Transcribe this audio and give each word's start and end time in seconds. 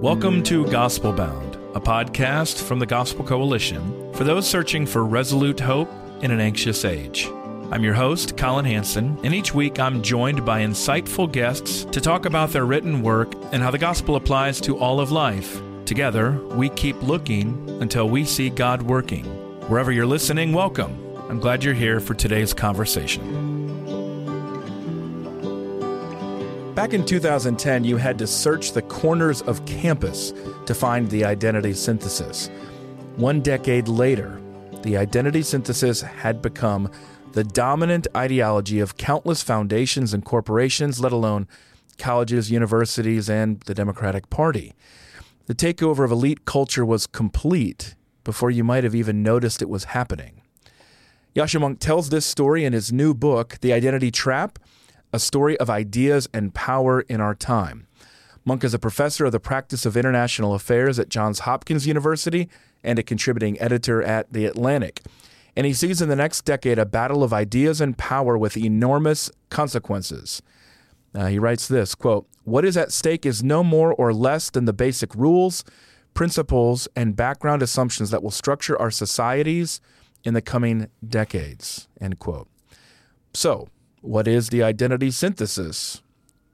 Welcome 0.00 0.42
to 0.44 0.66
Gospel 0.72 1.12
Bound, 1.12 1.54
a 1.76 1.80
podcast 1.80 2.60
from 2.60 2.80
the 2.80 2.84
Gospel 2.84 3.24
Coalition 3.24 4.12
for 4.12 4.24
those 4.24 4.44
searching 4.44 4.86
for 4.86 5.04
resolute 5.04 5.60
hope 5.60 5.88
in 6.20 6.32
an 6.32 6.40
anxious 6.40 6.84
age. 6.84 7.28
I'm 7.70 7.84
your 7.84 7.94
host, 7.94 8.36
Collin 8.36 8.64
Hansen, 8.64 9.16
and 9.22 9.32
each 9.32 9.54
week 9.54 9.78
I'm 9.78 10.02
joined 10.02 10.44
by 10.44 10.62
insightful 10.62 11.30
guests 11.30 11.84
to 11.84 12.00
talk 12.00 12.26
about 12.26 12.50
their 12.50 12.66
written 12.66 13.02
work 13.02 13.34
and 13.52 13.62
how 13.62 13.70
the 13.70 13.78
gospel 13.78 14.16
applies 14.16 14.60
to 14.62 14.76
all 14.76 14.98
of 14.98 15.12
life. 15.12 15.60
Together, 15.84 16.32
we 16.56 16.70
keep 16.70 17.00
looking 17.00 17.78
until 17.80 18.08
we 18.08 18.24
see 18.24 18.50
God 18.50 18.82
working. 18.82 19.24
Wherever 19.68 19.92
you're 19.92 20.06
listening, 20.06 20.52
welcome. 20.52 20.98
I'm 21.28 21.38
glad 21.38 21.62
you're 21.62 21.72
here 21.72 22.00
for 22.00 22.14
today's 22.14 22.52
conversation. 22.52 23.53
Back 26.74 26.92
in 26.92 27.06
2010, 27.06 27.84
you 27.84 27.96
had 27.96 28.18
to 28.18 28.26
search 28.26 28.72
the 28.72 28.82
corners 28.82 29.42
of 29.42 29.64
campus 29.64 30.32
to 30.66 30.74
find 30.74 31.08
the 31.08 31.24
identity 31.24 31.72
synthesis. 31.72 32.48
One 33.14 33.40
decade 33.42 33.86
later, 33.86 34.40
the 34.82 34.96
identity 34.96 35.42
synthesis 35.42 36.00
had 36.00 36.42
become 36.42 36.90
the 37.30 37.44
dominant 37.44 38.08
ideology 38.16 38.80
of 38.80 38.96
countless 38.96 39.40
foundations 39.40 40.12
and 40.12 40.24
corporations, 40.24 40.98
let 40.98 41.12
alone 41.12 41.46
colleges, 41.96 42.50
universities, 42.50 43.30
and 43.30 43.60
the 43.60 43.74
Democratic 43.74 44.28
Party. 44.28 44.74
The 45.46 45.54
takeover 45.54 46.04
of 46.04 46.10
elite 46.10 46.44
culture 46.44 46.84
was 46.84 47.06
complete 47.06 47.94
before 48.24 48.50
you 48.50 48.64
might 48.64 48.82
have 48.82 48.96
even 48.96 49.22
noticed 49.22 49.62
it 49.62 49.68
was 49.68 49.84
happening. 49.84 50.42
Yascha 51.36 51.60
Mounk 51.60 51.78
tells 51.78 52.10
this 52.10 52.26
story 52.26 52.64
in 52.64 52.72
his 52.72 52.92
new 52.92 53.14
book, 53.14 53.58
The 53.60 53.72
Identity 53.72 54.10
Trap 54.10 54.58
a 55.14 55.18
story 55.20 55.56
of 55.58 55.70
ideas 55.70 56.28
and 56.34 56.52
power 56.54 57.02
in 57.02 57.20
our 57.20 57.36
time. 57.36 57.86
Mounk 58.44 58.64
is 58.64 58.74
a 58.74 58.80
professor 58.80 59.24
of 59.24 59.30
the 59.32 59.38
practice 59.38 59.86
of 59.86 59.96
international 59.96 60.54
affairs 60.54 60.98
at 60.98 61.08
Johns 61.08 61.40
Hopkins 61.40 61.86
University 61.86 62.48
and 62.82 62.98
a 62.98 63.02
contributing 63.04 63.58
editor 63.60 64.02
at 64.02 64.32
The 64.32 64.44
Atlantic. 64.44 65.02
And 65.54 65.66
he 65.66 65.72
sees 65.72 66.02
in 66.02 66.08
the 66.08 66.16
next 66.16 66.44
decade 66.44 66.80
a 66.80 66.84
battle 66.84 67.22
of 67.22 67.32
ideas 67.32 67.80
and 67.80 67.96
power 67.96 68.36
with 68.36 68.56
enormous 68.56 69.30
consequences. 69.50 70.42
Uh, 71.14 71.26
he 71.26 71.38
writes 71.38 71.68
this 71.68 71.94
quote, 71.94 72.26
What 72.42 72.64
is 72.64 72.76
at 72.76 72.90
stake 72.90 73.24
is 73.24 73.44
no 73.44 73.62
more 73.62 73.94
or 73.94 74.12
less 74.12 74.50
than 74.50 74.64
the 74.64 74.72
basic 74.72 75.14
rules, 75.14 75.62
principles, 76.12 76.88
and 76.96 77.14
background 77.14 77.62
assumptions 77.62 78.10
that 78.10 78.24
will 78.24 78.32
structure 78.32 78.76
our 78.80 78.90
societies 78.90 79.80
in 80.24 80.34
the 80.34 80.42
coming 80.42 80.88
decades. 81.06 81.86
End 82.00 82.18
quote. 82.18 82.48
So, 83.32 83.68
what 84.04 84.28
is 84.28 84.50
the 84.50 84.62
identity 84.62 85.10
synthesis? 85.10 86.02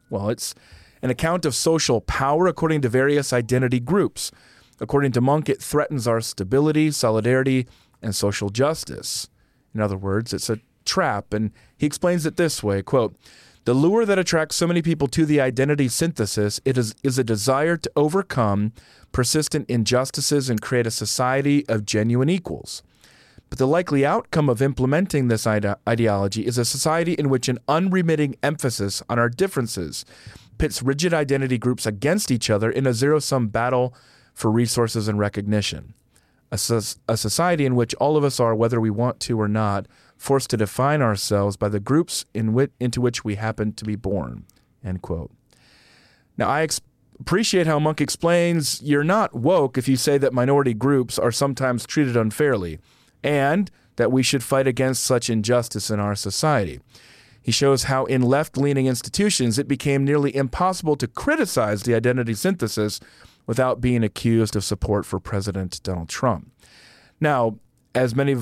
Well, 0.08 0.28
it's 0.30 0.54
an 1.02 1.10
account 1.10 1.44
of 1.44 1.54
social 1.54 2.00
power 2.00 2.46
according 2.46 2.82
to 2.82 2.88
various 2.88 3.32
identity 3.32 3.80
groups. 3.80 4.30
According 4.80 5.12
to 5.12 5.20
Mounk, 5.20 5.48
it 5.48 5.60
threatens 5.60 6.06
our 6.06 6.20
stability, 6.20 6.90
solidarity, 6.90 7.66
and 8.00 8.14
social 8.14 8.50
justice. 8.50 9.28
In 9.74 9.80
other 9.80 9.96
words, 9.96 10.32
it's 10.32 10.48
a 10.48 10.60
trap, 10.84 11.34
and 11.34 11.50
he 11.76 11.86
explains 11.86 12.24
it 12.24 12.36
this 12.36 12.62
way 12.62 12.82
quote, 12.82 13.16
the 13.64 13.74
lure 13.74 14.06
that 14.06 14.18
attracts 14.18 14.56
so 14.56 14.66
many 14.66 14.80
people 14.80 15.06
to 15.08 15.26
the 15.26 15.40
identity 15.40 15.88
synthesis 15.88 16.60
it 16.64 16.78
is, 16.78 16.94
is 17.02 17.18
a 17.18 17.24
desire 17.24 17.76
to 17.76 17.90
overcome 17.94 18.72
persistent 19.12 19.68
injustices 19.68 20.48
and 20.48 20.62
create 20.62 20.86
a 20.86 20.90
society 20.90 21.68
of 21.68 21.84
genuine 21.84 22.30
equals. 22.30 22.82
But 23.50 23.58
the 23.58 23.66
likely 23.66 24.06
outcome 24.06 24.48
of 24.48 24.62
implementing 24.62 25.26
this 25.28 25.46
ide- 25.46 25.74
ideology 25.88 26.46
is 26.46 26.56
a 26.56 26.64
society 26.64 27.14
in 27.14 27.28
which 27.28 27.48
an 27.48 27.58
unremitting 27.68 28.36
emphasis 28.42 29.02
on 29.08 29.18
our 29.18 29.28
differences 29.28 30.04
pits 30.56 30.82
rigid 30.82 31.14
identity 31.14 31.56
groups 31.58 31.86
against 31.86 32.30
each 32.30 32.50
other 32.50 32.70
in 32.70 32.86
a 32.86 32.92
zero 32.92 33.18
sum 33.18 33.48
battle 33.48 33.94
for 34.34 34.50
resources 34.50 35.08
and 35.08 35.18
recognition. 35.18 35.94
A, 36.52 36.58
so- 36.58 36.80
a 37.08 37.16
society 37.16 37.64
in 37.64 37.74
which 37.74 37.94
all 37.94 38.16
of 38.16 38.24
us 38.24 38.38
are, 38.38 38.54
whether 38.54 38.80
we 38.80 38.90
want 38.90 39.20
to 39.20 39.40
or 39.40 39.48
not, 39.48 39.86
forced 40.16 40.50
to 40.50 40.56
define 40.56 41.00
ourselves 41.00 41.56
by 41.56 41.68
the 41.68 41.80
groups 41.80 42.26
in 42.34 42.68
into 42.78 43.00
which 43.00 43.24
we 43.24 43.36
happen 43.36 43.72
to 43.72 43.84
be 43.84 43.96
born. 43.96 44.44
End 44.84 45.00
quote. 45.00 45.30
Now, 46.36 46.48
I 46.48 46.62
ex- 46.62 46.80
appreciate 47.18 47.66
how 47.66 47.78
Mounk 47.78 48.00
explains 48.00 48.82
you're 48.82 49.02
not 49.02 49.34
woke 49.34 49.78
if 49.78 49.88
you 49.88 49.96
say 49.96 50.18
that 50.18 50.34
minority 50.34 50.74
groups 50.74 51.18
are 51.18 51.32
sometimes 51.32 51.86
treated 51.86 52.16
unfairly 52.16 52.78
and 53.22 53.70
that 53.96 54.12
we 54.12 54.22
should 54.22 54.42
fight 54.42 54.66
against 54.66 55.04
such 55.04 55.28
injustice 55.28 55.90
in 55.90 56.00
our 56.00 56.14
society. 56.14 56.80
He 57.42 57.52
shows 57.52 57.84
how, 57.84 58.04
in 58.04 58.22
left 58.22 58.56
leaning 58.56 58.86
institutions, 58.86 59.58
it 59.58 59.68
became 59.68 60.04
nearly 60.04 60.34
impossible 60.34 60.96
to 60.96 61.06
criticize 61.06 61.82
the 61.82 61.94
identity 61.94 62.34
synthesis 62.34 63.00
without 63.46 63.80
being 63.80 64.04
accused 64.04 64.54
of 64.54 64.64
support 64.64 65.06
for 65.06 65.18
President 65.18 65.82
Donald 65.82 66.08
Trump. 66.08 66.50
Now, 67.20 67.58
as 67.94 68.14
many 68.14 68.36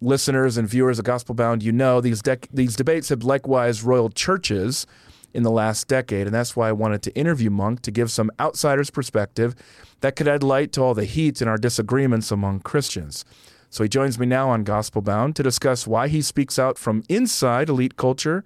listeners 0.00 0.56
and 0.56 0.68
viewers 0.68 0.98
of 0.98 1.04
Gospel 1.04 1.34
Bound, 1.34 1.62
you 1.62 1.72
know, 1.72 2.00
these, 2.00 2.22
these 2.52 2.76
debates 2.76 3.08
have 3.10 3.22
likewise 3.22 3.82
roiled 3.82 4.14
churches 4.14 4.86
in 5.34 5.42
the 5.42 5.50
last 5.50 5.88
decade, 5.88 6.26
and 6.26 6.34
that's 6.34 6.56
why 6.56 6.68
I 6.68 6.72
wanted 6.72 7.02
to 7.02 7.14
interview 7.14 7.50
Mounk 7.50 7.80
to 7.80 7.90
give 7.90 8.10
some 8.10 8.30
outsider's 8.40 8.90
perspective 8.90 9.54
that 10.00 10.16
could 10.16 10.28
add 10.28 10.42
light 10.42 10.72
to 10.72 10.82
all 10.82 10.94
the 10.94 11.04
heat 11.04 11.42
in 11.42 11.48
our 11.48 11.58
disagreements 11.58 12.30
among 12.30 12.60
Christians. 12.60 13.24
So 13.70 13.82
he 13.82 13.88
joins 13.88 14.18
me 14.18 14.26
now 14.26 14.48
on 14.48 14.64
Gospel 14.64 15.02
Bound 15.02 15.36
to 15.36 15.42
discuss 15.42 15.86
why 15.86 16.08
he 16.08 16.22
speaks 16.22 16.58
out 16.58 16.78
from 16.78 17.02
inside 17.08 17.68
elite 17.68 17.96
culture, 17.96 18.44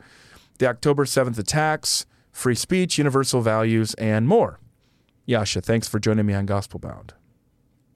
the 0.59 0.66
October 0.66 1.05
7th 1.05 1.38
attacks, 1.38 2.06
free 2.33 2.55
speech, 2.55 2.99
universal 2.99 3.41
values, 3.41 3.94
and 3.94 4.27
more. 4.27 4.59
Yasha, 5.27 5.61
thanks 5.61 5.87
for 5.87 5.99
joining 5.99 6.27
me 6.27 6.34
on 6.34 6.47
Gospel 6.47 6.81
Bound. 6.81 7.15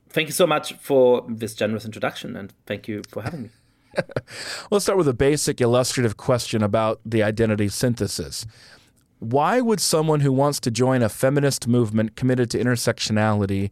Thank 0.08 0.28
you 0.28 0.32
so 0.32 0.46
much 0.46 0.74
for 0.74 1.24
this 1.28 1.54
generous 1.54 1.84
introduction, 1.84 2.36
and 2.36 2.52
thank 2.64 2.86
you 2.86 3.02
for 3.10 3.22
having 3.22 3.42
me. 3.42 3.50
Let's 4.70 4.84
start 4.84 4.98
with 4.98 5.08
a 5.08 5.14
basic 5.14 5.60
illustrative 5.60 6.16
question 6.16 6.62
about 6.62 7.00
the 7.04 7.22
identity 7.22 7.68
synthesis. 7.68 8.46
Why 9.18 9.60
would 9.60 9.80
someone 9.80 10.20
who 10.20 10.32
wants 10.32 10.60
to 10.60 10.70
join 10.70 11.02
a 11.02 11.08
feminist 11.08 11.66
movement 11.66 12.16
committed 12.16 12.50
to 12.50 12.58
intersectionality 12.58 13.70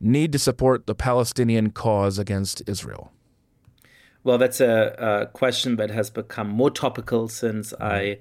need 0.00 0.32
to 0.32 0.38
support 0.38 0.86
the 0.86 0.94
Palestinian 0.94 1.70
cause 1.70 2.18
against 2.18 2.62
Israel? 2.66 3.12
Well, 4.24 4.38
that's 4.38 4.60
a, 4.60 4.94
a 4.98 5.26
question 5.26 5.76
that 5.76 5.90
has 5.90 6.10
become 6.10 6.48
more 6.48 6.70
topical 6.70 7.28
since 7.28 7.72
I 7.80 8.18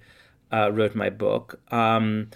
uh, 0.53 0.71
wrote 0.71 0.93
my 0.95 1.09
book. 1.09 1.59
Um, 1.71 2.29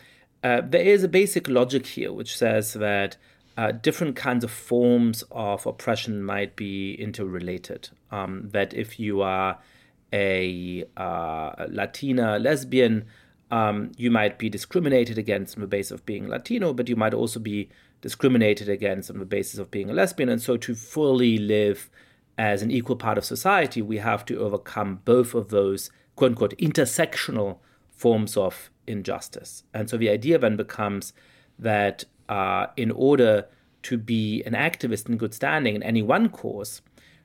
uh, 0.44 0.62
there 0.66 0.82
is 0.82 1.04
a 1.04 1.08
basic 1.08 1.48
logic 1.48 1.86
here 1.86 2.12
which 2.12 2.36
says 2.38 2.74
that 2.74 3.18
uh, 3.58 3.72
different 3.74 4.16
kinds 4.16 4.44
of 4.44 4.52
forms 4.52 5.24
of 5.32 5.66
oppression 5.66 6.24
might 6.24 6.56
be 6.56 6.94
interrelated. 6.94 7.90
Um, 8.10 8.50
that 8.52 8.74
if 8.74 9.00
you 9.00 9.22
are 9.22 9.60
a, 10.14 10.86
uh, 10.98 11.66
Latina 11.68 12.40
lesbian, 12.40 13.06
um, 13.52 13.92
you 13.98 14.10
might 14.12 14.40
be 14.40 14.50
discriminated 14.50 15.18
against 15.18 15.58
on 15.58 15.62
the 15.62 15.68
basis 15.68 15.92
of 15.92 16.06
being 16.06 16.28
Latino, 16.28 16.74
but 16.74 16.88
you 16.88 16.96
might 16.96 17.14
also 17.14 17.40
be 17.40 17.70
discriminated 18.02 18.70
against 18.70 19.10
on 19.10 19.20
the 19.20 19.26
basis 19.26 19.60
of 19.60 19.72
being 19.72 19.90
a 19.90 19.94
lesbian. 19.94 20.30
And 20.30 20.42
so 20.42 20.58
to 20.58 20.76
fully 20.76 21.38
live 21.38 21.90
as 22.38 22.62
an 22.62 22.72
equal 22.72 22.96
part 22.96 23.18
of 23.18 23.26
society, 23.26 23.82
we 23.82 23.98
have 23.98 24.26
to 24.26 24.40
overcome 24.40 25.02
both 25.06 25.34
of 25.34 25.50
those 25.50 25.90
quote 26.16 26.32
unquote 26.32 26.58
intersectional 26.58 27.60
forms 27.90 28.38
of 28.38 28.70
injustice. 28.88 29.64
And 29.74 29.90
so 29.90 29.98
the 29.98 30.10
idea 30.10 30.40
then 30.40 30.56
becomes 30.56 31.14
that 31.58 32.06
uh, 32.30 32.68
in 32.78 32.92
order 32.92 33.46
to 33.84 33.98
be 33.98 34.44
an 34.44 34.54
activist 34.54 35.10
in 35.10 35.18
good 35.18 35.34
standing 35.34 35.76
in 35.76 35.84
any 35.84 36.02
one 36.02 36.30
cause, 36.30 36.82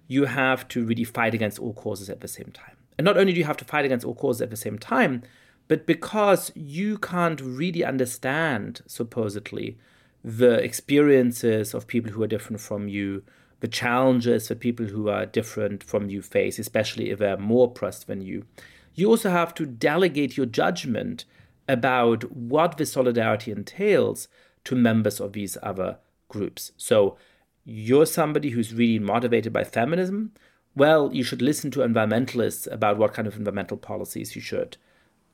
you 0.07 0.27
have 0.27 0.67
to 0.69 0.85
really 0.85 1.05
fight 1.05 1.35
against 1.35 1.59
all 1.59 1.73
causes 1.73 2.11
at 2.11 2.21
the 2.21 2.29
same 2.29 2.51
time. 2.53 2.77
And 2.99 3.05
not 3.05 3.17
only 3.17 3.33
do 3.33 3.39
you 3.39 3.45
have 3.45 3.57
to 3.59 3.65
fight 3.65 3.85
against 3.85 4.05
all 4.07 4.15
causes 4.15 4.43
at 4.43 4.51
the 4.51 4.57
same 4.57 4.79
time, 4.79 5.23
but 5.67 5.87
because 5.87 6.53
you 6.55 6.99
can't 6.99 7.41
really 7.41 7.85
understand, 7.85 8.83
supposedly, 8.87 9.79
the 10.25 10.55
experiences 10.65 11.75
of 11.75 11.87
people 11.87 12.13
who 12.13 12.23
are 12.23 12.27
different 12.27 12.61
from 12.61 12.89
you, 12.89 13.23
the 13.61 13.69
challenges 13.69 14.49
that 14.49 14.59
people 14.59 14.87
who 14.87 15.09
are 15.09 15.27
different 15.27 15.85
from 15.85 16.09
you 16.09 16.23
face, 16.23 16.59
especially 16.59 17.11
if 17.11 17.19
they're 17.19 17.37
more 17.37 17.67
oppressed 17.67 18.07
than 18.07 18.23
you. 18.23 18.47
You 18.95 19.11
also 19.11 19.31
have 19.31 19.55
to 19.55 19.67
delegate 19.67 20.37
your 20.37 20.47
judgment 20.47 21.27
about 21.69 22.31
what 22.33 22.79
the 22.79 22.87
solidarity 22.87 23.53
entails 23.53 24.29
to 24.65 24.75
members 24.75 25.21
of 25.21 25.35
these 25.35 25.59
other 25.63 25.99
groups. 26.29 26.73
So 26.77 27.17
you're 27.65 28.07
somebody 28.07 28.51
who's 28.51 28.75
really 28.75 28.99
motivated 28.99 29.53
by 29.53 29.65
feminism. 29.65 30.33
Well, 30.75 31.11
you 31.13 31.23
should 31.23 31.43
listen 31.43 31.71
to 31.73 31.81
environmentalists 31.81 32.71
about 32.73 32.99
what 32.99 33.15
kind 33.15 33.29
of 33.29 33.37
environmental 33.37 33.77
policies 33.77 34.35
you 34.35 34.43
should 34.43 34.77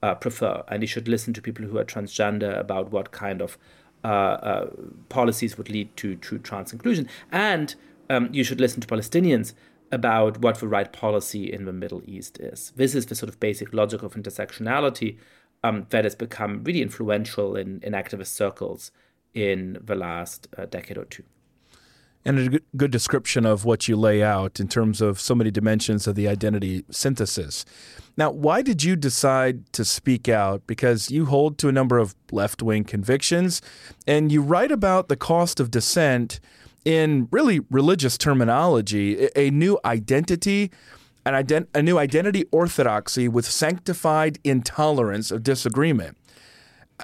uh, 0.02 0.14
prefer. 0.14 0.62
And 0.69 0.82
you 0.82 0.87
should 0.87 1.08
listen 1.08 1.32
to 1.34 1.42
people 1.42 1.64
who 1.66 1.78
are 1.78 1.84
transgender 1.84 2.58
about 2.58 2.90
what 2.90 3.10
kind 3.12 3.40
of 3.40 3.58
policies 4.02 5.56
would 5.58 5.70
lead 5.70 5.97
to 5.97 6.17
true 6.17 6.38
trans 6.38 6.73
inclusion. 6.73 7.08
And 7.31 7.75
um, 8.08 8.29
you 8.32 8.44
should 8.44 8.61
listen 8.61 8.81
to 8.81 8.87
Palestinians 8.87 9.55
about 9.93 10.41
what 10.41 10.58
the 10.58 10.69
right 10.69 10.93
policy 10.93 11.52
in 11.52 11.64
the 11.64 11.73
Middle 11.73 12.02
East 12.05 12.38
is. 12.38 12.73
This 12.76 12.94
is 12.94 13.06
the 13.06 13.14
sort 13.14 13.29
of 13.29 13.41
basic 13.41 13.73
logic 13.73 14.02
of 14.02 14.14
intersectionality 14.14 15.19
um, 15.62 15.87
that 15.91 16.05
has 16.05 16.14
become 16.14 16.64
really 16.64 16.82
influential 16.82 17.56
in, 17.56 17.81
in 17.82 17.93
activist 17.93 18.29
circles 18.29 18.93
in 19.35 19.79
the 19.82 19.94
last 19.94 20.49
uh, 20.56 20.67
decade 20.67 20.99
or 20.99 21.05
two. 21.05 21.25
And 22.25 22.55
a 22.55 22.61
good 22.76 22.90
description 22.90 23.46
of 23.46 23.64
what 23.64 23.88
you 23.88 23.96
lay 23.96 24.22
out 24.22 24.61
in 24.61 24.69
terms 24.69 25.00
of 25.00 25.19
so 25.19 25.34
many 25.34 25.50
dimensions 25.50 26.06
of 26.06 26.17
the 26.17 26.28
identity 26.28 26.84
synthesis. 26.90 27.64
Now, 28.14 28.31
why 28.31 28.61
did 28.61 28.84
you 28.84 28.94
decide 28.94 29.72
to 29.72 29.87
speak 29.87 30.28
out? 30.28 30.67
Because 30.67 31.11
you 31.11 31.25
hold 31.26 31.56
to 31.58 31.69
a 31.69 31.72
number 31.72 31.96
of 31.96 32.14
left 32.31 32.62
wing 32.62 32.84
convictions, 32.84 33.62
and 34.06 34.31
you 34.31 34.43
write 34.43 34.70
about 34.70 35.08
the 35.08 35.17
cost 35.17 35.61
of 35.61 35.70
dissent 35.70 36.40
in 36.84 37.28
really 37.31 37.61
religious 37.70 38.19
terminology, 38.19 39.28
a 39.34 39.50
new 39.50 39.78
identity, 39.84 40.70
an 41.25 41.32
ident- 41.32 41.69
a 41.75 41.82
new 41.82 41.99
identity 41.99 42.44
orthodoxy 42.50 43.28
with 43.28 43.46
sanctified 43.46 44.38
intolerance 44.44 45.31
of 45.31 45.43
disagreement. 45.43 46.19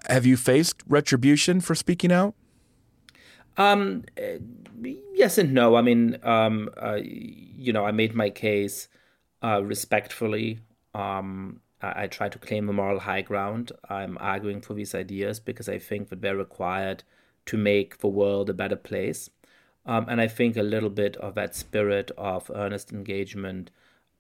Have 0.09 0.27
you 0.27 0.37
faced 0.37 0.83
retribution 0.87 1.61
for 1.61 1.75
speaking 1.75 2.13
out? 2.13 2.35
Um, 3.57 4.05
yes 5.15 5.39
and 5.39 5.55
no. 5.55 5.77
I 5.77 5.83
mean, 5.83 6.19
um, 6.23 6.69
uh, 6.77 6.99
you 7.03 7.73
know, 7.73 7.85
I 7.87 7.93
made 7.93 8.15
my 8.15 8.31
case 8.31 8.89
uh, 9.43 9.63
respectfully. 9.63 10.61
Um, 10.95 11.61
I, 11.81 12.05
I 12.05 12.07
try 12.07 12.29
to 12.29 12.39
claim 12.39 12.69
a 12.69 12.73
moral 12.73 13.01
high 13.01 13.23
ground. 13.23 13.73
I'm 13.89 14.19
arguing 14.21 14.61
for 14.61 14.75
these 14.75 14.95
ideas 14.95 15.41
because 15.41 15.69
I 15.69 15.79
think 15.79 16.09
that 16.11 16.21
they're 16.21 16.37
required 16.37 17.03
to 17.47 17.57
make 17.57 17.99
the 17.99 18.09
world 18.09 18.51
a 18.51 18.55
better 18.55 18.77
place. 18.77 19.31
Um, 19.87 20.07
and 20.09 20.21
I 20.21 20.27
think 20.27 20.57
a 20.57 20.63
little 20.63 20.91
bit 20.91 21.17
of 21.19 21.35
that 21.37 21.55
spirit 21.55 22.11
of 22.19 22.51
earnest 22.55 22.93
engagement 22.93 23.71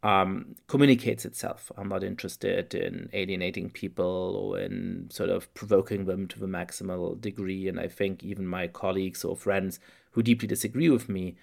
um, 0.06 0.54
communicates 0.68 1.24
itself. 1.24 1.72
I'm 1.76 1.88
not 1.88 2.04
interested 2.04 2.74
in 2.74 3.10
alienating 3.12 3.70
people 3.70 4.36
or 4.36 4.60
in 4.60 5.08
sort 5.10 5.30
of 5.30 5.52
provoking 5.54 6.04
them 6.04 6.28
to 6.28 6.38
the 6.38 6.46
maximal 6.46 7.20
degree. 7.20 7.66
And 7.66 7.80
I 7.80 7.88
think 7.88 8.22
even 8.22 8.46
my 8.46 8.68
colleagues 8.68 9.24
or 9.24 9.34
friends 9.36 9.80
who 10.12 10.22
deeply 10.22 10.46
disagree 10.46 10.90
with 10.90 11.08
me 11.08 11.34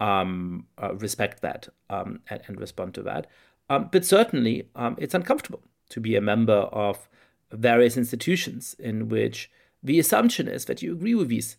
um, 0.00 0.66
uh, 0.82 0.94
respect 0.96 1.42
that 1.42 1.68
um, 1.90 2.20
and, 2.28 2.40
and, 2.48 2.60
respond 2.60 2.94
to 2.94 3.02
that. 3.02 3.28
Um, 3.70 3.88
but 3.92 4.04
certainly, 4.04 4.68
um, 4.74 4.96
it's 4.98 5.14
uncomfortable 5.14 5.62
to 5.90 6.00
be 6.00 6.16
a 6.16 6.20
member 6.20 6.60
of 6.86 7.08
various 7.52 7.96
institutions 7.96 8.74
in 8.80 9.08
which 9.08 9.50
the 9.82 9.98
assumption 10.00 10.48
is 10.48 10.64
that 10.64 10.82
you 10.82 10.92
agree 10.92 11.14
with 11.14 11.28
these 11.28 11.56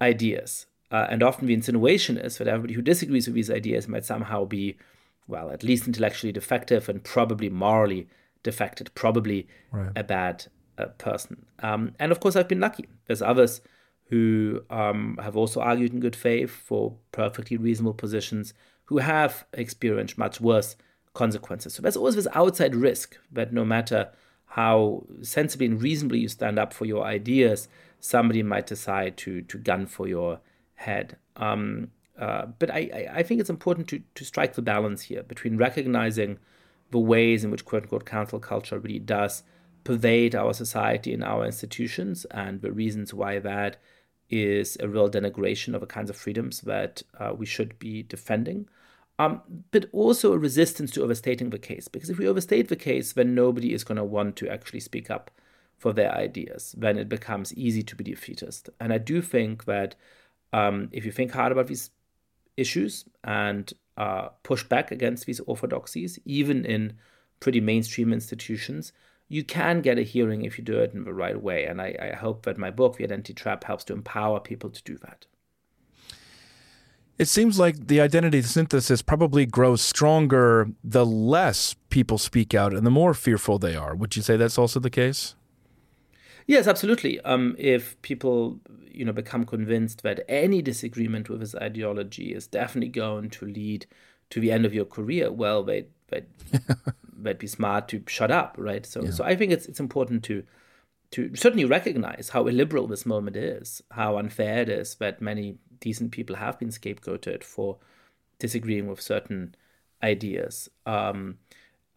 ideas 0.00 0.66
uh, 0.90 1.06
and 1.08 1.22
often 1.22 1.46
the 1.46 1.54
insinuation 1.54 2.16
is 2.18 2.38
that 2.38 2.48
everybody 2.48 2.74
who 2.74 2.82
disagrees 2.82 3.26
with 3.26 3.34
these 3.34 3.50
ideas 3.50 3.86
might 3.86 4.04
somehow 4.04 4.44
be, 4.44 4.76
well, 5.30 5.50
at 5.50 5.62
least 5.62 5.86
intellectually 5.86 6.32
defective 6.32 6.88
and 6.88 7.02
probably 7.02 7.48
morally 7.48 8.08
defected, 8.42 8.90
probably 8.94 9.46
right. 9.70 9.92
a 9.96 10.04
bad 10.04 10.46
uh, 10.76 10.86
person. 10.98 11.46
Um, 11.60 11.94
and 11.98 12.12
of 12.12 12.20
course, 12.20 12.36
I've 12.36 12.48
been 12.48 12.60
lucky. 12.60 12.86
There's 13.06 13.22
others 13.22 13.60
who 14.10 14.62
um, 14.70 15.18
have 15.22 15.36
also 15.36 15.60
argued 15.60 15.92
in 15.92 16.00
good 16.00 16.16
faith 16.16 16.50
for 16.50 16.96
perfectly 17.12 17.56
reasonable 17.56 17.94
positions 17.94 18.52
who 18.86 18.98
have 18.98 19.44
experienced 19.52 20.18
much 20.18 20.40
worse 20.40 20.74
consequences. 21.14 21.74
So 21.74 21.82
there's 21.82 21.96
always 21.96 22.16
this 22.16 22.26
outside 22.34 22.74
risk 22.74 23.16
that 23.30 23.52
no 23.52 23.64
matter 23.64 24.10
how 24.46 25.06
sensibly 25.22 25.66
and 25.66 25.80
reasonably 25.80 26.18
you 26.18 26.28
stand 26.28 26.58
up 26.58 26.72
for 26.72 26.84
your 26.84 27.04
ideas, 27.04 27.68
somebody 28.00 28.42
might 28.42 28.66
decide 28.66 29.16
to 29.18 29.42
to 29.42 29.58
gun 29.58 29.86
for 29.86 30.08
your 30.08 30.40
head. 30.74 31.16
Um, 31.36 31.92
uh, 32.20 32.46
but 32.58 32.70
I, 32.70 33.08
I 33.14 33.22
think 33.22 33.40
it's 33.40 33.50
important 33.50 33.88
to, 33.88 34.02
to 34.14 34.24
strike 34.24 34.54
the 34.54 34.62
balance 34.62 35.02
here 35.02 35.22
between 35.22 35.56
recognizing 35.56 36.38
the 36.90 36.98
ways 36.98 37.42
in 37.44 37.50
which 37.50 37.64
quote 37.64 37.84
unquote 37.84 38.04
cancel 38.04 38.38
culture 38.38 38.78
really 38.78 38.98
does 38.98 39.42
pervade 39.84 40.34
our 40.34 40.52
society 40.52 41.14
and 41.14 41.24
our 41.24 41.46
institutions 41.46 42.26
and 42.26 42.60
the 42.60 42.72
reasons 42.72 43.14
why 43.14 43.38
that 43.38 43.78
is 44.28 44.76
a 44.80 44.88
real 44.88 45.10
denigration 45.10 45.74
of 45.74 45.80
the 45.80 45.86
kinds 45.86 46.10
of 46.10 46.16
freedoms 46.16 46.60
that 46.60 47.02
uh, 47.18 47.32
we 47.36 47.46
should 47.46 47.78
be 47.78 48.02
defending. 48.02 48.68
Um, 49.18 49.42
but 49.70 49.86
also 49.92 50.32
a 50.32 50.38
resistance 50.38 50.90
to 50.92 51.02
overstating 51.02 51.50
the 51.50 51.58
case. 51.58 51.88
Because 51.88 52.10
if 52.10 52.18
we 52.18 52.28
overstate 52.28 52.68
the 52.68 52.76
case, 52.76 53.12
then 53.12 53.34
nobody 53.34 53.74
is 53.74 53.84
going 53.84 53.96
to 53.96 54.04
want 54.04 54.36
to 54.36 54.48
actually 54.48 54.80
speak 54.80 55.10
up 55.10 55.30
for 55.76 55.92
their 55.92 56.14
ideas. 56.14 56.74
Then 56.78 56.96
it 56.96 57.08
becomes 57.08 57.54
easy 57.54 57.82
to 57.82 57.96
be 57.96 58.04
defeatist. 58.04 58.70
And 58.78 58.92
I 58.92 58.98
do 58.98 59.20
think 59.20 59.64
that 59.64 59.94
um, 60.52 60.88
if 60.92 61.04
you 61.04 61.12
think 61.12 61.32
hard 61.32 61.52
about 61.52 61.66
these 61.66 61.90
issues 62.60 63.04
and 63.24 63.72
uh, 63.96 64.28
push 64.42 64.62
back 64.64 64.90
against 64.90 65.26
these 65.26 65.40
orthodoxies, 65.40 66.18
even 66.24 66.64
in 66.64 66.94
pretty 67.40 67.60
mainstream 67.60 68.12
institutions, 68.12 68.92
you 69.28 69.44
can 69.44 69.80
get 69.80 69.98
a 69.98 70.02
hearing 70.02 70.44
if 70.44 70.58
you 70.58 70.64
do 70.64 70.78
it 70.78 70.92
in 70.92 71.04
the 71.04 71.14
right 71.14 71.40
way. 71.40 71.64
And 71.64 71.80
I, 71.80 71.96
I 72.12 72.16
hope 72.16 72.44
that 72.44 72.58
my 72.58 72.70
book, 72.70 72.96
The 72.96 73.04
Identity 73.04 73.34
Trap, 73.34 73.64
helps 73.64 73.84
to 73.84 73.92
empower 73.92 74.40
people 74.40 74.70
to 74.70 74.82
do 74.82 74.98
that. 74.98 75.26
It 77.18 77.28
seems 77.28 77.58
like 77.58 77.86
the 77.86 78.00
identity 78.00 78.40
synthesis 78.40 79.02
probably 79.02 79.44
grows 79.44 79.82
stronger 79.82 80.70
the 80.82 81.04
less 81.04 81.76
people 81.90 82.16
speak 82.16 82.54
out 82.54 82.72
and 82.72 82.86
the 82.86 82.90
more 82.90 83.12
fearful 83.12 83.58
they 83.58 83.76
are. 83.76 83.94
Would 83.94 84.16
you 84.16 84.22
say 84.22 84.38
that's 84.38 84.56
also 84.56 84.80
the 84.80 84.88
case? 84.88 85.34
Yes, 86.50 86.66
absolutely. 86.66 87.20
Um, 87.20 87.54
if 87.58 88.00
people 88.02 88.58
you 88.90 89.04
know 89.04 89.12
become 89.12 89.46
convinced 89.46 90.02
that 90.02 90.24
any 90.28 90.60
disagreement 90.60 91.28
with 91.28 91.42
his 91.42 91.54
ideology 91.54 92.34
is 92.34 92.48
definitely 92.48 92.88
going 92.88 93.30
to 93.30 93.46
lead 93.46 93.86
to 94.30 94.40
the 94.40 94.50
end 94.50 94.66
of 94.66 94.74
your 94.74 94.84
career, 94.84 95.30
well, 95.30 95.62
they 95.62 95.86
they 96.08 96.24
they'd 97.16 97.38
be 97.38 97.46
smart 97.46 97.86
to 97.90 98.02
shut 98.08 98.32
up, 98.32 98.56
right? 98.58 98.84
So 98.84 99.04
yeah. 99.04 99.10
so 99.12 99.22
I 99.22 99.36
think 99.36 99.52
it's 99.52 99.66
it's 99.66 99.78
important 99.78 100.24
to 100.24 100.42
to 101.12 101.36
certainly 101.36 101.66
recognize 101.66 102.30
how 102.30 102.48
illiberal 102.48 102.88
this 102.88 103.06
moment 103.06 103.36
is, 103.36 103.80
how 103.92 104.18
unfair 104.18 104.62
it 104.62 104.68
is 104.68 104.96
that 104.96 105.22
many 105.22 105.56
decent 105.78 106.10
people 106.10 106.34
have 106.34 106.58
been 106.58 106.70
scapegoated 106.70 107.44
for 107.44 107.78
disagreeing 108.40 108.88
with 108.88 109.00
certain 109.00 109.54
ideas. 110.02 110.68
Um, 110.84 111.38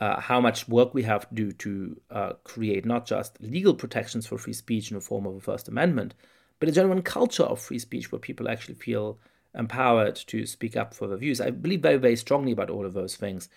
uh, 0.04 0.20
how 0.20 0.42
much 0.42 0.68
work 0.68 0.94
we 0.94 1.04
have 1.04 1.30
to 1.30 1.34
do 1.34 1.52
to 1.54 2.02
uh, 2.12 2.34
create 2.44 2.86
not 2.86 3.06
just 3.06 3.42
legal 3.42 3.74
protections 3.74 4.28
for 4.28 4.38
free 4.38 4.52
speech 4.52 4.92
in 4.92 4.96
the 4.96 5.02
form 5.02 5.26
of 5.26 5.34
a 5.34 5.40
First 5.40 5.70
Amendment, 5.70 6.14
but 6.60 6.68
a 6.68 6.74
genuine 6.74 7.02
culture 7.02 7.44
of 7.44 7.62
free 7.62 7.80
speech 7.80 8.12
where 8.12 8.20
people 8.20 8.50
actually 8.50 8.76
feel 8.76 9.18
empowered 9.56 10.18
to 10.28 10.46
speak 10.46 10.76
up 10.76 10.94
for 10.94 11.08
their 11.08 11.16
views. 11.18 11.40
I 11.40 11.52
believe 11.52 11.82
very, 11.82 11.96
very 11.96 12.18
strongly 12.18 12.52
about 12.52 12.70
all 12.70 12.86
of 12.86 12.92
those 12.92 13.16
things, 13.16 13.48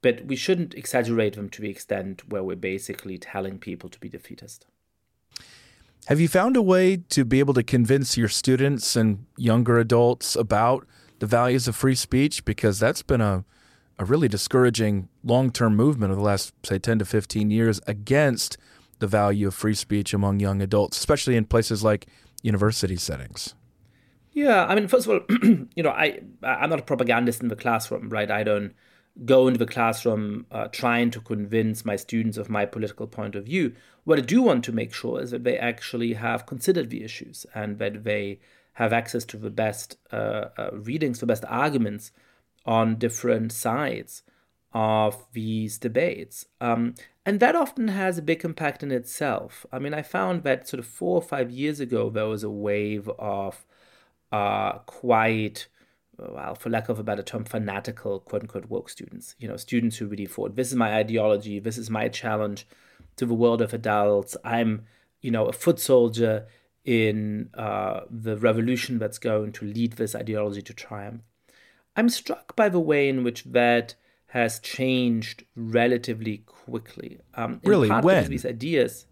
but 0.00 0.24
we 0.24 0.36
shouldn't 0.36 0.74
exaggerate 0.74 1.34
them 1.36 1.50
to 1.50 1.60
the 1.60 1.68
extent 1.68 2.26
where 2.30 2.42
we're 2.42 2.56
basically 2.56 3.18
telling 3.18 3.58
people 3.58 3.90
to 3.90 4.00
be 4.00 4.08
defeatist. 4.08 4.64
Have 6.06 6.18
you 6.18 6.28
found 6.28 6.56
a 6.56 6.62
way 6.62 6.96
to 7.10 7.26
be 7.26 7.40
able 7.40 7.52
to 7.52 7.62
convince 7.62 8.16
your 8.16 8.28
students 8.28 8.96
and 8.96 9.26
younger 9.36 9.78
adults 9.78 10.34
about 10.34 10.86
the 11.18 11.26
values 11.26 11.68
of 11.68 11.76
free 11.76 11.94
speech? 11.94 12.46
Because 12.46 12.78
that's 12.78 13.02
been 13.02 13.20
a, 13.20 13.44
a 14.00 14.04
really 14.06 14.28
discouraging 14.28 15.08
long 15.22 15.52
term 15.52 15.76
movement 15.76 16.10
of 16.10 16.18
the 16.18 16.24
last, 16.24 16.54
say, 16.64 16.78
10 16.78 17.00
to 17.00 17.04
15 17.04 17.50
years 17.50 17.80
against 17.86 18.56
the 18.98 19.06
value 19.06 19.46
of 19.46 19.54
free 19.54 19.74
speech 19.74 20.14
among 20.14 20.40
young 20.40 20.62
adults, 20.62 20.98
especially 20.98 21.36
in 21.36 21.44
places 21.44 21.84
like 21.84 22.06
university 22.42 22.96
settings? 22.96 23.54
Yeah, 24.32 24.64
I 24.64 24.74
mean, 24.74 24.88
first 24.88 25.06
of 25.06 25.12
all, 25.12 25.36
you 25.74 25.82
know, 25.82 25.90
I 25.90 26.20
I'm 26.42 26.70
not 26.70 26.80
a 26.80 26.84
propagandist 26.84 27.42
in 27.42 27.48
the 27.48 27.56
classroom, 27.56 28.08
right? 28.08 28.30
I 28.30 28.42
don't 28.42 28.72
go 29.24 29.48
into 29.48 29.58
the 29.58 29.66
classroom 29.66 30.46
uh, 30.50 30.68
trying 30.68 31.10
to 31.10 31.20
convince 31.20 31.84
my 31.84 31.96
students 31.96 32.38
of 32.38 32.48
my 32.48 32.64
political 32.64 33.06
point 33.06 33.34
of 33.34 33.44
view. 33.44 33.74
What 34.04 34.18
I 34.18 34.22
do 34.22 34.40
want 34.40 34.64
to 34.64 34.72
make 34.72 34.94
sure 34.94 35.20
is 35.20 35.30
that 35.32 35.44
they 35.44 35.58
actually 35.58 36.14
have 36.14 36.46
considered 36.46 36.88
the 36.88 37.04
issues 37.04 37.44
and 37.54 37.78
that 37.78 38.04
they 38.04 38.40
have 38.74 38.94
access 38.94 39.26
to 39.26 39.36
the 39.36 39.50
best 39.50 39.98
uh, 40.10 40.46
uh, 40.56 40.70
readings, 40.72 41.18
the 41.18 41.26
best 41.26 41.44
arguments 41.48 42.12
on 42.64 42.96
different 42.96 43.52
sides 43.52 44.22
of 44.72 45.26
these 45.32 45.78
debates. 45.78 46.46
Um, 46.60 46.94
and 47.26 47.40
that 47.40 47.56
often 47.56 47.88
has 47.88 48.18
a 48.18 48.22
big 48.22 48.44
impact 48.44 48.82
in 48.82 48.90
itself. 48.90 49.66
I 49.72 49.78
mean, 49.78 49.94
I 49.94 50.02
found 50.02 50.42
that 50.44 50.68
sort 50.68 50.78
of 50.78 50.86
four 50.86 51.16
or 51.16 51.22
five 51.22 51.50
years 51.50 51.80
ago, 51.80 52.10
there 52.10 52.26
was 52.26 52.44
a 52.44 52.50
wave 52.50 53.08
of 53.18 53.64
uh, 54.32 54.78
quite, 54.86 55.66
well, 56.18 56.54
for 56.54 56.70
lack 56.70 56.88
of 56.88 56.98
a 56.98 57.02
better 57.02 57.22
term, 57.22 57.44
fanatical, 57.44 58.20
quote 58.20 58.42
unquote, 58.42 58.70
woke 58.70 58.88
students. 58.88 59.34
You 59.38 59.48
know, 59.48 59.56
students 59.56 59.96
who 59.96 60.06
really 60.06 60.26
thought, 60.26 60.56
this 60.56 60.68
is 60.68 60.76
my 60.76 60.94
ideology, 60.94 61.58
this 61.58 61.78
is 61.78 61.90
my 61.90 62.08
challenge 62.08 62.66
to 63.16 63.26
the 63.26 63.34
world 63.34 63.60
of 63.60 63.74
adults. 63.74 64.36
I'm, 64.44 64.86
you 65.20 65.30
know, 65.30 65.46
a 65.46 65.52
foot 65.52 65.80
soldier 65.80 66.46
in 66.84 67.50
uh, 67.54 68.00
the 68.08 68.36
revolution 68.36 68.98
that's 68.98 69.18
going 69.18 69.52
to 69.52 69.66
lead 69.66 69.92
this 69.94 70.14
ideology 70.14 70.62
to 70.62 70.72
triumph. 70.72 71.22
I'm 71.96 72.08
struck 72.08 72.56
by 72.56 72.68
the 72.68 72.80
way 72.80 73.08
in 73.08 73.24
which 73.24 73.44
that 73.44 73.94
has 74.28 74.60
changed 74.60 75.44
relatively 75.56 76.38
quickly. 76.38 77.18
Um, 77.34 77.60
really, 77.64 77.88
when 77.88 78.28
these 78.28 78.46
ideas. 78.46 79.06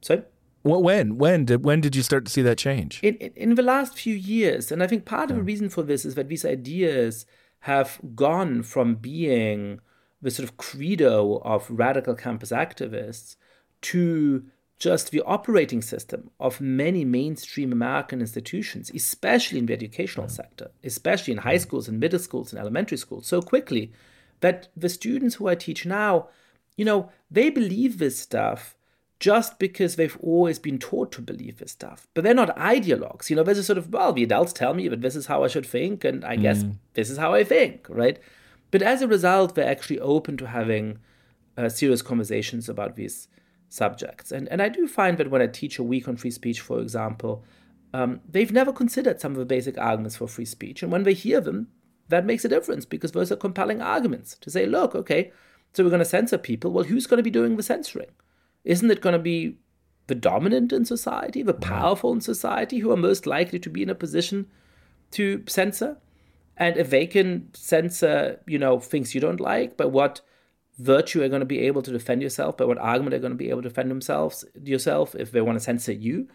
So, 0.00 0.24
when 0.62 1.18
when 1.18 1.44
did 1.44 1.64
when 1.64 1.80
did 1.80 1.94
you 1.94 2.02
start 2.02 2.24
to 2.24 2.32
see 2.32 2.42
that 2.42 2.58
change? 2.58 3.00
In, 3.02 3.16
in, 3.16 3.32
in 3.34 3.54
the 3.54 3.62
last 3.62 3.96
few 3.96 4.14
years, 4.14 4.72
and 4.72 4.82
I 4.82 4.86
think 4.86 5.04
part 5.04 5.30
of 5.30 5.36
the 5.36 5.42
reason 5.42 5.68
for 5.68 5.82
this 5.82 6.04
is 6.04 6.14
that 6.14 6.28
these 6.28 6.44
ideas 6.44 7.26
have 7.60 8.00
gone 8.14 8.62
from 8.62 8.94
being 8.94 9.80
the 10.22 10.30
sort 10.30 10.48
of 10.48 10.56
credo 10.56 11.38
of 11.44 11.70
radical 11.70 12.14
campus 12.14 12.50
activists 12.50 13.36
to 13.82 14.44
just 14.80 15.10
the 15.10 15.22
operating 15.22 15.82
system 15.82 16.30
of 16.40 16.60
many 16.60 17.04
mainstream 17.04 17.70
American 17.70 18.20
institutions, 18.20 18.90
especially 18.94 19.58
in 19.58 19.66
the 19.66 19.74
educational 19.74 20.26
sector, 20.26 20.70
especially 20.82 21.32
in 21.32 21.38
high 21.38 21.58
schools 21.58 21.86
and 21.86 22.00
middle 22.00 22.18
schools 22.18 22.50
and 22.50 22.58
elementary 22.58 22.96
schools, 22.96 23.26
so 23.26 23.42
quickly 23.42 23.92
that 24.40 24.68
the 24.74 24.88
students 24.88 25.34
who 25.34 25.46
I 25.46 25.54
teach 25.54 25.84
now, 25.84 26.28
you 26.78 26.86
know, 26.86 27.10
they 27.30 27.50
believe 27.50 27.98
this 27.98 28.18
stuff 28.18 28.74
just 29.20 29.58
because 29.58 29.96
they've 29.96 30.16
always 30.22 30.58
been 30.58 30.78
taught 30.78 31.12
to 31.12 31.20
believe 31.20 31.58
this 31.58 31.72
stuff. 31.72 32.08
But 32.14 32.24
they're 32.24 32.32
not 32.32 32.56
ideologues. 32.56 33.28
You 33.28 33.36
know, 33.36 33.42
there's 33.42 33.58
a 33.58 33.62
sort 33.62 33.76
of, 33.76 33.92
well, 33.92 34.14
the 34.14 34.22
adults 34.22 34.54
tell 34.54 34.72
me 34.72 34.88
that 34.88 35.02
this 35.02 35.14
is 35.14 35.26
how 35.26 35.44
I 35.44 35.48
should 35.48 35.66
think, 35.66 36.04
and 36.04 36.24
I 36.24 36.38
mm. 36.38 36.42
guess 36.42 36.64
this 36.94 37.10
is 37.10 37.18
how 37.18 37.34
I 37.34 37.44
think, 37.44 37.86
right? 37.90 38.18
But 38.70 38.80
as 38.80 39.02
a 39.02 39.08
result, 39.08 39.54
they're 39.54 39.68
actually 39.68 40.00
open 40.00 40.38
to 40.38 40.46
having 40.46 41.00
uh, 41.58 41.68
serious 41.68 42.00
conversations 42.00 42.66
about 42.66 42.96
these 42.96 43.28
subjects. 43.70 44.30
And, 44.30 44.48
and 44.48 44.60
I 44.60 44.68
do 44.68 44.86
find 44.86 45.16
that 45.16 45.30
when 45.30 45.40
I 45.40 45.46
teach 45.46 45.78
a 45.78 45.82
week 45.82 46.06
on 46.06 46.16
free 46.16 46.30
speech, 46.30 46.60
for 46.60 46.80
example, 46.80 47.42
um, 47.94 48.20
they've 48.28 48.52
never 48.52 48.72
considered 48.72 49.20
some 49.20 49.32
of 49.32 49.38
the 49.38 49.46
basic 49.46 49.78
arguments 49.78 50.16
for 50.16 50.28
free 50.28 50.44
speech. 50.44 50.82
And 50.82 50.92
when 50.92 51.04
they 51.04 51.14
hear 51.14 51.40
them, 51.40 51.68
that 52.08 52.26
makes 52.26 52.44
a 52.44 52.48
difference 52.48 52.84
because 52.84 53.12
those 53.12 53.32
are 53.32 53.36
compelling 53.36 53.80
arguments 53.80 54.36
to 54.40 54.50
say, 54.50 54.66
look, 54.66 54.94
okay, 54.94 55.32
so 55.72 55.84
we're 55.84 55.90
going 55.90 56.00
to 56.00 56.04
censor 56.04 56.38
people. 56.38 56.72
Well, 56.72 56.84
who's 56.84 57.06
going 57.06 57.18
to 57.18 57.24
be 57.24 57.30
doing 57.30 57.56
the 57.56 57.62
censoring? 57.62 58.10
Isn't 58.64 58.90
it 58.90 59.00
going 59.00 59.12
to 59.12 59.18
be 59.18 59.58
the 60.08 60.14
dominant 60.16 60.72
in 60.72 60.84
society, 60.84 61.42
the 61.42 61.54
powerful 61.54 62.12
in 62.12 62.20
society, 62.20 62.78
who 62.78 62.90
are 62.90 62.96
most 62.96 63.26
likely 63.26 63.60
to 63.60 63.70
be 63.70 63.82
in 63.82 63.90
a 63.90 63.94
position 63.94 64.48
to 65.12 65.44
censor? 65.46 65.98
And 66.56 66.76
if 66.76 66.90
they 66.90 67.06
can 67.06 67.48
censor, 67.54 68.40
you 68.46 68.58
know, 68.58 68.80
things 68.80 69.14
you 69.14 69.20
don't 69.20 69.40
like, 69.40 69.76
but 69.76 69.90
what 69.90 70.20
virtue 70.80 71.22
are 71.22 71.28
going 71.28 71.40
to 71.40 71.46
be 71.46 71.60
able 71.60 71.82
to 71.82 71.92
defend 71.92 72.22
yourself, 72.22 72.56
by 72.56 72.64
what 72.64 72.78
argument 72.78 73.14
are 73.14 73.18
going 73.18 73.32
to 73.32 73.36
be 73.36 73.50
able 73.50 73.62
to 73.62 73.68
defend 73.68 73.90
themselves 73.90 74.44
yourself 74.62 75.14
if 75.14 75.30
they 75.30 75.40
want 75.40 75.56
to 75.56 75.64
censor 75.64 75.92
you. 75.92 76.28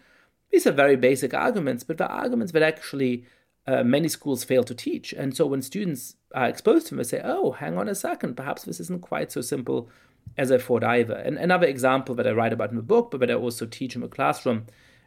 These 0.50 0.66
are 0.66 0.72
very 0.72 0.96
basic 0.96 1.34
arguments, 1.34 1.82
but 1.82 1.98
they're 1.98 2.10
arguments 2.10 2.52
that 2.52 2.62
actually 2.62 3.26
uh, 3.66 3.82
many 3.82 4.08
schools 4.08 4.44
fail 4.44 4.62
to 4.64 4.74
teach. 4.74 5.12
And 5.12 5.36
so 5.36 5.46
when 5.46 5.62
students 5.62 6.14
are 6.34 6.48
exposed 6.48 6.86
to 6.86 6.90
them, 6.90 6.98
they 6.98 7.04
say, 7.04 7.20
oh, 7.24 7.52
hang 7.52 7.76
on 7.76 7.88
a 7.88 7.94
second, 7.94 8.36
perhaps 8.36 8.62
this 8.62 8.80
isn't 8.80 9.02
quite 9.02 9.32
so 9.32 9.40
simple 9.40 9.90
as 10.38 10.52
I 10.52 10.58
thought 10.58 10.84
either. 10.84 11.14
And 11.14 11.36
another 11.38 11.66
example 11.66 12.14
that 12.14 12.26
I 12.26 12.32
write 12.32 12.52
about 12.52 12.70
in 12.70 12.76
the 12.76 12.82
book, 12.82 13.10
but 13.10 13.20
that 13.20 13.30
I 13.30 13.34
also 13.34 13.66
teach 13.66 13.94
in 13.96 14.02
the 14.02 14.08
classroom, 14.08 14.66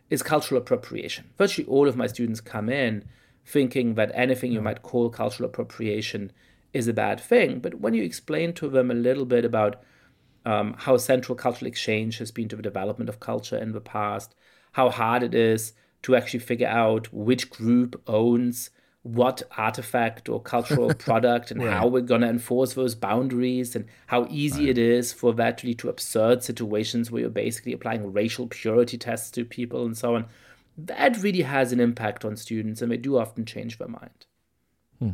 is 0.10 0.24
cultural 0.24 0.62
appropriation. 0.62 1.30
Virtually 1.38 1.68
all 1.68 1.88
of 1.88 1.96
my 1.96 2.08
students 2.08 2.42
come 2.42 2.70
in 2.70 3.06
thinking 3.46 3.96
that 3.96 4.12
anything 4.14 4.52
you 4.52 4.62
might 4.62 4.82
call 4.82 5.10
cultural 5.10 5.50
appropriation 5.50 6.32
is 6.74 6.88
a 6.88 6.94
bad 6.94 7.20
thing. 7.20 7.60
But 7.60 7.76
when 7.76 7.94
you 7.94 8.04
explain 8.04 8.54
to 8.54 8.70
them 8.70 8.92
a 8.92 8.96
little 8.96 9.26
bit 9.26 9.46
about 9.46 9.82
um, 10.46 10.76
how 10.78 10.98
central 10.98 11.36
cultural 11.36 11.68
exchange 11.68 12.18
has 12.20 12.32
been 12.32 12.48
to 12.50 12.56
the 12.56 12.62
development 12.62 13.10
of 13.10 13.20
culture 13.20 13.58
in 13.58 13.72
the 13.72 13.82
past, 13.82 14.36
how 14.74 14.90
hard 14.90 15.24
it 15.24 15.34
is 15.34 15.74
to 16.04 16.16
actually 16.16 16.40
figure 16.40 16.68
out 16.68 17.12
which 17.12 17.50
group 17.50 18.02
owns 18.08 18.70
what 19.04 19.42
artifact 19.58 20.28
or 20.28 20.42
cultural 20.42 20.94
product 20.96 21.52
and 21.52 21.64
right. 21.64 21.74
how 21.74 21.88
we're 21.88 22.02
going 22.02 22.22
to 22.22 22.30
enforce 22.30 22.74
those 22.74 22.96
boundaries 22.96 23.76
and 23.76 23.86
how 24.08 24.28
easy 24.30 24.66
right. 24.66 24.72
it 24.72 24.78
is 24.78 25.14
for 25.14 25.34
that 25.34 25.58
to 25.58 25.68
lead 25.68 25.80
to 25.80 25.90
absurd 25.90 26.44
situations 26.44 27.10
where 27.10 27.22
you're 27.22 27.30
basically 27.30 27.74
applying 27.74 28.12
racial 28.12 28.48
purity 28.48 28.98
tests 28.98 29.32
to 29.32 29.46
people 29.46 29.86
and 29.86 29.98
so 29.98 30.16
on. 30.16 30.26
That 30.78 31.22
really 31.22 31.42
has 31.42 31.72
an 31.72 31.80
impact 31.80 32.26
on 32.26 32.36
students 32.36 32.82
and 32.82 32.92
they 32.92 32.98
do 32.98 33.18
often 33.18 33.46
change 33.46 33.78
their 33.78 33.88
mind. 33.88 34.26
Hmm. 35.00 35.12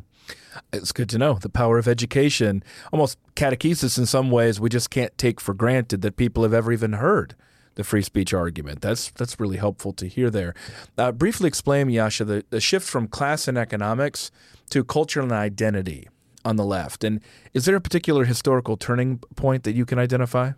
It's 0.73 0.91
good 0.91 1.09
to 1.09 1.17
know 1.17 1.35
the 1.35 1.49
power 1.49 1.77
of 1.77 1.87
education, 1.87 2.63
almost 2.91 3.17
catechesis 3.35 3.97
in 3.97 4.05
some 4.05 4.31
ways. 4.31 4.59
We 4.59 4.69
just 4.69 4.89
can't 4.89 5.15
take 5.17 5.39
for 5.39 5.53
granted 5.53 6.01
that 6.01 6.17
people 6.17 6.43
have 6.43 6.53
ever 6.53 6.71
even 6.71 6.93
heard 6.93 7.35
the 7.75 7.83
free 7.83 8.01
speech 8.01 8.33
argument. 8.33 8.81
That's 8.81 9.11
that's 9.11 9.39
really 9.39 9.57
helpful 9.57 9.93
to 9.93 10.07
hear 10.07 10.29
there. 10.29 10.53
Uh, 10.97 11.11
briefly 11.11 11.47
explain, 11.47 11.89
Yasha, 11.89 12.25
the, 12.25 12.45
the 12.49 12.61
shift 12.61 12.87
from 12.87 13.07
class 13.07 13.47
and 13.47 13.57
economics 13.57 14.31
to 14.71 14.83
culture 14.83 15.21
and 15.21 15.31
identity 15.31 16.07
on 16.43 16.55
the 16.55 16.65
left. 16.65 17.03
And 17.03 17.21
is 17.53 17.65
there 17.65 17.75
a 17.75 17.81
particular 17.81 18.25
historical 18.25 18.77
turning 18.77 19.19
point 19.35 19.63
that 19.63 19.73
you 19.73 19.85
can 19.85 19.99
identify? 19.99 20.51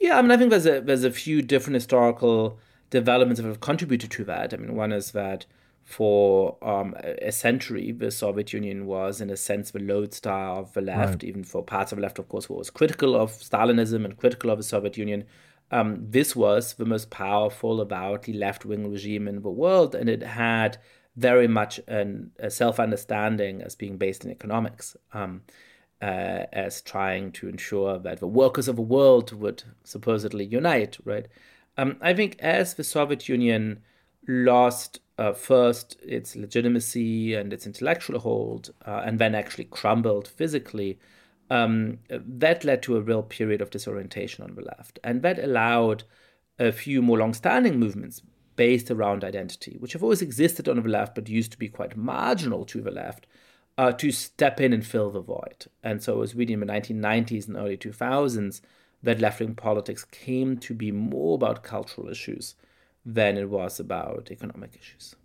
Yeah, 0.00 0.18
I 0.18 0.22
mean, 0.22 0.30
I 0.30 0.36
think 0.36 0.50
there's 0.50 0.66
a 0.66 0.80
there's 0.80 1.04
a 1.04 1.10
few 1.10 1.42
different 1.42 1.74
historical 1.74 2.58
developments 2.90 3.40
that 3.40 3.46
have 3.46 3.60
contributed 3.60 4.10
to 4.12 4.24
that. 4.24 4.54
I 4.54 4.56
mean, 4.56 4.74
one 4.74 4.92
is 4.92 5.12
that 5.12 5.46
for 5.88 6.58
um, 6.60 6.94
a 7.00 7.32
century, 7.32 7.92
the 7.92 8.10
Soviet 8.10 8.52
Union 8.52 8.84
was, 8.84 9.22
in 9.22 9.30
a 9.30 9.38
sense, 9.38 9.70
the 9.70 9.78
lodestar 9.78 10.58
of 10.58 10.70
the 10.74 10.82
left, 10.82 11.22
right. 11.22 11.24
even 11.24 11.42
for 11.42 11.62
parts 11.62 11.92
of 11.92 11.96
the 11.96 12.02
left, 12.02 12.18
of 12.18 12.28
course, 12.28 12.44
who 12.44 12.52
was 12.52 12.68
critical 12.68 13.16
of 13.16 13.30
Stalinism 13.30 14.04
and 14.04 14.18
critical 14.18 14.50
of 14.50 14.58
the 14.58 14.64
Soviet 14.64 14.98
Union. 14.98 15.24
Um, 15.70 16.04
this 16.10 16.36
was 16.36 16.74
the 16.74 16.84
most 16.84 17.08
powerful, 17.08 17.80
avowedly 17.80 18.34
left 18.34 18.66
wing 18.66 18.92
regime 18.92 19.26
in 19.26 19.40
the 19.40 19.48
world, 19.48 19.94
and 19.94 20.10
it 20.10 20.22
had 20.22 20.76
very 21.16 21.48
much 21.48 21.80
an, 21.88 22.32
a 22.38 22.50
self 22.50 22.78
understanding 22.78 23.62
as 23.62 23.74
being 23.74 23.96
based 23.96 24.26
in 24.26 24.30
economics, 24.30 24.94
um, 25.14 25.40
uh, 26.02 26.44
as 26.52 26.82
trying 26.82 27.32
to 27.32 27.48
ensure 27.48 27.98
that 27.98 28.20
the 28.20 28.26
workers 28.26 28.68
of 28.68 28.76
the 28.76 28.82
world 28.82 29.32
would 29.32 29.62
supposedly 29.84 30.44
unite, 30.44 30.98
right? 31.06 31.28
Um, 31.78 31.96
I 32.02 32.12
think 32.12 32.36
as 32.40 32.74
the 32.74 32.84
Soviet 32.84 33.26
Union 33.26 33.80
lost 34.28 35.00
uh, 35.18 35.32
first 35.32 35.96
its 36.02 36.36
legitimacy 36.36 37.34
and 37.34 37.52
its 37.52 37.66
intellectual 37.66 38.20
hold, 38.20 38.72
uh, 38.86 39.02
and 39.04 39.18
then 39.18 39.34
actually 39.34 39.64
crumbled 39.64 40.28
physically, 40.28 40.98
um, 41.50 41.98
that 42.08 42.64
led 42.64 42.82
to 42.82 42.96
a 42.96 43.00
real 43.00 43.22
period 43.22 43.60
of 43.60 43.70
disorientation 43.70 44.44
on 44.44 44.54
the 44.54 44.62
left. 44.62 44.98
And 45.02 45.22
that 45.22 45.42
allowed 45.42 46.04
a 46.58 46.72
few 46.72 47.02
more 47.02 47.18
long-standing 47.18 47.78
movements 47.78 48.22
based 48.56 48.90
around 48.90 49.24
identity, 49.24 49.76
which 49.78 49.92
have 49.92 50.02
always 50.02 50.22
existed 50.22 50.68
on 50.68 50.76
the 50.76 50.88
left 50.88 51.14
but 51.14 51.28
used 51.28 51.52
to 51.52 51.58
be 51.58 51.68
quite 51.68 51.96
marginal 51.96 52.64
to 52.66 52.80
the 52.80 52.90
left, 52.90 53.26
uh, 53.76 53.92
to 53.92 54.10
step 54.10 54.60
in 54.60 54.72
and 54.72 54.86
fill 54.86 55.10
the 55.10 55.20
void. 55.20 55.66
And 55.82 56.02
so 56.02 56.14
it 56.14 56.18
was 56.18 56.34
really 56.34 56.52
in 56.52 56.60
the 56.60 56.66
1990s 56.66 57.46
and 57.48 57.56
early 57.56 57.76
2000s 57.76 58.60
that 59.02 59.20
left-wing 59.20 59.54
politics 59.54 60.04
came 60.04 60.58
to 60.58 60.74
be 60.74 60.90
more 60.90 61.36
about 61.36 61.62
cultural 61.62 62.08
issues 62.08 62.56
than 63.14 63.38
it 63.38 63.48
was 63.48 63.80
about 63.80 64.28
economic 64.30 64.76
issues. 64.78 65.16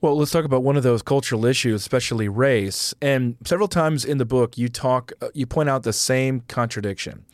Well, 0.00 0.16
let's 0.16 0.30
talk 0.30 0.44
about 0.44 0.62
one 0.62 0.76
of 0.76 0.82
those 0.82 1.02
cultural 1.02 1.44
issues, 1.44 1.82
especially 1.82 2.28
race. 2.28 2.94
And 3.02 3.36
several 3.44 3.68
times 3.68 4.04
in 4.04 4.18
the 4.18 4.24
book, 4.24 4.56
you 4.56 4.68
talk, 4.68 5.12
uh, 5.20 5.28
you 5.34 5.46
point 5.46 5.68
out 5.68 5.82
the 5.82 5.92
same 5.92 6.40
contradiction 6.48 7.26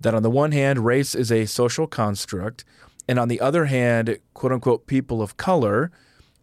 that 0.00 0.14
on 0.14 0.22
the 0.22 0.30
one 0.30 0.52
hand, 0.52 0.84
race 0.84 1.14
is 1.14 1.32
a 1.32 1.46
social 1.46 1.86
construct, 1.86 2.64
and 3.08 3.18
on 3.18 3.28
the 3.28 3.40
other 3.40 3.66
hand, 3.66 4.18
quote 4.32 4.52
unquote, 4.52 4.86
people 4.86 5.20
of 5.20 5.36
color 5.36 5.90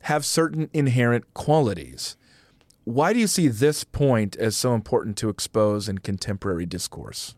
have 0.01 0.25
certain 0.25 0.69
inherent 0.73 1.33
qualities. 1.33 2.17
Why 2.83 3.13
do 3.13 3.19
you 3.19 3.27
see 3.27 3.47
this 3.47 3.83
point 3.83 4.35
as 4.35 4.57
so 4.57 4.75
important 4.75 5.15
to 5.17 5.29
expose 5.29 5.87
in 5.87 5.99
contemporary 5.99 6.65
discourse? 6.65 7.35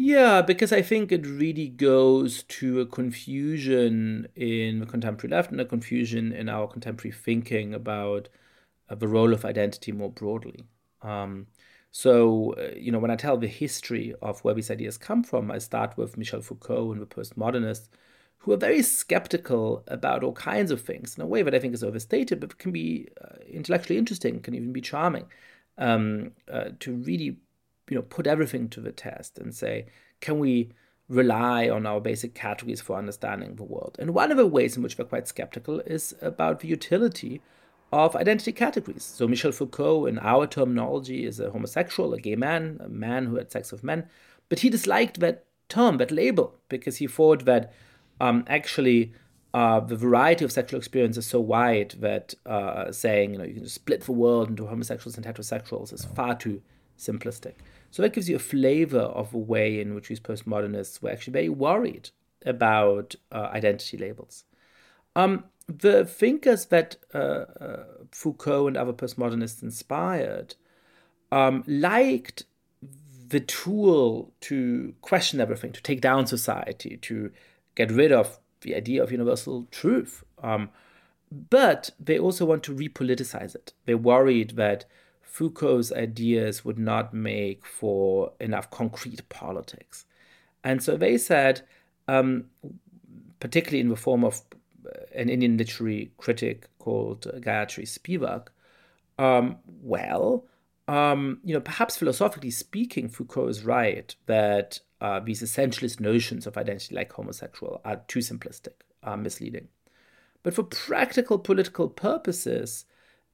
Yeah, 0.00 0.42
because 0.42 0.72
I 0.72 0.80
think 0.80 1.10
it 1.10 1.26
really 1.26 1.68
goes 1.68 2.44
to 2.44 2.80
a 2.80 2.86
confusion 2.86 4.28
in 4.36 4.78
the 4.78 4.86
contemporary 4.86 5.32
left 5.34 5.50
and 5.50 5.60
a 5.60 5.64
confusion 5.64 6.32
in 6.32 6.48
our 6.48 6.68
contemporary 6.68 7.12
thinking 7.12 7.74
about 7.74 8.28
uh, 8.88 8.94
the 8.94 9.08
role 9.08 9.32
of 9.32 9.44
identity 9.44 9.90
more 9.92 10.10
broadly. 10.10 10.64
Um, 11.02 11.48
so, 11.90 12.54
uh, 12.58 12.76
you 12.76 12.92
know, 12.92 13.00
when 13.00 13.10
I 13.10 13.16
tell 13.16 13.36
the 13.36 13.48
history 13.48 14.14
of 14.22 14.40
where 14.44 14.54
these 14.54 14.70
ideas 14.70 14.98
come 14.98 15.24
from, 15.24 15.50
I 15.50 15.58
start 15.58 15.96
with 15.96 16.16
Michel 16.16 16.42
Foucault 16.42 16.92
and 16.92 17.02
the 17.02 17.06
postmodernists, 17.06 17.88
who 18.38 18.52
are 18.52 18.56
very 18.56 18.82
skeptical 18.82 19.82
about 19.88 20.22
all 20.22 20.32
kinds 20.32 20.70
of 20.70 20.80
things 20.80 21.16
in 21.16 21.22
a 21.24 21.26
way 21.26 21.42
that 21.42 21.54
I 21.54 21.58
think 21.58 21.74
is 21.74 21.82
overstated, 21.82 22.38
but 22.40 22.58
can 22.58 22.70
be 22.70 23.08
uh, 23.20 23.36
intellectually 23.48 23.98
interesting, 23.98 24.40
can 24.40 24.54
even 24.54 24.72
be 24.72 24.80
charming, 24.80 25.26
um, 25.76 26.32
uh, 26.52 26.70
to 26.80 26.94
really 26.94 27.38
you 27.90 27.96
know 27.96 28.02
put 28.02 28.26
everything 28.26 28.68
to 28.70 28.80
the 28.80 28.92
test 28.92 29.38
and 29.38 29.54
say 29.54 29.86
can 30.20 30.38
we 30.38 30.70
rely 31.08 31.68
on 31.68 31.86
our 31.86 32.00
basic 32.00 32.34
categories 32.34 32.80
for 32.80 32.96
understanding 32.96 33.56
the 33.56 33.64
world? 33.64 33.96
And 33.98 34.12
one 34.12 34.30
of 34.30 34.36
the 34.36 34.46
ways 34.46 34.76
in 34.76 34.82
which 34.82 34.98
we're 34.98 35.04
quite 35.04 35.28
skeptical 35.28 35.80
is 35.80 36.14
about 36.20 36.60
the 36.60 36.68
utility 36.68 37.40
of 37.92 38.14
identity 38.14 38.52
categories. 38.52 39.04
So 39.04 39.26
michel 39.26 39.52
foucault 39.52 40.06
in 40.06 40.18
our 40.18 40.46
terminology 40.46 41.24
is 41.24 41.40
a 41.40 41.50
homosexual 41.50 42.12
a 42.12 42.20
gay 42.20 42.36
man 42.36 42.80
a 42.84 42.88
man 42.88 43.26
who 43.26 43.36
had 43.36 43.50
sex 43.50 43.72
with 43.72 43.82
men. 43.82 44.06
But 44.48 44.60
he 44.60 44.70
disliked 44.70 45.20
that 45.20 45.44
term 45.68 45.98
that 45.98 46.10
label 46.10 46.54
because 46.68 46.96
he 46.96 47.06
thought 47.06 47.44
that 47.44 47.72
um, 48.20 48.44
actually 48.46 49.12
uh, 49.54 49.80
the 49.80 49.96
variety 49.96 50.44
of 50.44 50.52
sexual 50.52 50.78
experience 50.78 51.16
is 51.16 51.26
so 51.26 51.40
wide 51.40 51.94
that 52.00 52.34
uh, 52.44 52.92
saying 52.92 53.32
you 53.32 53.38
know 53.38 53.44
you 53.44 53.54
can 53.54 53.62
just 53.62 53.76
split 53.76 54.02
the 54.02 54.12
world 54.12 54.50
into 54.50 54.66
homosexuals 54.66 55.16
and 55.16 55.24
heterosexuals 55.24 55.92
is 55.92 56.04
far 56.04 56.34
too 56.34 56.60
simplistic. 56.98 57.54
So 57.90 58.02
that 58.02 58.12
gives 58.12 58.28
you 58.28 58.36
a 58.36 58.40
flavor 58.40 59.00
of 59.00 59.32
a 59.34 59.38
way 59.38 59.80
in 59.80 59.94
which 59.94 60.08
these 60.08 60.20
postmodernists 60.20 61.00
were 61.00 61.10
actually 61.10 61.32
very 61.32 61.48
worried 61.48 62.10
about 62.44 63.14
uh, 63.32 63.48
identity 63.52 63.96
labels. 63.96 64.44
Um, 65.16 65.44
the 65.66 66.04
thinkers 66.04 66.66
that 66.66 66.96
uh, 67.14 67.44
uh, 67.60 67.84
Foucault 68.12 68.68
and 68.68 68.76
other 68.76 68.92
postmodernists 68.92 69.62
inspired 69.62 70.54
um, 71.30 71.64
liked 71.66 72.44
the 73.28 73.40
tool 73.40 74.32
to 74.40 74.94
question 75.02 75.40
everything, 75.40 75.72
to 75.72 75.82
take 75.82 76.00
down 76.00 76.26
society, 76.26 76.96
to 76.96 77.30
get 77.74 77.90
rid 77.90 78.12
of 78.12 78.38
the 78.62 78.74
idea 78.74 79.02
of 79.02 79.12
universal 79.12 79.66
truth. 79.70 80.24
Um, 80.42 80.70
but 81.30 81.90
they 82.00 82.18
also 82.18 82.46
want 82.46 82.62
to 82.64 82.74
repoliticize 82.74 83.54
it. 83.54 83.74
They're 83.84 83.98
worried 83.98 84.52
that 84.56 84.86
Foucault's 85.38 85.92
ideas 85.92 86.64
would 86.64 86.80
not 86.80 87.14
make 87.14 87.64
for 87.64 88.32
enough 88.40 88.72
concrete 88.72 89.28
politics. 89.28 90.04
And 90.64 90.82
so 90.82 90.96
they 90.96 91.16
said, 91.16 91.62
um, 92.08 92.46
particularly 93.38 93.78
in 93.78 93.88
the 93.88 93.94
form 93.94 94.24
of 94.24 94.42
uh, 94.84 94.90
an 95.14 95.28
Indian 95.28 95.56
literary 95.56 96.10
critic 96.16 96.68
called 96.80 97.20
Gayatri 97.20 97.86
Spivak, 97.86 98.48
um, 99.16 99.58
well, 99.80 100.44
um, 100.88 101.38
you 101.44 101.54
know, 101.54 101.60
perhaps 101.60 101.96
philosophically 101.96 102.50
speaking, 102.50 103.08
Foucault 103.08 103.46
is 103.46 103.64
right 103.64 104.12
that 104.26 104.80
uh, 105.00 105.20
these 105.20 105.40
essentialist 105.40 106.00
notions 106.00 106.48
of 106.48 106.56
identity, 106.56 106.96
like 106.96 107.12
homosexual, 107.12 107.80
are 107.84 108.02
too 108.08 108.18
simplistic, 108.18 108.74
are 109.04 109.16
misleading. 109.16 109.68
But 110.42 110.54
for 110.54 110.64
practical 110.64 111.38
political 111.38 111.88
purposes, 111.88 112.86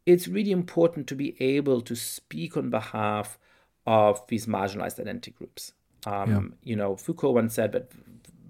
it's 0.06 0.28
really 0.28 0.50
important 0.50 1.06
to 1.08 1.14
be 1.14 1.36
able 1.40 1.80
to 1.80 1.94
speak 1.94 2.56
on 2.56 2.70
behalf 2.70 3.38
of 3.86 4.26
these 4.28 4.46
marginalized 4.46 5.00
identity 5.00 5.30
groups. 5.30 5.72
Um, 6.06 6.30
yeah. 6.62 6.70
You 6.70 6.76
know, 6.76 6.96
Foucault 6.96 7.32
once 7.32 7.54
said 7.54 7.72
that 7.72 7.90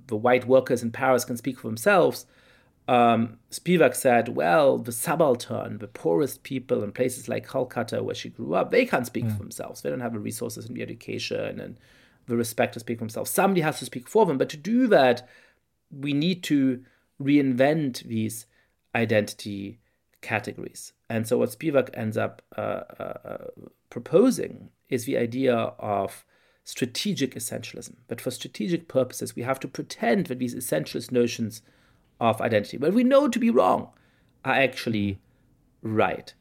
the 0.07 0.17
white 0.17 0.47
workers 0.47 0.83
in 0.83 0.91
Paris 0.91 1.25
can 1.25 1.37
speak 1.37 1.59
for 1.59 1.69
themselves. 1.69 2.27
Um, 2.87 3.39
Spivak 3.51 3.95
said, 3.95 4.29
well, 4.29 4.79
the 4.79 4.93
subaltern, 4.93 5.79
the 5.79 5.89
poorest 5.89 6.43
people 6.43 6.83
in 6.83 6.93
places 6.93 7.29
like 7.29 7.49
Calcutta, 7.49 8.03
where 8.03 8.15
she 8.15 8.29
grew 8.29 8.55
up, 8.55 8.71
they 8.71 8.85
can't 8.85 9.07
speak 9.07 9.25
yeah. 9.25 9.33
for 9.33 9.39
themselves. 9.39 9.81
They 9.81 9.91
don't 9.91 10.01
have 10.01 10.13
the 10.13 10.19
resources 10.19 10.67
and 10.67 10.77
the 10.77 10.83
education 10.83 11.61
and 11.61 11.79
the 12.27 12.37
respect 12.37 12.75
to 12.75 12.81
speak 12.81 12.99
for 12.99 13.05
themselves. 13.05 13.31
Somebody 13.31 13.63
has 13.63 13.79
to 13.79 13.87
speak 13.87 14.09
for 14.09 14.27
them. 14.27 14.39
But 14.39 14.51
to 14.51 14.57
do 14.57 14.87
that, 14.89 15.27
we 15.91 16.13
need 16.13 16.43
to 16.45 16.85
reinvent 17.23 18.03
these 18.03 18.47
identity 18.95 19.79
categories. 20.25 20.93
And 21.09 21.29
so, 21.29 21.39
what 21.39 21.51
Spivak 21.51 21.91
ends 21.95 22.17
up 22.17 22.43
uh, 22.57 22.81
uh, 22.99 23.19
uh, 23.25 23.47
proposing 23.91 24.71
is 24.89 25.05
the 25.05 25.17
idea 25.17 25.55
of 25.55 26.25
strategic 26.65 27.35
essentialism. 27.35 27.97
But 28.09 28.21
for 28.21 28.31
strategic 28.31 28.89
purposes, 28.89 29.37
we 29.37 29.43
have 29.43 29.61
to 29.61 29.69
pretend 29.69 30.27
that 30.27 30.39
these 30.39 30.55
essentialist 30.55 31.13
notions 31.13 31.63
of 32.21 32.41
identity, 32.41 32.79
but 32.79 32.95
we 32.95 33.05
know 33.05 33.29
to 33.29 33.39
be 33.39 33.51
wrong, 33.51 33.91
are 34.45 34.55
actually 34.55 35.19
right. 35.83 36.33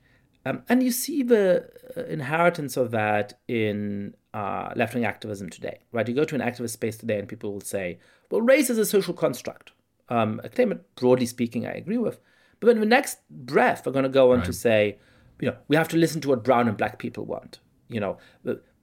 Um, 0.45 0.63
and 0.69 0.83
you 0.83 0.91
see 0.91 1.23
the 1.23 1.69
uh, 1.97 2.03
inheritance 2.05 2.77
of 2.77 2.91
that 2.91 3.39
in 3.47 4.13
uh, 4.33 4.73
left 4.75 4.93
wing 4.93 5.05
activism 5.05 5.49
today, 5.49 5.79
right? 5.91 6.07
You 6.07 6.13
go 6.13 6.25
to 6.25 6.35
an 6.35 6.41
activist 6.41 6.71
space 6.71 6.97
today 6.97 7.19
and 7.19 7.27
people 7.27 7.53
will 7.53 7.61
say, 7.61 7.99
well, 8.29 8.41
race 8.41 8.69
is 8.69 8.77
a 8.77 8.85
social 8.85 9.13
construct. 9.13 9.71
Um, 10.09 10.41
a 10.43 10.49
claim 10.49 10.69
that, 10.69 10.95
broadly 10.95 11.25
speaking, 11.25 11.65
I 11.65 11.71
agree 11.71 11.97
with. 11.97 12.19
But 12.65 12.75
in 12.75 12.79
the 12.79 12.85
next 12.85 13.19
breath, 13.29 13.85
we're 13.85 13.91
going 13.91 14.03
to 14.03 14.09
go 14.09 14.31
on 14.31 14.39
right. 14.39 14.45
to 14.45 14.53
say, 14.53 14.97
you 15.39 15.49
know, 15.49 15.57
we 15.67 15.75
have 15.75 15.87
to 15.89 15.97
listen 15.97 16.21
to 16.21 16.29
what 16.29 16.43
brown 16.43 16.67
and 16.67 16.77
black 16.77 16.99
people 16.99 17.25
want. 17.25 17.59
You 17.89 17.99
know, 17.99 18.17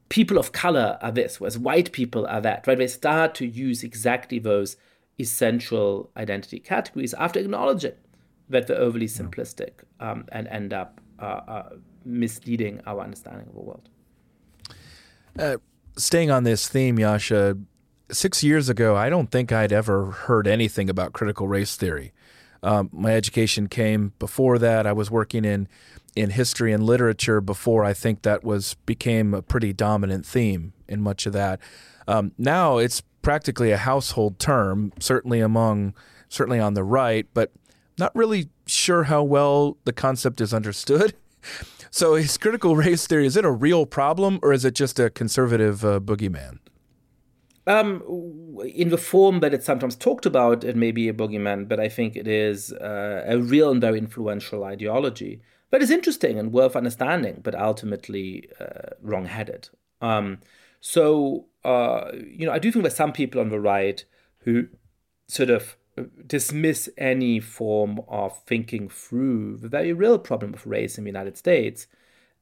people 0.08 0.38
of 0.38 0.52
color 0.52 0.98
are 1.00 1.10
this, 1.10 1.40
whereas 1.40 1.58
white 1.58 1.92
people 1.92 2.26
are 2.26 2.40
that, 2.40 2.66
right? 2.66 2.76
They 2.76 2.86
start 2.86 3.34
to 3.36 3.46
use 3.46 3.82
exactly 3.82 4.38
those 4.38 4.76
essential 5.18 6.10
identity 6.16 6.58
categories 6.58 7.14
after 7.14 7.40
acknowledging 7.40 7.94
that 8.48 8.66
they're 8.66 8.78
overly 8.78 9.06
simplistic 9.06 9.72
um, 10.00 10.26
and 10.32 10.48
end 10.48 10.72
up 10.72 11.00
uh, 11.20 11.24
uh, 11.24 11.68
misleading 12.04 12.80
our 12.86 13.00
understanding 13.00 13.46
of 13.46 13.54
the 13.54 13.60
world. 13.60 13.88
Uh, 15.38 15.56
staying 15.96 16.30
on 16.30 16.44
this 16.44 16.68
theme, 16.68 16.98
Yasha, 16.98 17.56
six 18.10 18.42
years 18.42 18.68
ago, 18.68 18.96
I 18.96 19.08
don't 19.08 19.30
think 19.30 19.52
I'd 19.52 19.72
ever 19.72 20.10
heard 20.10 20.46
anything 20.46 20.90
about 20.90 21.12
critical 21.12 21.46
race 21.46 21.76
theory. 21.76 22.12
Um, 22.62 22.90
my 22.92 23.14
education 23.14 23.68
came 23.68 24.12
before 24.18 24.58
that. 24.58 24.86
I 24.86 24.92
was 24.92 25.10
working 25.10 25.44
in 25.44 25.68
in 26.16 26.30
history 26.30 26.72
and 26.72 26.82
literature 26.82 27.40
before 27.40 27.84
I 27.84 27.94
think 27.94 28.22
that 28.22 28.42
was 28.42 28.74
became 28.84 29.32
a 29.32 29.42
pretty 29.42 29.72
dominant 29.72 30.26
theme 30.26 30.72
in 30.88 31.00
much 31.00 31.24
of 31.24 31.32
that. 31.34 31.60
Um, 32.08 32.32
now 32.36 32.78
it's 32.78 33.02
practically 33.22 33.70
a 33.70 33.76
household 33.76 34.38
term, 34.38 34.92
certainly 34.98 35.40
among 35.40 35.94
certainly 36.28 36.58
on 36.58 36.74
the 36.74 36.84
right, 36.84 37.26
but 37.34 37.52
not 37.98 38.14
really 38.14 38.48
sure 38.66 39.04
how 39.04 39.22
well 39.22 39.76
the 39.84 39.92
concept 39.92 40.40
is 40.40 40.52
understood. 40.54 41.14
So 41.92 42.14
is 42.14 42.38
critical 42.38 42.76
race 42.76 43.06
theory 43.06 43.26
is 43.26 43.36
it 43.36 43.44
a 43.44 43.50
real 43.50 43.84
problem 43.84 44.38
or 44.42 44.52
is 44.52 44.64
it 44.64 44.74
just 44.74 45.00
a 45.00 45.10
conservative 45.10 45.84
uh, 45.84 45.98
boogeyman? 45.98 46.58
Um, 47.70 48.02
in 48.64 48.88
the 48.88 48.98
form 48.98 49.40
that 49.40 49.54
it's 49.54 49.66
sometimes 49.66 49.96
talked 49.96 50.26
about, 50.26 50.64
it 50.64 50.76
may 50.76 50.92
be 50.92 51.09
a 51.09 51.12
boogeyman, 51.14 51.68
but 51.68 51.78
I 51.78 51.88
think 51.88 52.16
it 52.16 52.26
is 52.26 52.72
uh, 52.72 53.24
a 53.26 53.38
real 53.38 53.70
and 53.70 53.80
very 53.80 53.98
influential 53.98 54.64
ideology 54.64 55.40
but 55.70 55.83
it's 55.83 55.90
interesting 55.90 56.38
and 56.38 56.52
worth 56.52 56.76
understanding, 56.76 57.40
but 57.42 57.54
ultimately 57.54 58.48
uh, 58.61 58.94
wrong-headed. 59.00 59.68
Um, 60.00 60.40
so 60.80 61.46
uh, 61.64 62.11
you 62.14 62.46
know, 62.46 62.52
I 62.52 62.59
do 62.59 62.72
think 62.72 62.83
there's 62.83 62.96
some 62.96 63.12
people 63.12 63.40
on 63.40 63.50
the 63.50 63.61
right 63.61 64.04
who 64.38 64.68
sort 65.28 65.50
of 65.50 65.76
dismiss 66.26 66.88
any 66.96 67.40
form 67.40 68.00
of 68.09 68.42
thinking 68.44 68.88
through 68.88 69.59
the 69.59 69.68
very 69.68 69.92
real 69.92 70.18
problem 70.18 70.54
of 70.54 70.66
race 70.66 70.98
in 70.98 71.04
the 71.04 71.11
United 71.11 71.37
States 71.37 71.87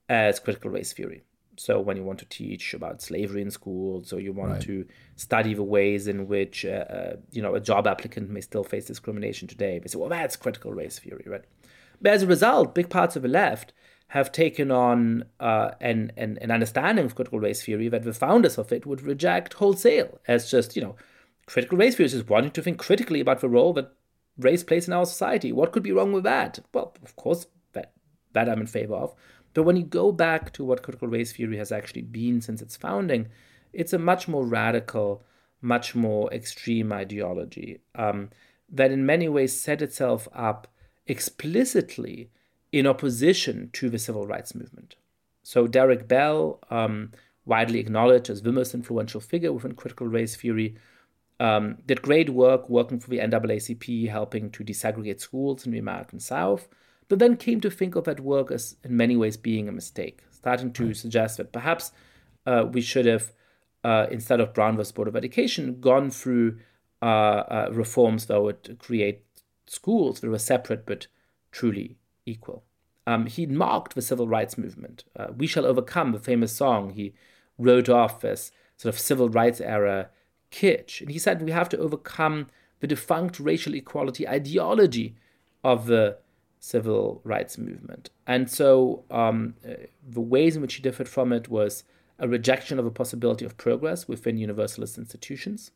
as 0.08 0.40
critical 0.40 0.70
race 0.70 0.92
theory. 0.92 1.22
So 1.58 1.80
when 1.80 1.96
you 1.96 2.04
want 2.04 2.20
to 2.20 2.24
teach 2.24 2.72
about 2.72 3.02
slavery 3.02 3.42
in 3.42 3.50
schools, 3.50 4.12
or 4.12 4.20
you 4.20 4.32
want 4.32 4.52
right. 4.52 4.62
to 4.62 4.86
study 5.16 5.54
the 5.54 5.62
ways 5.62 6.06
in 6.06 6.28
which 6.28 6.64
uh, 6.64 6.84
uh, 6.88 7.16
you 7.30 7.42
know 7.42 7.54
a 7.54 7.60
job 7.60 7.86
applicant 7.86 8.30
may 8.30 8.40
still 8.40 8.64
face 8.64 8.86
discrimination 8.86 9.48
today, 9.48 9.78
they 9.78 9.88
say, 9.88 9.98
"Well, 9.98 10.08
that's 10.08 10.36
critical 10.36 10.72
race 10.72 10.98
theory, 10.98 11.24
right?" 11.26 11.44
But 12.00 12.12
as 12.12 12.22
a 12.22 12.26
result, 12.26 12.74
big 12.74 12.90
parts 12.90 13.16
of 13.16 13.22
the 13.22 13.28
left 13.28 13.72
have 14.08 14.32
taken 14.32 14.70
on 14.70 15.24
uh, 15.38 15.72
an, 15.80 16.12
an, 16.16 16.38
an 16.40 16.50
understanding 16.50 17.04
of 17.04 17.14
critical 17.14 17.40
race 17.40 17.62
theory 17.62 17.88
that 17.88 18.04
the 18.04 18.12
founders 18.12 18.56
of 18.56 18.72
it 18.72 18.86
would 18.86 19.02
reject 19.02 19.54
wholesale 19.54 20.18
as 20.26 20.50
just, 20.50 20.76
you 20.76 20.82
know, 20.82 20.96
critical 21.46 21.76
race 21.76 21.96
theory 21.96 22.06
is 22.06 22.12
just 22.12 22.28
wanting 22.28 22.50
to 22.50 22.62
think 22.62 22.78
critically 22.78 23.20
about 23.20 23.40
the 23.40 23.48
role 23.48 23.74
that 23.74 23.92
race 24.38 24.64
plays 24.64 24.88
in 24.88 24.94
our 24.94 25.04
society. 25.04 25.52
What 25.52 25.72
could 25.72 25.82
be 25.82 25.92
wrong 25.92 26.12
with 26.12 26.24
that? 26.24 26.58
Well, 26.72 26.94
of 27.02 27.16
course, 27.16 27.46
that, 27.72 27.92
that 28.32 28.48
I'm 28.48 28.60
in 28.60 28.66
favor 28.66 28.94
of. 28.94 29.14
But 29.58 29.64
when 29.64 29.76
you 29.76 29.82
go 29.82 30.12
back 30.12 30.52
to 30.52 30.64
what 30.64 30.84
critical 30.84 31.08
race 31.08 31.32
theory 31.32 31.56
has 31.56 31.72
actually 31.72 32.02
been 32.02 32.40
since 32.40 32.62
its 32.62 32.76
founding, 32.76 33.26
it's 33.72 33.92
a 33.92 33.98
much 33.98 34.28
more 34.28 34.46
radical, 34.46 35.24
much 35.60 35.96
more 35.96 36.32
extreme 36.32 36.92
ideology 36.92 37.80
um, 37.96 38.30
that 38.70 38.92
in 38.92 39.04
many 39.04 39.28
ways 39.28 39.60
set 39.60 39.82
itself 39.82 40.28
up 40.32 40.68
explicitly 41.08 42.30
in 42.70 42.86
opposition 42.86 43.70
to 43.72 43.90
the 43.90 43.98
civil 43.98 44.28
rights 44.28 44.54
movement. 44.54 44.94
So 45.42 45.66
Derek 45.66 46.06
Bell, 46.06 46.60
um, 46.70 47.10
widely 47.44 47.80
acknowledged 47.80 48.30
as 48.30 48.42
the 48.42 48.52
most 48.52 48.74
influential 48.74 49.20
figure 49.20 49.52
within 49.52 49.74
critical 49.74 50.06
race 50.06 50.36
theory, 50.36 50.76
um, 51.40 51.78
did 51.84 52.00
great 52.00 52.30
work 52.30 52.70
working 52.70 53.00
for 53.00 53.10
the 53.10 53.18
NAACP, 53.18 54.08
helping 54.08 54.52
to 54.52 54.62
desegregate 54.62 55.18
schools 55.18 55.66
in 55.66 55.72
the 55.72 55.80
American 55.80 56.20
South, 56.20 56.68
but 57.08 57.18
then 57.18 57.36
came 57.36 57.60
to 57.60 57.70
think 57.70 57.96
of 57.96 58.04
that 58.04 58.20
work 58.20 58.50
as 58.50 58.76
in 58.84 58.96
many 58.96 59.16
ways 59.16 59.36
being 59.36 59.68
a 59.68 59.72
mistake, 59.72 60.22
starting 60.30 60.72
to 60.74 60.94
suggest 60.94 61.36
that 61.38 61.52
perhaps 61.52 61.92
uh, 62.46 62.64
we 62.70 62.80
should 62.80 63.06
have, 63.06 63.32
uh, 63.84 64.06
instead 64.10 64.40
of 64.40 64.54
Brown 64.54 64.76
versus 64.76 64.92
Board 64.92 65.08
of 65.08 65.16
Education, 65.16 65.80
gone 65.80 66.10
through 66.10 66.58
uh, 67.00 67.04
uh 67.04 67.70
reforms 67.72 68.26
that 68.26 68.42
would 68.42 68.76
create 68.80 69.22
schools 69.68 70.18
that 70.18 70.28
were 70.28 70.38
separate 70.38 70.84
but 70.84 71.06
truly 71.52 71.96
equal. 72.26 72.64
Um, 73.06 73.26
he 73.26 73.46
marked 73.46 73.94
the 73.94 74.02
civil 74.02 74.28
rights 74.28 74.58
movement. 74.58 75.04
Uh, 75.16 75.28
we 75.36 75.46
Shall 75.46 75.64
Overcome, 75.64 76.12
the 76.12 76.18
famous 76.18 76.54
song, 76.54 76.90
he 76.90 77.14
wrote 77.56 77.88
off 77.88 78.24
as 78.24 78.52
sort 78.76 78.94
of 78.94 79.00
civil 79.00 79.28
rights 79.28 79.60
era 79.60 80.10
kitsch. 80.50 81.00
And 81.00 81.10
he 81.10 81.18
said 81.18 81.42
we 81.42 81.50
have 81.50 81.68
to 81.70 81.78
overcome 81.78 82.48
the 82.80 82.86
defunct 82.86 83.40
racial 83.40 83.74
equality 83.74 84.28
ideology 84.28 85.16
of 85.64 85.86
the 85.86 86.18
civil 86.60 87.20
rights 87.24 87.58
movement. 87.58 88.10
And 88.26 88.50
so 88.50 89.04
um, 89.10 89.54
uh, 89.66 89.74
the 90.06 90.20
ways 90.20 90.56
in 90.56 90.62
which 90.62 90.74
he 90.74 90.82
differed 90.82 91.08
from 91.08 91.32
it 91.32 91.48
was 91.48 91.84
a 92.18 92.28
rejection 92.28 92.78
of 92.78 92.86
a 92.86 92.90
possibility 92.90 93.44
of 93.44 93.56
progress 93.56 94.08
within 94.08 94.38
universalist 94.38 94.98
institutions. 94.98 95.70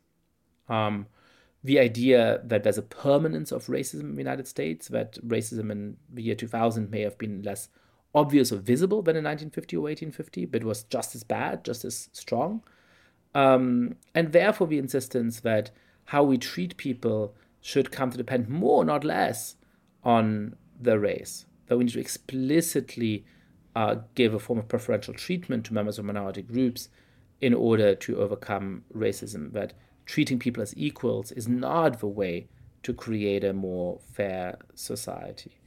Um, 0.67 1.07
the 1.63 1.79
idea 1.79 2.41
that 2.43 2.63
there's 2.63 2.77
a 2.77 2.83
permanence 2.83 3.51
of 3.51 3.67
racism 3.67 4.01
in 4.01 4.15
the 4.15 4.21
United 4.21 4.47
States, 4.47 4.89
that 4.89 5.13
racism 5.25 5.71
in 5.71 5.95
the 6.11 6.21
year 6.21 6.35
2000 6.35 6.91
may 6.91 7.01
have 7.01 7.17
been 7.17 7.41
less 7.41 7.69
obvious 8.13 8.51
or 8.51 8.57
visible 8.57 9.01
than 9.01 9.15
in 9.15 9.23
1950 9.23 9.77
or 9.77 9.83
1850, 9.83 10.45
but 10.45 10.63
was 10.63 10.83
just 10.83 11.15
as 11.15 11.23
bad, 11.23 11.63
just 11.63 11.85
as 11.85 12.09
strong. 12.11 12.61
Um, 13.33 13.95
and 14.13 14.33
therefore, 14.33 14.67
the 14.67 14.77
insistence 14.77 15.39
that 15.39 15.71
how 16.05 16.23
we 16.23 16.37
treat 16.37 16.77
people 16.77 17.33
should 17.61 17.91
come 17.91 18.11
to 18.11 18.17
depend 18.17 18.49
more, 18.49 18.83
not 18.83 19.03
less, 19.03 19.55
on 20.03 20.55
the 20.79 20.99
race. 20.99 21.45
That 21.67 21.77
we 21.77 21.85
need 21.85 21.93
to 21.93 21.99
explicitly 21.99 23.25
uh, 23.75 23.95
give 24.15 24.33
a 24.33 24.39
form 24.39 24.59
of 24.59 24.67
preferential 24.67 25.13
treatment 25.13 25.65
to 25.65 25.73
members 25.73 25.97
of 25.97 26.05
minority 26.05 26.41
groups 26.41 26.89
in 27.41 27.53
order 27.53 27.95
to 27.95 28.17
overcome 28.17 28.83
racism. 28.95 29.53
That 29.53 29.73
treating 30.05 30.39
people 30.39 30.61
as 30.61 30.73
equals 30.77 31.31
is 31.31 31.47
not 31.47 31.99
the 31.99 32.07
way 32.07 32.47
to 32.83 32.93
create 32.93 33.43
a 33.43 33.53
more 33.53 33.99
fair 34.11 34.57
society. 34.75 35.57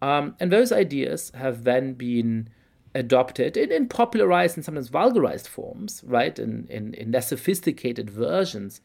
Um, 0.00 0.36
and 0.40 0.50
those 0.50 0.72
ideas 0.72 1.30
have 1.34 1.64
then 1.64 1.94
been 1.94 2.48
adopted 2.94 3.56
in, 3.56 3.70
in 3.70 3.88
popularized 3.88 4.56
and 4.56 4.64
sometimes 4.64 4.88
vulgarized 4.88 5.46
forms, 5.46 6.02
right, 6.06 6.38
in, 6.38 6.66
in, 6.70 6.94
in 6.94 7.12
less 7.12 7.28
sophisticated 7.28 8.08
versions 8.08 8.80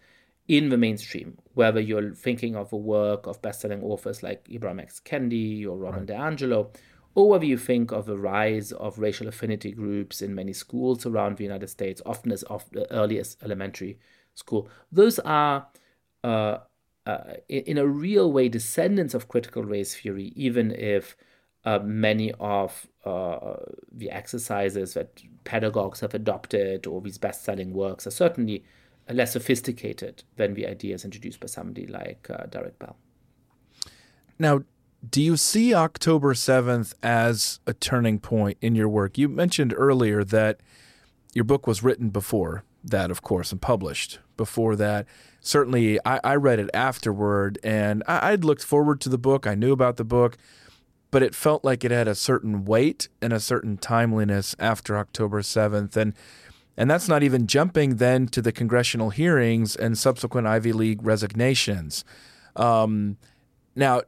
in 0.48 0.70
the 0.70 0.78
mainstream, 0.78 1.38
whether 1.54 1.80
you're 1.80 2.14
thinking 2.14 2.56
of 2.56 2.72
a 2.72 2.78
work 2.78 3.26
of 3.26 3.42
best-selling 3.42 3.82
authors 3.82 4.22
like 4.22 4.48
Ibram 4.48 4.80
X. 4.80 5.02
Kendi 5.04 5.66
or 5.66 5.78
Robin 5.78 6.06
right. 6.06 6.10
DiAngelo, 6.10 6.76
or 7.16 7.30
whether 7.30 7.46
you 7.46 7.58
think 7.58 7.92
of 7.92 8.06
the 8.06 8.18
rise 8.18 8.72
of 8.74 9.00
racial 9.00 9.28
affinity 9.28 9.72
groups 9.72 10.22
in 10.22 10.36
many 10.36 10.54
schools 10.54 11.06
around 11.06 11.38
the 11.38 11.44
United 11.44 11.70
States, 11.70 12.02
often 12.06 12.32
as 12.32 12.44
of 12.44 12.70
the 12.72 12.92
earliest 12.94 13.42
elementary 13.44 13.98
school. 14.36 14.70
Those 14.92 15.18
are, 15.20 15.68
uh, 16.24 16.58
uh, 17.06 17.34
in 17.50 17.78
a 17.78 17.88
real 17.88 18.32
way, 18.32 18.50
descendants 18.50 19.14
of 19.14 19.28
critical 19.28 19.64
race 19.64 19.96
theory, 19.96 20.34
even 20.36 20.72
if 20.72 21.16
uh, 21.64 21.80
many 21.80 22.32
of 22.40 22.86
uh, 23.06 23.56
the 23.92 24.12
exercises 24.12 24.94
that 24.94 25.22
pedagogues 25.46 26.02
have 26.02 26.14
adopted 26.14 26.86
or 26.86 27.02
these 27.02 27.18
best 27.18 27.44
selling 27.44 27.74
works 27.74 28.06
are 28.06 28.12
certainly 28.12 28.64
less 29.10 29.34
sophisticated 29.34 30.24
than 30.36 30.54
the 30.54 30.68
ideas 30.68 31.06
introduced 31.06 31.40
by 31.40 31.48
somebody 31.48 31.86
like 31.86 32.28
uh, 32.30 32.46
Derek 32.48 32.80
Bell. 32.80 32.98
Now, 34.40 34.64
do 35.08 35.22
you 35.22 35.38
see 35.38 35.74
October 35.74 36.34
7th 36.34 36.94
as 37.04 37.60
a 37.68 37.74
turning 37.74 38.20
point 38.20 38.58
in 38.62 38.76
your 38.76 38.90
work? 38.90 39.18
You 39.18 39.30
mentioned 39.30 39.74
earlier 39.76 40.24
that 40.24 40.62
your 41.34 41.44
book 41.44 41.68
was 41.68 41.84
written 41.84 42.10
before 42.10 42.64
that, 42.84 43.12
of 43.12 43.22
course, 43.22 43.52
and 43.52 43.62
published 43.62 44.20
before 44.38 44.76
that. 44.76 45.06
Certainly, 45.42 46.00
I, 46.06 46.20
I 46.24 46.36
read 46.36 46.60
it 46.60 46.70
afterward, 46.74 47.60
and 47.64 48.04
I, 48.08 48.32
I'd 48.32 48.44
looked 48.44 48.64
forward 48.64 49.02
to 49.02 49.10
the 49.10 49.18
book. 49.18 49.46
I 49.46 49.56
knew 49.56 49.72
about 49.72 49.98
the 49.98 50.04
book, 50.04 50.38
but 51.12 51.24
it 51.24 51.36
felt 51.36 51.64
like 51.64 51.84
it 51.84 51.92
had 51.92 52.08
a 52.08 52.16
certain 52.16 52.66
weight 52.66 53.10
and 53.22 53.34
a 53.34 53.40
certain 53.40 53.78
timeliness 53.78 54.56
after 54.60 54.98
October 54.98 55.42
7th. 55.42 55.96
And 55.96 56.14
and 56.78 56.90
that's 56.90 57.08
not 57.08 57.24
even 57.24 57.48
jumping 57.48 57.98
then 57.98 58.28
to 58.28 58.42
the 58.42 58.52
congressional 58.52 59.10
hearings 59.10 59.76
and 59.76 59.98
subsequent 59.98 60.48
Ivy 60.48 60.74
League 60.74 61.00
resignations. 61.04 62.04
Um, 62.56 63.18
now, 63.76 64.02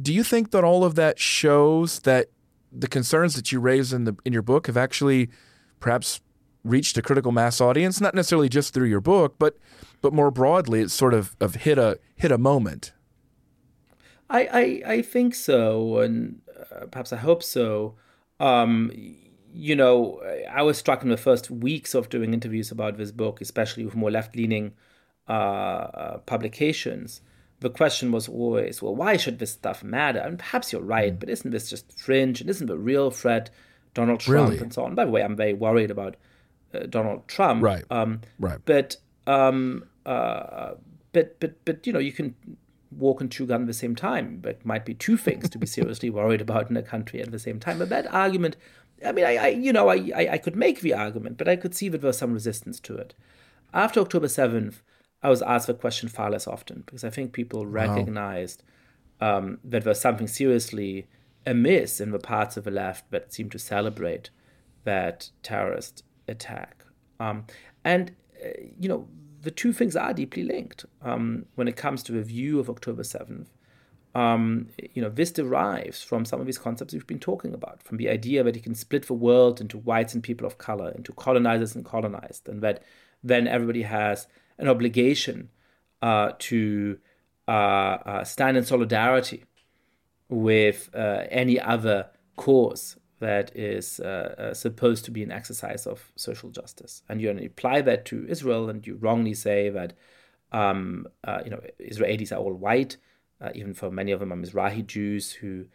do 0.00 0.12
you 0.12 0.22
think 0.22 0.50
that 0.52 0.64
all 0.64 0.84
of 0.84 0.94
that 0.94 1.18
shows 1.18 2.00
that 2.00 2.28
the 2.72 2.88
concerns 2.88 3.34
that 3.34 3.50
you 3.50 3.60
raise 3.60 3.92
in 3.92 4.04
the 4.04 4.16
in 4.24 4.32
your 4.32 4.42
book 4.42 4.66
have 4.66 4.76
actually 4.76 5.30
perhaps 5.80 6.20
reached 6.64 6.96
a 6.98 7.02
critical 7.02 7.32
mass 7.32 7.60
audience? 7.60 8.00
Not 8.00 8.14
necessarily 8.14 8.48
just 8.48 8.72
through 8.72 8.88
your 8.88 9.00
book, 9.00 9.36
but 9.38 9.56
but 10.00 10.12
more 10.12 10.30
broadly, 10.30 10.80
it's 10.80 10.94
sort 10.94 11.14
of, 11.14 11.34
of 11.40 11.56
hit 11.56 11.78
a 11.78 11.98
hit 12.16 12.30
a 12.30 12.38
moment. 12.38 12.92
I 14.30 14.40
I, 14.86 14.92
I 14.92 15.02
think 15.02 15.34
so, 15.34 15.98
and 15.98 16.40
uh, 16.56 16.86
perhaps 16.86 17.12
I 17.12 17.16
hope 17.16 17.42
so. 17.42 17.94
Um, 18.40 18.92
you 19.58 19.74
know, 19.74 20.22
I 20.48 20.62
was 20.62 20.78
struck 20.78 21.02
in 21.02 21.08
the 21.08 21.16
first 21.16 21.50
weeks 21.50 21.92
of 21.92 22.08
doing 22.08 22.32
interviews 22.32 22.70
about 22.70 22.96
this 22.96 23.10
book, 23.10 23.40
especially 23.40 23.84
with 23.84 23.96
more 23.96 24.08
left 24.08 24.36
leaning 24.36 24.74
uh, 25.28 25.32
uh, 25.32 26.18
publications. 26.18 27.22
The 27.58 27.68
question 27.68 28.12
was 28.12 28.28
always, 28.28 28.80
well, 28.80 28.94
why 28.94 29.16
should 29.16 29.40
this 29.40 29.50
stuff 29.50 29.82
matter? 29.82 30.20
And 30.20 30.38
perhaps 30.38 30.72
you're 30.72 30.80
right, 30.80 31.12
mm. 31.12 31.18
but 31.18 31.28
isn't 31.28 31.50
this 31.50 31.68
just 31.68 31.90
fringe? 31.98 32.40
And 32.40 32.48
isn't 32.48 32.68
the 32.68 32.78
real 32.78 33.10
threat 33.10 33.50
Donald 33.94 34.20
Trump 34.20 34.50
really? 34.50 34.62
and 34.62 34.72
so 34.72 34.84
on? 34.84 34.94
By 34.94 35.04
the 35.04 35.10
way, 35.10 35.24
I'm 35.24 35.34
very 35.34 35.54
worried 35.54 35.90
about 35.90 36.14
uh, 36.72 36.86
Donald 36.88 37.26
Trump. 37.26 37.60
Right. 37.60 37.84
Um, 37.90 38.20
right. 38.38 38.60
But, 38.64 38.96
um, 39.26 39.86
uh, 40.06 40.74
but, 41.12 41.40
but, 41.40 41.64
but, 41.64 41.84
you 41.84 41.92
know, 41.92 41.98
you 41.98 42.12
can 42.12 42.36
walk 42.96 43.20
and 43.20 43.28
chew 43.28 43.44
gum 43.44 43.62
at 43.62 43.66
the 43.66 43.74
same 43.74 43.96
time. 43.96 44.38
But 44.40 44.64
might 44.64 44.84
be 44.84 44.94
two 44.94 45.16
things 45.16 45.50
to 45.50 45.58
be 45.58 45.66
seriously 45.66 46.10
worried 46.10 46.40
about 46.40 46.70
in 46.70 46.76
a 46.76 46.82
country 46.82 47.20
at 47.20 47.32
the 47.32 47.40
same 47.40 47.58
time. 47.58 47.80
But 47.80 47.88
that 47.88 48.06
argument 48.14 48.56
I 49.04 49.12
mean, 49.12 49.24
I, 49.24 49.36
I 49.36 49.48
you 49.48 49.72
know, 49.72 49.88
I, 49.88 50.10
I, 50.14 50.28
I, 50.32 50.38
could 50.38 50.56
make 50.56 50.80
the 50.80 50.94
argument, 50.94 51.38
but 51.38 51.48
I 51.48 51.56
could 51.56 51.74
see 51.74 51.88
that 51.88 52.00
there 52.00 52.08
was 52.08 52.18
some 52.18 52.32
resistance 52.34 52.80
to 52.80 52.96
it. 52.96 53.14
After 53.72 54.00
October 54.00 54.26
7th, 54.26 54.80
I 55.22 55.28
was 55.28 55.42
asked 55.42 55.66
the 55.66 55.74
question 55.74 56.08
far 56.08 56.30
less 56.30 56.46
often 56.46 56.82
because 56.86 57.04
I 57.04 57.10
think 57.10 57.32
people 57.32 57.66
recognized 57.66 58.62
wow. 59.20 59.38
um, 59.38 59.58
that 59.64 59.84
there 59.84 59.90
was 59.90 60.00
something 60.00 60.28
seriously 60.28 61.06
amiss 61.46 62.00
in 62.00 62.10
the 62.10 62.18
parts 62.18 62.56
of 62.56 62.64
the 62.64 62.70
left 62.70 63.10
that 63.10 63.32
seemed 63.32 63.52
to 63.52 63.58
celebrate 63.58 64.30
that 64.84 65.30
terrorist 65.42 66.04
attack. 66.28 66.84
Um, 67.20 67.46
and, 67.84 68.14
uh, 68.44 68.48
you 68.78 68.88
know, 68.88 69.08
the 69.40 69.50
two 69.50 69.72
things 69.72 69.96
are 69.96 70.12
deeply 70.12 70.44
linked 70.44 70.84
um, 71.02 71.46
when 71.54 71.68
it 71.68 71.76
comes 71.76 72.02
to 72.04 72.12
the 72.12 72.22
view 72.22 72.58
of 72.58 72.68
October 72.68 73.02
7th 73.02 73.46
um, 74.14 74.68
you 74.94 75.02
know, 75.02 75.10
this 75.10 75.30
derives 75.30 76.02
from 76.02 76.24
some 76.24 76.40
of 76.40 76.46
these 76.46 76.58
concepts 76.58 76.92
we've 76.92 77.06
been 77.06 77.18
talking 77.18 77.54
about, 77.54 77.82
from 77.82 77.98
the 77.98 78.08
idea 78.08 78.42
that 78.42 78.56
you 78.56 78.62
can 78.62 78.74
split 78.74 79.06
the 79.06 79.14
world 79.14 79.60
into 79.60 79.78
whites 79.78 80.14
and 80.14 80.22
people 80.22 80.46
of 80.46 80.58
color, 80.58 80.90
into 80.90 81.12
colonizers 81.12 81.74
and 81.74 81.84
colonized, 81.84 82.48
and 82.48 82.62
that 82.62 82.82
then 83.22 83.46
everybody 83.46 83.82
has 83.82 84.26
an 84.58 84.68
obligation 84.68 85.50
uh, 86.02 86.32
to 86.38 86.98
uh, 87.46 87.50
uh, 87.50 88.24
stand 88.24 88.56
in 88.56 88.64
solidarity 88.64 89.44
with 90.28 90.90
uh, 90.94 91.24
any 91.30 91.60
other 91.60 92.08
cause 92.36 92.96
that 93.20 93.54
is 93.56 94.00
uh, 94.00 94.34
uh, 94.38 94.54
supposed 94.54 95.04
to 95.04 95.10
be 95.10 95.22
an 95.22 95.32
exercise 95.32 95.86
of 95.86 96.12
social 96.14 96.50
justice. 96.50 97.02
And 97.08 97.20
you 97.20 97.30
apply 97.30 97.80
that 97.82 98.04
to 98.06 98.26
Israel, 98.28 98.68
and 98.68 98.86
you 98.86 98.96
wrongly 98.96 99.34
say 99.34 99.70
that 99.70 99.94
um, 100.52 101.06
you 101.44 101.50
know 101.50 101.60
Israelis 101.80 102.32
are 102.32 102.36
all 102.36 102.54
white 102.54 102.96
uh, 103.40 103.50
even 103.54 103.74
for 103.74 103.90
many 103.90 104.12
of 104.12 104.20
them 104.20 104.32
are 104.32 104.36
Mizrahi 104.36 104.86
Jews 104.86 105.32
who 105.32 105.66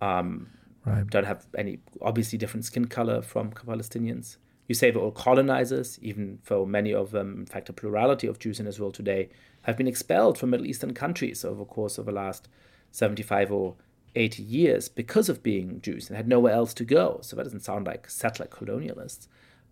um, 0.00 0.48
right. 0.84 1.06
don't 1.06 1.26
have 1.26 1.46
any 1.56 1.78
obviously 2.00 2.38
different 2.38 2.64
skin 2.64 2.86
color 2.86 3.22
from 3.22 3.50
Palestinians. 3.50 4.36
You 4.68 4.74
say 4.74 4.90
they're 4.90 5.02
all 5.02 5.10
colonizers, 5.10 5.98
even 6.02 6.40
though 6.46 6.66
many 6.66 6.92
of 6.92 7.10
them, 7.10 7.38
in 7.40 7.46
fact, 7.46 7.70
a 7.70 7.72
plurality 7.72 8.26
of 8.26 8.38
Jews 8.38 8.60
in 8.60 8.66
Israel 8.66 8.92
today, 8.92 9.30
have 9.62 9.76
been 9.76 9.88
expelled 9.88 10.36
from 10.36 10.50
Middle 10.50 10.66
Eastern 10.66 10.92
countries 10.92 11.44
over 11.44 11.60
the 11.60 11.64
course 11.64 11.96
of 11.96 12.04
the 12.04 12.12
last 12.12 12.48
75 12.92 13.50
or 13.50 13.76
80 14.14 14.42
years 14.42 14.88
because 14.88 15.28
of 15.28 15.42
being 15.42 15.80
Jews 15.80 16.08
and 16.08 16.16
had 16.16 16.28
nowhere 16.28 16.52
else 16.52 16.74
to 16.74 16.84
go. 16.84 17.18
So 17.22 17.36
that 17.36 17.44
doesn't 17.44 17.60
sound 17.60 17.86
like 17.86 18.10
settler 18.10 18.46
colonialists. 18.46 19.26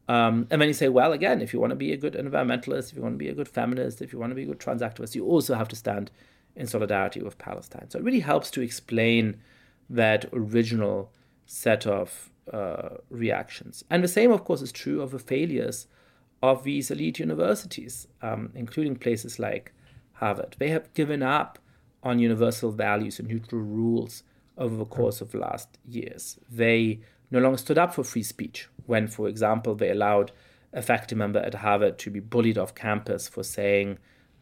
Um, 0.09 0.47
and 0.51 0.61
then 0.61 0.69
you 0.69 0.75
say, 0.75 0.89
well, 0.89 1.13
again, 1.13 1.43
if 1.43 1.53
you 1.53 1.61
want 1.61 1.71
to 1.71 1.77
be 1.77 1.93
a 1.93 1.97
good 1.97 2.15
environmentalist, 2.15 2.91
if 2.91 2.97
you 2.97 3.03
want 3.03 3.15
to 3.15 3.19
be 3.19 3.29
a 3.29 3.35
good 3.35 3.49
feminist, 3.49 4.01
if 4.01 4.13
you 4.13 4.19
want 4.19 4.31
to 4.31 4.37
be 4.37 4.45
a 4.45 4.47
good 4.47 4.61
trans 4.61 4.83
activist, 4.83 5.15
you 5.15 5.27
also 5.27 5.55
have 5.55 5.69
to 5.69 5.77
stand 5.77 6.11
in 6.57 6.66
solidarity 6.66 7.23
with 7.23 7.38
Palestine. 7.38 7.90
So 7.90 7.99
it 7.99 8.05
really 8.05 8.21
helps 8.21 8.51
to 8.53 8.62
explain 8.62 9.37
that 9.90 10.25
original 10.33 11.12
set 11.45 11.87
of 11.87 12.31
uh, 12.53 12.97
reactions. 13.11 13.85
And 13.90 14.03
the 14.03 14.09
same, 14.09 14.33
of 14.33 14.45
course, 14.45 14.62
is 14.62 14.73
true 14.73 15.01
of 15.01 15.11
the 15.11 15.19
failures 15.19 15.87
of 16.42 16.64
these 16.64 16.90
elite 16.90 17.19
universities, 17.19 18.09
um, 18.23 18.51
including 18.55 18.97
places 18.97 19.38
like 19.38 19.73
Harvard. 20.12 20.57
They 20.59 20.71
have 20.71 20.92
given 20.95 21.23
up 21.23 21.59
on 22.03 22.19
universal 22.19 22.73
values 22.73 23.19
and 23.19 23.29
neutral 23.29 23.61
rules 23.61 24.23
over 24.57 24.77
the 24.77 24.85
course 24.85 25.21
of 25.21 25.33
the 25.33 25.38
last 25.38 25.79
years. 25.87 26.38
They 26.51 27.01
no 27.31 27.40
longer 27.40 27.59
stood 27.59 27.79
up 27.79 27.95
for 27.95 28.05
free 28.05 28.23
speech 28.23 28.69
when, 28.87 29.09
for 29.09 29.29
example, 29.29 29.75
they 29.75 29.90
allowed 29.90 30.33
a 30.73 30.83
faculty 30.83 31.14
member 31.14 31.40
at 31.40 31.55
Harvard 31.55 31.99
to 31.99 32.11
be 32.11 32.21
bullied 32.21 32.59
off 32.59 32.75
campus 32.75 33.29
for 33.29 33.42
saying 33.42 33.99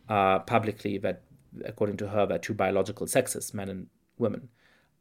uh, 0.08 0.40
publicly 0.40 0.98
that 0.98 1.22
according 1.64 1.96
to 1.98 2.08
her, 2.08 2.26
were 2.26 2.38
two 2.38 2.54
biological 2.54 3.06
sexes, 3.06 3.54
men 3.54 3.68
and 3.68 3.86
women. 4.18 4.48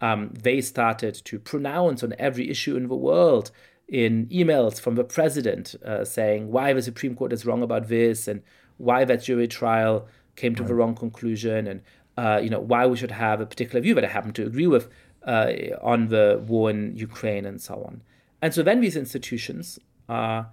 Um, 0.02 0.32
they 0.34 0.62
started 0.62 1.13
to 1.26 1.39
pronounce 1.39 2.04
on 2.04 2.13
every 2.20 2.50
issue 2.50 2.76
in 2.76 2.88
the 2.88 2.96
world 2.96 3.52
in 3.88 4.28
emails 4.28 4.80
from 4.80 4.96
the 4.96 5.04
president 5.04 5.76
uh, 5.86 6.04
saying 6.04 6.52
why 6.52 6.74
the 6.74 6.82
Supreme 6.82 7.16
Court 7.16 7.34
is 7.34 7.46
wrong 7.46 7.62
about 7.62 7.88
this 7.88 8.28
and 8.28 8.42
why 8.78 9.06
that 9.06 9.24
jury 9.24 9.48
trial 9.48 10.08
came 10.36 10.56
to 10.56 10.63
right. 10.63 10.68
the 10.68 10.76
wrong 10.76 10.96
conclusion 10.96 11.68
and 11.68 11.82
uh, 12.18 12.39
you 12.42 12.50
know 12.50 12.60
why 12.60 12.86
we 12.86 12.98
should 12.98 13.12
have 13.12 13.39
a 13.42 13.46
particular 13.46 13.82
view 13.82 13.94
that 13.94 14.04
I 14.04 14.08
happen 14.08 14.34
to 14.34 14.46
agree 14.46 14.68
with 14.68 14.89
uh, 15.26 15.52
on 15.82 16.08
the 16.08 16.42
war 16.46 16.70
in 16.70 16.96
Ukraine 16.98 17.46
and 17.46 17.62
so 17.62 17.76
on. 17.86 18.02
And 18.42 18.54
so 18.54 18.62
then 18.62 18.82
these 18.82 18.96
institutions 18.96 19.80
uh, 20.10 20.44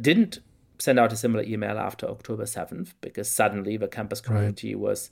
didn't 0.00 0.38
send 0.78 0.98
out 0.98 1.12
a 1.12 1.16
similar 1.16 1.42
email 1.42 1.78
after 1.78 2.06
October 2.06 2.44
7th 2.44 2.94
because 3.00 3.30
suddenly 3.30 3.76
the 3.76 3.88
campus 3.88 4.20
community 4.20 4.74
right. 4.74 4.80
was 4.80 5.10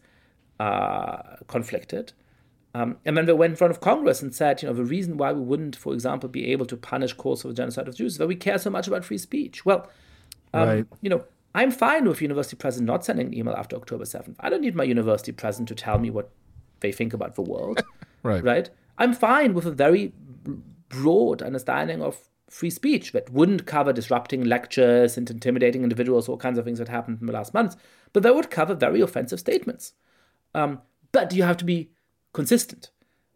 uh, 0.63 1.37
conflicted. 1.49 2.13
Um, 2.75 2.97
and 3.05 3.17
then 3.17 3.27
they 3.27 3.33
went 3.33 3.51
in 3.51 3.57
front 3.57 3.73
of 3.73 3.81
Congress 3.81 4.23
and 4.23 4.33
said, 4.33 4.63
you 4.63 4.69
know, 4.69 4.75
the 4.75 4.85
reason 4.85 5.17
why 5.17 5.33
we 5.33 5.41
wouldn't, 5.41 5.75
for 5.75 5.93
example, 5.93 6.29
be 6.29 6.53
able 6.53 6.67
to 6.67 6.77
punish 6.77 7.13
calls 7.15 7.43
for 7.43 7.49
the 7.49 7.55
genocide 7.55 7.89
of 7.89 7.97
Jews 7.97 8.13
is 8.13 8.19
that 8.19 8.29
we 8.29 8.37
care 8.37 8.59
so 8.59 8.71
much 8.71 8.87
about 8.87 9.05
free 9.05 9.19
speech. 9.19 9.67
Well, 9.67 9.91
um, 10.55 10.69
right. 10.69 10.87
you 11.01 11.11
know, 11.11 11.25
I'm 11.55 11.73
fine 11.73 12.05
with 12.05 12.23
university 12.23 12.57
president 12.57 12.87
not 12.87 13.05
sending 13.05 13.27
an 13.27 13.35
email 13.35 13.55
after 13.55 13.75
October 13.77 14.05
7th. 14.05 14.37
I 14.39 14.49
don't 14.51 14.61
need 14.61 14.77
my 14.77 14.85
university 14.85 15.33
president 15.33 15.69
to 15.69 15.75
tell 15.75 15.99
me 15.99 16.11
what 16.11 16.31
they 16.81 16.93
think 16.93 17.13
about 17.13 17.35
the 17.35 17.43
world. 17.43 17.83
right. 18.23 18.45
Right. 18.45 18.71
I'm 18.99 19.15
fine 19.15 19.53
with 19.55 19.67
a 19.67 19.73
very 19.73 20.13
broad 20.89 21.43
understanding 21.43 22.03
of 22.03 22.29
free 22.49 22.71
speech 22.71 23.13
that 23.13 23.31
wouldn't 23.31 23.67
cover 23.67 23.93
disrupting 23.93 24.45
lectures 24.45 25.17
and 25.17 25.29
intimidating 25.29 25.83
individuals, 25.83 26.29
all 26.29 26.37
kinds 26.37 26.59
of 26.59 26.65
things 26.65 26.79
that 26.79 26.89
happened 26.89 27.19
in 27.21 27.27
the 27.27 27.33
last 27.33 27.53
months, 27.53 27.77
but 28.13 28.23
that 28.23 28.35
would 28.35 28.51
cover 28.51 28.75
very 28.75 29.01
offensive 29.01 29.41
statements. 29.41 29.95
Um, 30.55 30.81
but 31.13 31.33
you 31.33 31.43
have 31.43 31.57
to 31.59 31.65
be 31.65 31.91
consistent. 32.33 32.91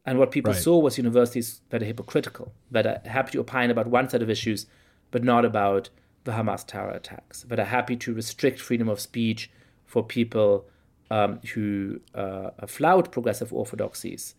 And 0.05 0.19
what 0.19 0.31
people 0.31 0.53
right. 0.53 0.63
saw 0.63 0.79
was 0.79 0.99
universities 0.99 1.61
that 1.71 1.83
are 1.83 1.87
hypocritical, 1.87 2.53
that 2.71 2.87
are 2.87 3.01
happy 3.05 3.33
to 3.33 3.41
opine 3.41 3.71
about 3.71 3.89
one 3.89 4.09
set 4.09 4.23
of 4.23 4.31
issues, 4.31 4.67
but 5.11 5.25
not 5.25 5.45
about 5.45 5.91
the 6.25 6.33
Hamas 6.33 6.65
terror 6.65 6.91
attacks, 6.91 7.43
that 7.43 7.59
are 7.59 7.65
happy 7.65 7.97
to 7.97 8.15
restrict 8.15 8.61
freedom 8.61 8.89
of 8.89 9.01
speech 9.01 9.51
for 9.85 10.05
people 10.05 10.67
um, 11.11 11.41
who 11.55 12.01
uh, 12.15 12.51
flout 12.67 13.11
progressive 13.11 13.53
orthodoxies, 13.53 14.35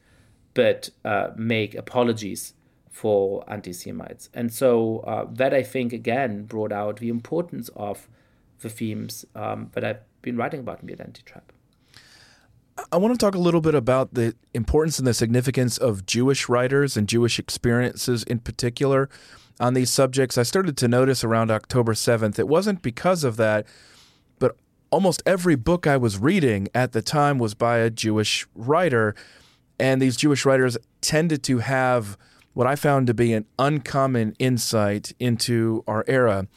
but 0.53 0.89
uh, 1.03 1.29
make 1.35 1.75
apologies 1.75 2.53
for 2.89 3.43
anti 3.47 3.73
Semites. 3.73 4.29
And 4.33 4.53
so 4.53 4.99
uh, 4.99 5.27
that, 5.33 5.53
I 5.53 5.63
think, 5.63 5.93
again, 5.93 6.45
brought 6.45 6.71
out 6.71 6.97
the 6.97 7.09
importance 7.09 7.69
of 7.75 8.07
the 8.61 8.69
themes 8.69 9.25
um, 9.35 9.69
that 9.73 9.83
I've 9.83 10.01
been 10.21 10.37
writing 10.37 10.61
about 10.61 10.81
in 10.81 10.87
the 10.87 10.93
Identity 10.93 11.23
Trap. 11.25 11.51
I 12.91 12.97
want 12.97 13.13
to 13.13 13.17
talk 13.17 13.35
a 13.35 13.39
little 13.39 13.61
bit 13.61 13.75
about 13.75 14.13
the 14.13 14.35
importance 14.53 14.99
and 14.99 15.07
the 15.07 15.13
significance 15.13 15.77
of 15.77 16.05
Jewish 16.05 16.47
writers 16.47 16.95
and 16.95 17.07
Jewish 17.07 17.39
experiences 17.39 18.23
in 18.23 18.39
particular 18.39 19.09
on 19.59 19.73
these 19.73 19.89
subjects. 19.89 20.37
I 20.37 20.43
started 20.43 20.77
to 20.77 20.87
notice 20.87 21.23
around 21.23 21.49
October 21.49 21.93
7th, 21.93 22.37
it 22.37 22.47
wasn't 22.47 22.81
because 22.81 23.23
of 23.23 23.37
that, 23.37 23.65
but 24.39 24.55
almost 24.91 25.23
every 25.25 25.55
book 25.55 25.87
I 25.87 25.97
was 25.97 26.17
reading 26.17 26.67
at 26.75 26.91
the 26.91 27.01
time 27.01 27.39
was 27.39 27.55
by 27.55 27.77
a 27.79 27.89
Jewish 27.89 28.45
writer. 28.55 29.15
And 29.79 30.01
these 30.01 30.15
Jewish 30.15 30.45
writers 30.45 30.77
tended 31.01 31.43
to 31.43 31.59
have 31.59 32.17
what 32.53 32.67
I 32.67 32.75
found 32.75 33.07
to 33.07 33.13
be 33.13 33.33
an 33.33 33.45
uncommon 33.59 34.35
insight 34.39 35.13
into 35.19 35.83
our 35.87 36.03
era. 36.07 36.47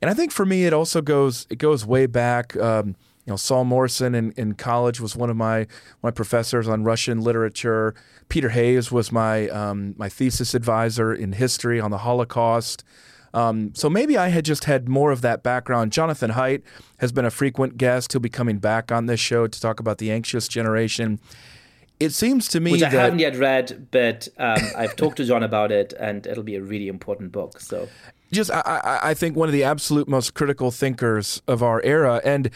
And 0.00 0.10
I 0.10 0.14
think 0.14 0.32
for 0.32 0.46
me, 0.46 0.66
it 0.66 0.72
also 0.72 1.00
goes 1.00 1.46
it 1.50 1.56
goes 1.56 1.86
way 1.86 2.06
back. 2.06 2.56
Um, 2.56 2.96
you 3.26 3.32
know, 3.32 3.36
Saul 3.36 3.64
Morson 3.64 4.14
in, 4.14 4.32
in 4.32 4.54
college 4.54 5.00
was 5.00 5.16
one 5.16 5.30
of 5.30 5.36
my 5.36 5.66
my 6.02 6.10
professors 6.10 6.68
on 6.68 6.84
Russian 6.84 7.20
literature. 7.22 7.94
Peter 8.28 8.50
Hayes 8.50 8.92
was 8.92 9.10
my 9.10 9.48
um, 9.48 9.94
my 9.96 10.08
thesis 10.08 10.54
advisor 10.54 11.12
in 11.14 11.32
history 11.32 11.80
on 11.80 11.90
the 11.90 11.98
Holocaust. 11.98 12.84
Um, 13.32 13.72
so 13.74 13.90
maybe 13.90 14.16
I 14.16 14.28
had 14.28 14.44
just 14.44 14.64
had 14.64 14.88
more 14.88 15.10
of 15.10 15.20
that 15.22 15.42
background. 15.42 15.90
Jonathan 15.90 16.32
Haidt 16.32 16.62
has 16.98 17.10
been 17.10 17.24
a 17.24 17.30
frequent 17.30 17.76
guest. 17.76 18.12
He'll 18.12 18.20
be 18.20 18.28
coming 18.28 18.58
back 18.58 18.92
on 18.92 19.06
this 19.06 19.18
show 19.18 19.48
to 19.48 19.60
talk 19.60 19.80
about 19.80 19.98
the 19.98 20.12
anxious 20.12 20.46
generation. 20.46 21.18
It 21.98 22.10
seems 22.10 22.46
to 22.48 22.60
me 22.60 22.72
which 22.72 22.82
I 22.82 22.90
that, 22.90 23.00
haven't 23.00 23.18
yet 23.18 23.36
read, 23.36 23.88
but 23.90 24.28
um, 24.38 24.58
I've 24.76 24.94
talked 24.94 25.16
to 25.16 25.24
John 25.24 25.42
about 25.42 25.72
it, 25.72 25.94
and 25.98 26.26
it'll 26.26 26.44
be 26.44 26.56
a 26.56 26.62
really 26.62 26.88
important 26.88 27.32
book. 27.32 27.60
So, 27.60 27.88
just 28.32 28.50
I, 28.50 29.00
I 29.02 29.14
think 29.14 29.36
one 29.36 29.48
of 29.48 29.52
the 29.52 29.64
absolute 29.64 30.08
most 30.08 30.34
critical 30.34 30.70
thinkers 30.70 31.40
of 31.46 31.62
our 31.62 31.80
era, 31.82 32.20
and 32.24 32.50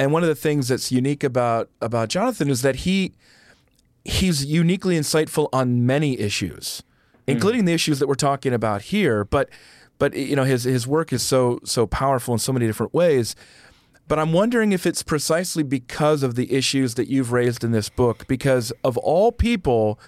and 0.00 0.12
one 0.12 0.22
of 0.22 0.30
the 0.30 0.34
things 0.34 0.68
that's 0.68 0.90
unique 0.90 1.22
about 1.22 1.68
about 1.82 2.08
Jonathan 2.08 2.48
is 2.48 2.62
that 2.62 2.76
he 2.76 3.12
he's 4.02 4.46
uniquely 4.46 4.98
insightful 4.98 5.50
on 5.52 5.84
many 5.84 6.18
issues, 6.18 6.82
hmm. 7.26 7.32
including 7.32 7.62
mm. 7.62 7.66
the 7.66 7.74
issues 7.74 7.98
that 7.98 8.08
we're 8.08 8.14
talking 8.14 8.54
about 8.54 8.80
here. 8.80 9.26
But 9.26 9.50
but 9.98 10.14
you 10.14 10.34
know 10.34 10.44
his 10.44 10.64
his 10.64 10.86
work 10.86 11.12
is 11.12 11.22
so 11.22 11.60
so 11.64 11.86
powerful 11.86 12.32
in 12.32 12.38
so 12.38 12.50
many 12.50 12.66
different 12.66 12.94
ways. 12.94 13.36
But 14.08 14.18
I'm 14.18 14.32
wondering 14.32 14.72
if 14.72 14.86
it's 14.86 15.02
precisely 15.02 15.62
because 15.62 16.22
of 16.22 16.34
the 16.34 16.50
issues 16.50 16.94
that 16.94 17.08
you've 17.08 17.30
raised 17.30 17.62
in 17.62 17.72
this 17.72 17.90
book, 17.90 18.26
because 18.26 18.72
of 18.82 18.96
all 18.96 19.30
people, 19.30 20.00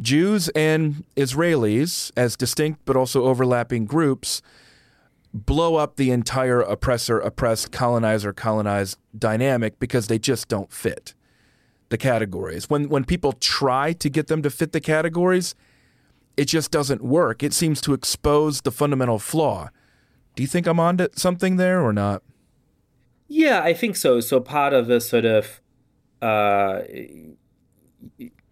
Jews 0.00 0.48
and 0.48 1.04
Israelis, 1.14 2.10
as 2.16 2.36
distinct 2.36 2.80
but 2.86 2.96
also 2.96 3.24
overlapping 3.24 3.84
groups, 3.84 4.40
blow 5.44 5.76
up 5.76 5.96
the 5.96 6.10
entire 6.10 6.60
oppressor 6.60 7.18
oppressed 7.18 7.70
colonizer 7.70 8.32
colonized 8.32 8.98
dynamic 9.16 9.78
because 9.78 10.06
they 10.06 10.18
just 10.18 10.48
don't 10.48 10.72
fit 10.72 11.14
the 11.88 11.98
categories. 11.98 12.70
When 12.70 12.88
when 12.88 13.04
people 13.04 13.32
try 13.32 13.92
to 13.92 14.08
get 14.08 14.28
them 14.28 14.42
to 14.42 14.50
fit 14.50 14.72
the 14.72 14.80
categories, 14.80 15.54
it 16.36 16.46
just 16.46 16.70
doesn't 16.70 17.02
work. 17.02 17.42
It 17.42 17.52
seems 17.52 17.80
to 17.82 17.92
expose 17.92 18.62
the 18.62 18.72
fundamental 18.72 19.18
flaw. 19.18 19.70
Do 20.34 20.42
you 20.42 20.46
think 20.46 20.66
I'm 20.66 20.80
on 20.80 20.98
to 20.98 21.10
something 21.14 21.56
there 21.56 21.80
or 21.80 21.92
not? 21.92 22.22
Yeah, 23.28 23.62
I 23.62 23.74
think 23.74 23.96
so. 23.96 24.20
So 24.20 24.40
part 24.40 24.72
of 24.72 24.86
the 24.86 25.00
sort 25.00 25.24
of 25.24 25.60
uh, 26.22 26.82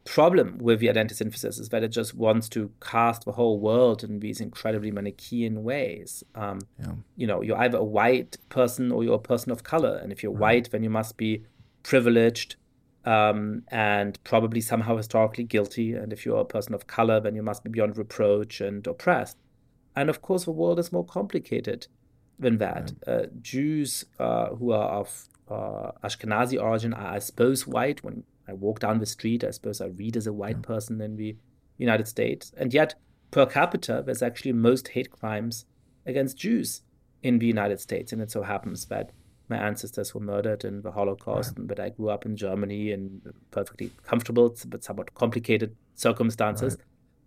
problem 0.04 0.58
with 0.58 0.80
the 0.80 0.90
identity 0.90 1.14
synthesis 1.14 1.58
is 1.58 1.70
that 1.70 1.82
it 1.82 1.88
just 1.88 2.14
wants 2.14 2.48
to 2.50 2.70
cast 2.80 3.24
the 3.24 3.32
whole 3.32 3.58
world 3.58 4.04
in 4.04 4.20
these 4.20 4.40
incredibly 4.40 4.90
Manichaean 4.90 5.62
ways. 5.64 6.22
Um, 6.34 6.60
yeah. 6.78 6.92
You 7.16 7.26
know, 7.26 7.40
you're 7.42 7.56
either 7.56 7.78
a 7.78 7.84
white 7.84 8.36
person 8.48 8.92
or 8.92 9.02
you're 9.02 9.14
a 9.14 9.18
person 9.18 9.50
of 9.50 9.62
color, 9.62 9.96
and 9.96 10.12
if 10.12 10.22
you're 10.22 10.32
right. 10.32 10.40
white, 10.40 10.70
then 10.70 10.82
you 10.82 10.90
must 10.90 11.16
be 11.16 11.44
privileged 11.82 12.56
um, 13.04 13.62
and 13.68 14.22
probably 14.24 14.60
somehow 14.60 14.96
historically 14.96 15.44
guilty, 15.44 15.92
and 15.92 16.12
if 16.12 16.24
you're 16.24 16.40
a 16.40 16.44
person 16.44 16.74
of 16.74 16.86
color, 16.86 17.20
then 17.20 17.34
you 17.34 17.42
must 17.42 17.64
be 17.64 17.70
beyond 17.70 17.96
reproach 17.96 18.60
and 18.60 18.86
oppressed. 18.86 19.38
And 19.96 20.10
of 20.10 20.22
course, 20.22 20.44
the 20.44 20.50
world 20.50 20.78
is 20.78 20.92
more 20.92 21.04
complicated 21.04 21.86
than 22.38 22.58
that. 22.58 22.92
Right. 23.06 23.14
Uh, 23.14 23.26
Jews 23.40 24.04
uh, 24.18 24.48
who 24.48 24.72
are 24.72 24.88
of 24.88 25.28
uh, 25.48 25.92
Ashkenazi 26.02 26.60
origin 26.60 26.92
are, 26.94 27.14
I 27.14 27.18
suppose, 27.18 27.66
white 27.66 28.02
when 28.02 28.24
I 28.48 28.52
walk 28.52 28.80
down 28.80 28.98
the 28.98 29.06
street, 29.06 29.44
I 29.44 29.50
suppose 29.50 29.80
I 29.80 29.86
read 29.86 30.16
as 30.16 30.26
a 30.26 30.32
white 30.32 30.62
person 30.62 31.00
in 31.00 31.16
the 31.16 31.36
United 31.78 32.06
States. 32.06 32.52
And 32.56 32.72
yet, 32.72 32.94
per 33.30 33.46
capita, 33.46 34.02
there's 34.04 34.22
actually 34.22 34.52
most 34.52 34.88
hate 34.88 35.10
crimes 35.10 35.66
against 36.06 36.36
Jews 36.36 36.82
in 37.22 37.38
the 37.38 37.46
United 37.46 37.80
States. 37.80 38.12
And 38.12 38.20
it 38.20 38.30
so 38.30 38.42
happens 38.42 38.86
that 38.86 39.12
my 39.48 39.56
ancestors 39.56 40.14
were 40.14 40.20
murdered 40.20 40.64
in 40.64 40.82
the 40.82 40.90
Holocaust, 40.90 41.54
right. 41.58 41.66
but 41.66 41.80
I 41.80 41.90
grew 41.90 42.08
up 42.08 42.24
in 42.24 42.36
Germany 42.36 42.92
in 42.92 43.20
perfectly 43.50 43.90
comfortable 44.04 44.54
but 44.68 44.84
somewhat 44.84 45.14
complicated 45.14 45.76
circumstances. 45.94 46.78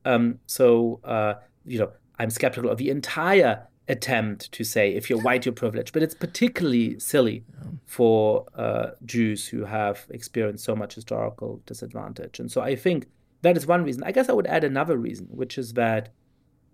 Right. 0.06 0.14
Um, 0.14 0.40
so, 0.48 1.00
uh, 1.04 1.36
you 1.66 1.80
know, 1.80 1.92
I'm 2.18 2.30
skeptical 2.30 2.72
of 2.72 2.78
the 2.78 2.90
entire 2.90 3.68
attempt 3.89 4.52
to 4.52 4.63
say 4.63 4.93
if 4.93 5.10
you're 5.10 5.21
white, 5.21 5.45
you're 5.45 5.54
privileged. 5.54 5.93
But 5.93 6.04
it's 6.04 6.15
particularly 6.15 7.00
silly 7.00 7.43
for 7.86 8.45
uh, 8.56 8.91
Jews 9.06 9.47
who 9.47 9.65
have 9.65 10.06
experienced 10.10 10.63
so 10.63 10.76
much 10.76 10.95
historical 10.95 11.62
disadvantage. 11.65 12.39
And 12.39 12.52
so 12.52 12.62
I 12.62 12.76
think 12.76 13.08
that 13.41 13.58
is 13.58 13.65
one 13.65 13.84
reason. 13.84 14.04
I 14.04 14.12
guess 14.12 14.30
I 14.30 14.34
would 14.34 14.47
add 14.47 14.63
another 14.63 14.97
reason, 14.97 15.28
which 15.30 15.58
is 15.58 15.73
that 15.73 16.10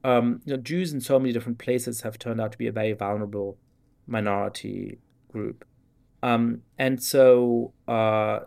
um, 0.04 0.41
you 0.45 0.54
know, 0.54 0.62
Jews 0.62 0.91
in 0.91 1.02
so 1.02 1.17
many 1.17 1.32
different 1.32 1.60
places 1.60 2.02
have 2.02 2.19
turned 2.19 2.41
out 2.41 2.52
to 2.52 2.58
be 2.58 2.67
a 2.67 2.71
very 2.71 2.93
vulnerable 2.93 3.58
minority 4.06 4.99
group. 5.32 5.65
Um, 6.21 6.62
and 6.78 7.02
so, 7.02 7.73
uh, 7.88 8.41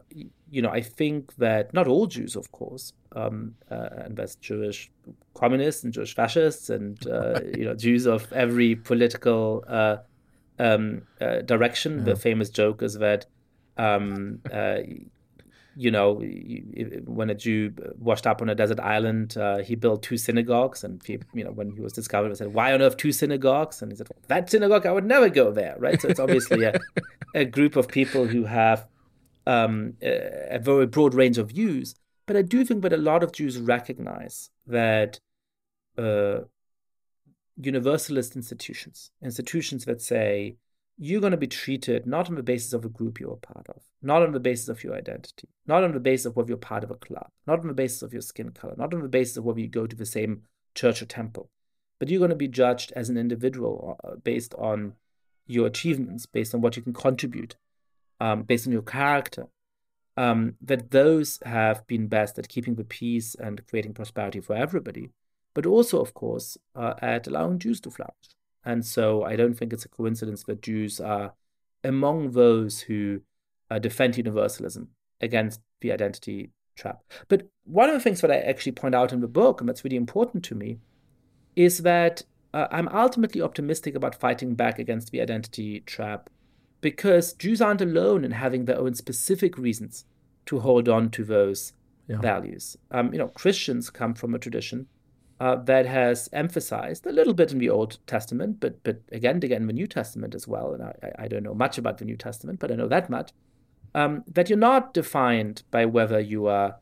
you 0.50 0.62
know, 0.62 0.70
I 0.70 0.80
think 0.80 1.36
that 1.36 1.72
not 1.72 1.86
all 1.86 2.06
Jews, 2.06 2.36
of 2.36 2.52
course, 2.52 2.92
um, 3.16 3.54
uh, 3.70 3.88
and 4.04 4.16
there's 4.16 4.36
Jewish 4.36 4.90
communists 5.34 5.84
and 5.84 5.92
Jewish 5.92 6.14
fascists 6.14 6.70
and 6.70 7.04
uh, 7.08 7.40
you 7.56 7.64
know 7.64 7.74
Jews 7.74 8.06
of 8.06 8.30
every 8.32 8.76
political 8.76 9.64
uh, 9.66 9.96
um, 10.58 11.02
uh, 11.20 11.40
direction. 11.40 11.98
Yeah. 11.98 12.04
The 12.04 12.16
famous 12.16 12.50
joke 12.50 12.82
is 12.82 12.94
that 12.94 13.26
um, 13.78 14.40
uh, 14.52 14.78
you 15.76 15.90
know 15.90 16.14
when 17.06 17.30
a 17.30 17.34
Jew 17.34 17.72
washed 17.98 18.26
up 18.26 18.42
on 18.42 18.50
a 18.50 18.54
desert 18.54 18.80
island, 18.80 19.36
uh, 19.36 19.58
he 19.58 19.74
built 19.74 20.02
two 20.02 20.18
synagogues, 20.18 20.84
and 20.84 21.02
he, 21.04 21.18
you 21.32 21.44
know 21.44 21.52
when 21.52 21.70
he 21.70 21.80
was 21.80 21.94
discovered, 21.94 22.28
he 22.28 22.34
said, 22.34 22.52
"Why 22.52 22.72
on 22.74 22.82
earth 22.82 22.98
two 22.98 23.12
synagogues?" 23.12 23.80
And 23.80 23.90
he 23.90 23.96
said, 23.96 24.08
"That 24.28 24.50
synagogue, 24.50 24.86
I 24.86 24.92
would 24.92 25.06
never 25.06 25.30
go 25.30 25.50
there." 25.50 25.76
Right. 25.78 26.00
So 26.00 26.08
it's 26.08 26.20
obviously 26.20 26.64
a, 26.64 26.78
a 27.34 27.44
group 27.46 27.76
of 27.76 27.88
people 27.88 28.26
who 28.26 28.44
have 28.44 28.86
um, 29.46 29.94
a, 30.02 30.56
a 30.56 30.58
very 30.58 30.86
broad 30.86 31.14
range 31.14 31.38
of 31.38 31.48
views. 31.48 31.94
But 32.26 32.36
I 32.36 32.42
do 32.42 32.64
think 32.64 32.82
that 32.82 32.92
a 32.92 32.96
lot 32.98 33.22
of 33.22 33.32
Jews 33.32 33.58
recognize 33.58 34.50
that 34.66 35.20
uh, 35.96 36.40
universalist 37.56 38.36
institutions, 38.36 39.10
institutions 39.22 39.84
that 39.84 40.02
say 40.02 40.56
you're 40.98 41.20
going 41.20 41.30
to 41.30 41.36
be 41.36 41.46
treated 41.46 42.06
not 42.06 42.28
on 42.28 42.34
the 42.34 42.42
basis 42.42 42.72
of 42.72 42.84
a 42.84 42.88
group 42.88 43.20
you're 43.20 43.34
a 43.34 43.36
part 43.36 43.66
of, 43.68 43.82
not 44.02 44.22
on 44.22 44.32
the 44.32 44.40
basis 44.40 44.68
of 44.68 44.82
your 44.82 44.94
identity, 44.94 45.48
not 45.66 45.84
on 45.84 45.92
the 45.92 46.00
basis 46.00 46.26
of 46.26 46.36
whether 46.36 46.48
you're 46.48 46.58
part 46.58 46.82
of 46.84 46.90
a 46.90 46.94
club, 46.94 47.28
not 47.46 47.60
on 47.60 47.68
the 47.68 47.74
basis 47.74 48.02
of 48.02 48.12
your 48.12 48.22
skin 48.22 48.50
color, 48.50 48.74
not 48.76 48.92
on 48.92 49.02
the 49.02 49.08
basis 49.08 49.36
of 49.36 49.44
whether 49.44 49.60
you 49.60 49.68
go 49.68 49.86
to 49.86 49.96
the 49.96 50.06
same 50.06 50.42
church 50.74 51.02
or 51.02 51.06
temple, 51.06 51.50
but 51.98 52.08
you're 52.08 52.18
going 52.18 52.30
to 52.30 52.36
be 52.36 52.48
judged 52.48 52.92
as 52.96 53.08
an 53.08 53.16
individual 53.16 53.98
uh, 54.02 54.16
based 54.16 54.54
on 54.54 54.94
your 55.46 55.66
achievements, 55.66 56.26
based 56.26 56.54
on 56.54 56.60
what 56.60 56.76
you 56.76 56.82
can 56.82 56.92
contribute, 56.92 57.56
um, 58.20 58.42
based 58.42 58.66
on 58.66 58.72
your 58.72 58.82
character, 58.82 59.46
um, 60.16 60.54
that 60.60 60.90
those 60.90 61.38
have 61.44 61.86
been 61.86 62.08
best 62.08 62.38
at 62.38 62.48
keeping 62.48 62.74
the 62.74 62.84
peace 62.84 63.34
and 63.34 63.66
creating 63.66 63.94
prosperity 63.94 64.40
for 64.40 64.54
everybody, 64.56 65.10
but 65.54 65.66
also, 65.66 66.00
of 66.00 66.14
course, 66.14 66.56
uh, 66.74 66.94
at 67.00 67.26
allowing 67.26 67.58
Jews 67.58 67.80
to 67.80 67.90
flourish. 67.90 68.34
And 68.64 68.84
so 68.84 69.22
I 69.22 69.36
don't 69.36 69.54
think 69.54 69.72
it's 69.72 69.84
a 69.84 69.88
coincidence 69.88 70.42
that 70.44 70.62
Jews 70.62 71.00
are 71.00 71.34
among 71.84 72.32
those 72.32 72.80
who 72.80 73.20
uh, 73.70 73.78
defend 73.78 74.16
universalism 74.16 74.88
against 75.20 75.60
the 75.80 75.92
identity 75.92 76.50
trap. 76.76 77.02
But 77.28 77.48
one 77.64 77.88
of 77.88 77.94
the 77.94 78.00
things 78.00 78.20
that 78.20 78.30
I 78.30 78.38
actually 78.38 78.72
point 78.72 78.94
out 78.94 79.12
in 79.12 79.20
the 79.20 79.28
book, 79.28 79.60
and 79.60 79.68
that's 79.68 79.84
really 79.84 79.96
important 79.96 80.44
to 80.44 80.54
me, 80.54 80.78
is 81.54 81.78
that 81.78 82.22
uh, 82.52 82.66
I'm 82.70 82.88
ultimately 82.88 83.40
optimistic 83.40 83.94
about 83.94 84.14
fighting 84.14 84.54
back 84.54 84.78
against 84.78 85.10
the 85.10 85.20
identity 85.20 85.80
trap 85.80 86.30
because 86.86 87.32
Jews 87.32 87.60
aren't 87.60 87.80
alone 87.80 88.24
in 88.24 88.30
having 88.30 88.66
their 88.66 88.78
own 88.78 88.94
specific 88.94 89.58
reasons 89.58 90.04
to 90.44 90.60
hold 90.60 90.88
on 90.88 91.10
to 91.10 91.24
those 91.24 91.72
yeah. 92.06 92.20
values. 92.20 92.76
Um, 92.92 93.12
you 93.12 93.18
know, 93.18 93.26
Christians 93.26 93.90
come 93.90 94.14
from 94.14 94.36
a 94.36 94.38
tradition 94.38 94.86
uh, 95.40 95.56
that 95.64 95.86
has 95.86 96.28
emphasized 96.32 97.04
a 97.04 97.10
little 97.10 97.34
bit 97.34 97.50
in 97.50 97.58
the 97.58 97.70
Old 97.70 97.98
Testament, 98.06 98.60
but 98.60 98.84
but 98.84 99.00
again, 99.10 99.38
again 99.38 99.62
in 99.62 99.66
the 99.66 99.72
New 99.72 99.88
Testament 99.88 100.32
as 100.32 100.46
well. 100.46 100.74
And 100.74 100.84
I, 100.84 101.24
I 101.24 101.26
don't 101.26 101.42
know 101.42 101.54
much 101.54 101.76
about 101.76 101.98
the 101.98 102.04
New 102.04 102.16
Testament, 102.16 102.60
but 102.60 102.70
I 102.70 102.76
know 102.76 102.86
that 102.86 103.10
much 103.10 103.32
um, 103.96 104.22
that 104.28 104.48
you're 104.48 104.56
not 104.56 104.94
defined 104.94 105.64
by 105.72 105.86
whether 105.86 106.20
you 106.20 106.46
are 106.46 106.76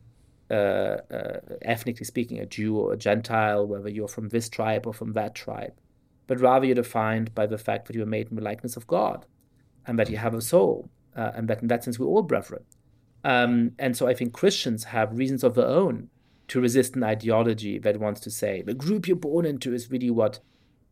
uh, 0.51 0.97
uh, 1.17 1.39
ethnically 1.63 2.05
speaking 2.05 2.37
a 2.37 2.45
Jew 2.45 2.77
or 2.77 2.93
a 2.93 2.97
Gentile, 2.97 3.65
whether 3.65 3.89
you're 3.89 4.07
from 4.07 4.29
this 4.29 4.49
tribe 4.49 4.85
or 4.85 4.93
from 4.93 5.13
that 5.13 5.33
tribe, 5.33 5.73
but 6.27 6.39
rather 6.39 6.67
you're 6.67 6.75
defined 6.75 7.33
by 7.33 7.47
the 7.47 7.57
fact 7.57 7.87
that 7.87 7.95
you 7.95 8.03
are 8.03 8.13
made 8.17 8.29
in 8.29 8.35
the 8.35 8.43
likeness 8.43 8.77
of 8.77 8.85
God 8.85 9.25
and 9.87 9.97
that 9.99 10.09
you 10.09 10.17
have 10.17 10.33
a 10.33 10.41
soul, 10.41 10.89
uh, 11.15 11.31
and 11.35 11.47
that 11.47 11.61
in 11.61 11.67
that 11.67 11.83
sense 11.83 11.99
we're 11.99 12.07
all 12.07 12.23
brethren. 12.23 12.63
Um, 13.23 13.71
and 13.79 13.97
so 13.97 14.07
I 14.07 14.13
think 14.13 14.33
Christians 14.33 14.83
have 14.85 15.17
reasons 15.17 15.43
of 15.43 15.55
their 15.55 15.67
own 15.67 16.09
to 16.47 16.61
resist 16.61 16.95
an 16.95 17.03
ideology 17.03 17.79
that 17.79 17.99
wants 17.99 18.21
to 18.21 18.29
say 18.29 18.61
the 18.61 18.73
group 18.73 19.07
you're 19.07 19.17
born 19.17 19.45
into 19.45 19.73
is 19.73 19.89
really 19.89 20.11
what 20.11 20.39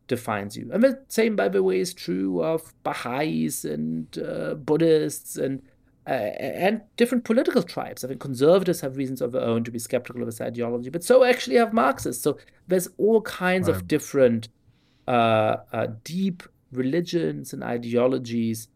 defines 0.08 0.56
you. 0.56 0.70
And 0.72 0.82
the 0.82 1.02
same, 1.08 1.36
by 1.36 1.48
the 1.48 1.62
way, 1.62 1.78
is 1.78 1.94
true 1.94 2.42
of 2.42 2.74
Baha'is 2.82 3.64
and 3.64 4.18
uh, 4.18 4.54
Buddhists 4.54 5.36
and 5.36 5.62
uh, 6.06 6.10
and 6.10 6.82
different 6.96 7.24
political 7.24 7.62
tribes. 7.62 8.04
I 8.04 8.08
think 8.08 8.20
conservatives 8.20 8.82
have 8.82 8.98
reasons 8.98 9.22
of 9.22 9.32
their 9.32 9.42
own 9.42 9.64
to 9.64 9.70
be 9.70 9.78
skeptical 9.78 10.20
of 10.20 10.26
this 10.26 10.40
ideology, 10.40 10.90
but 10.90 11.02
so 11.02 11.24
actually 11.24 11.56
have 11.56 11.72
Marxists. 11.72 12.22
So 12.22 12.36
there's 12.68 12.88
all 12.98 13.22
kinds 13.22 13.68
right. 13.68 13.76
of 13.76 13.88
different 13.88 14.48
uh, 15.08 15.56
uh, 15.72 15.86
deep 16.02 16.42
religions 16.72 17.54
and 17.54 17.64
ideologies 17.64 18.68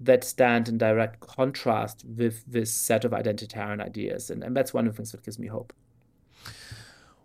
that 0.00 0.24
stand 0.24 0.68
in 0.68 0.78
direct 0.78 1.20
contrast 1.20 2.04
with 2.04 2.44
this 2.46 2.72
set 2.72 3.04
of 3.04 3.12
identitarian 3.12 3.80
ideas. 3.80 4.30
And, 4.30 4.42
and 4.44 4.56
that's 4.56 4.74
one 4.74 4.86
of 4.86 4.92
the 4.92 4.96
things 4.96 5.12
that 5.12 5.24
gives 5.24 5.38
me 5.38 5.46
hope. 5.46 5.72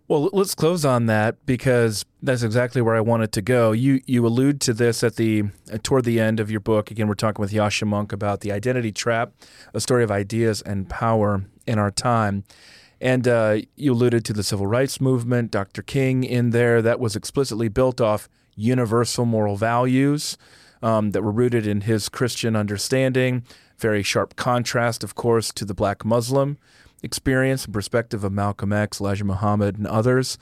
Well, 0.08 0.28
let's 0.32 0.54
close 0.54 0.84
on 0.84 1.06
that 1.06 1.46
because 1.46 2.04
that's 2.22 2.42
exactly 2.42 2.82
where 2.82 2.96
I 2.96 3.00
wanted 3.00 3.32
to 3.32 3.40
go. 3.40 3.72
You 3.72 4.00
you 4.04 4.26
allude 4.26 4.60
to 4.62 4.74
this 4.74 5.02
at 5.02 5.16
the 5.16 5.44
uh, 5.72 5.78
toward 5.82 6.04
the 6.04 6.20
end 6.20 6.40
of 6.40 6.50
your 6.50 6.60
book. 6.60 6.90
Again, 6.90 7.08
we're 7.08 7.14
talking 7.14 7.40
with 7.40 7.52
Yascha 7.52 7.88
Mounk 7.88 8.12
about 8.12 8.40
the 8.40 8.52
identity 8.52 8.92
trap, 8.92 9.32
a 9.72 9.80
story 9.80 10.02
of 10.02 10.10
ideas 10.10 10.60
and 10.60 10.88
power 10.88 11.44
in 11.66 11.78
our 11.78 11.90
time. 11.90 12.44
And 13.00 13.26
uh, 13.26 13.58
you 13.74 13.92
alluded 13.92 14.24
to 14.26 14.32
the 14.32 14.42
civil 14.42 14.66
rights 14.66 15.00
movement, 15.00 15.50
Dr. 15.50 15.82
King 15.82 16.24
in 16.24 16.50
there, 16.50 16.82
that 16.82 17.00
was 17.00 17.16
explicitly 17.16 17.68
built 17.68 18.00
off 18.00 18.28
universal 18.54 19.24
moral 19.24 19.56
values 19.56 20.36
um, 20.82 21.12
that 21.12 21.22
were 21.22 21.32
rooted 21.32 21.66
in 21.66 21.82
his 21.82 22.08
Christian 22.08 22.56
understanding. 22.56 23.44
Very 23.78 24.02
sharp 24.02 24.36
contrast, 24.36 25.02
of 25.02 25.14
course, 25.14 25.52
to 25.52 25.64
the 25.64 25.74
black 25.74 26.04
Muslim 26.04 26.58
experience 27.02 27.64
and 27.64 27.74
perspective 27.74 28.24
of 28.24 28.32
Malcolm 28.32 28.72
X, 28.72 29.00
Elijah 29.00 29.24
Muhammad, 29.24 29.76
and 29.76 29.86
others. 29.86 30.38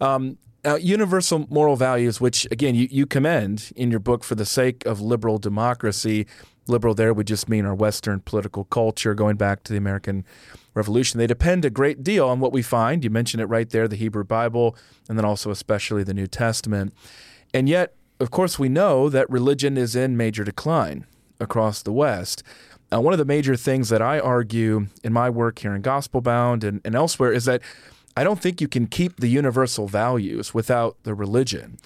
Um, 0.00 0.38
uh, 0.64 0.76
universal 0.76 1.46
moral 1.50 1.76
values, 1.76 2.20
which 2.20 2.46
again 2.50 2.74
you, 2.74 2.88
you 2.90 3.06
commend 3.06 3.72
in 3.76 3.90
your 3.90 4.00
book 4.00 4.24
for 4.24 4.34
the 4.34 4.46
sake 4.46 4.84
of 4.86 5.00
liberal 5.00 5.38
democracy. 5.38 6.26
Liberal 6.66 6.94
there 6.94 7.12
would 7.12 7.26
just 7.26 7.48
mean 7.48 7.66
our 7.66 7.74
Western 7.74 8.20
political 8.20 8.64
culture 8.64 9.14
going 9.14 9.36
back 9.36 9.62
to 9.64 9.72
the 9.72 9.76
American 9.76 10.24
Revolution. 10.72 11.18
They 11.18 11.26
depend 11.26 11.66
a 11.66 11.70
great 11.70 12.02
deal 12.02 12.26
on 12.28 12.40
what 12.40 12.52
we 12.52 12.62
find. 12.62 13.04
You 13.04 13.10
mentioned 13.10 13.42
it 13.42 13.46
right 13.46 13.68
there 13.68 13.86
the 13.86 13.96
Hebrew 13.96 14.24
Bible, 14.24 14.74
and 15.08 15.18
then 15.18 15.24
also 15.24 15.50
especially 15.50 16.02
the 16.02 16.14
New 16.14 16.26
Testament. 16.26 16.94
And 17.52 17.68
yet, 17.68 17.94
of 18.20 18.30
course, 18.30 18.58
we 18.58 18.68
know 18.68 19.08
that 19.08 19.28
religion 19.28 19.76
is 19.76 19.96
in 19.96 20.16
major 20.16 20.44
decline 20.44 21.06
across 21.40 21.82
the 21.82 21.92
West. 21.92 22.42
Uh, 22.92 23.00
one 23.00 23.12
of 23.12 23.18
the 23.18 23.24
major 23.24 23.56
things 23.56 23.88
that 23.88 24.02
I 24.02 24.20
argue 24.20 24.86
in 25.02 25.12
my 25.12 25.28
work 25.28 25.58
here 25.58 25.74
in 25.74 25.82
Gospel 25.82 26.20
Bound 26.20 26.62
and, 26.62 26.80
and 26.84 26.94
elsewhere 26.94 27.32
is 27.32 27.44
that 27.46 27.60
I 28.16 28.22
don't 28.22 28.40
think 28.40 28.60
you 28.60 28.68
can 28.68 28.86
keep 28.86 29.18
the 29.18 29.28
universal 29.28 29.88
values 29.88 30.54
without 30.54 30.96
the 31.02 31.14
religion. 31.14 31.78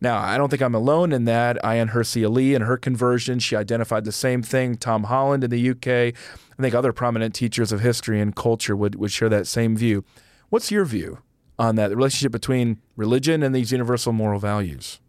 Now, 0.00 0.18
I 0.18 0.36
don't 0.36 0.50
think 0.50 0.62
I'm 0.62 0.74
alone 0.74 1.12
in 1.12 1.24
that. 1.26 1.56
Ayaan 1.62 1.90
Hirsi 1.90 2.26
Ali, 2.26 2.54
in 2.54 2.62
her 2.62 2.76
conversion, 2.76 3.38
she 3.38 3.56
identified 3.56 4.04
the 4.04 4.12
same 4.12 4.42
thing. 4.42 4.76
Tom 4.76 5.04
Holland 5.04 5.44
in 5.44 5.50
the 5.50 5.70
UK, 5.70 5.86
I 5.86 6.62
think 6.62 6.74
other 6.74 6.92
prominent 6.92 7.34
teachers 7.34 7.72
of 7.72 7.80
history 7.80 8.20
and 8.20 8.34
culture 8.34 8.76
would, 8.76 8.96
would 8.96 9.12
share 9.12 9.28
that 9.28 9.46
same 9.46 9.76
view. 9.76 10.04
What's 10.48 10.70
your 10.70 10.84
view 10.84 11.18
on 11.58 11.76
that, 11.76 11.88
the 11.88 11.96
relationship 11.96 12.32
between 12.32 12.82
religion 12.96 13.42
and 13.42 13.54
these 13.54 13.72
universal 13.72 14.12
moral 14.12 14.40
values? 14.40 15.00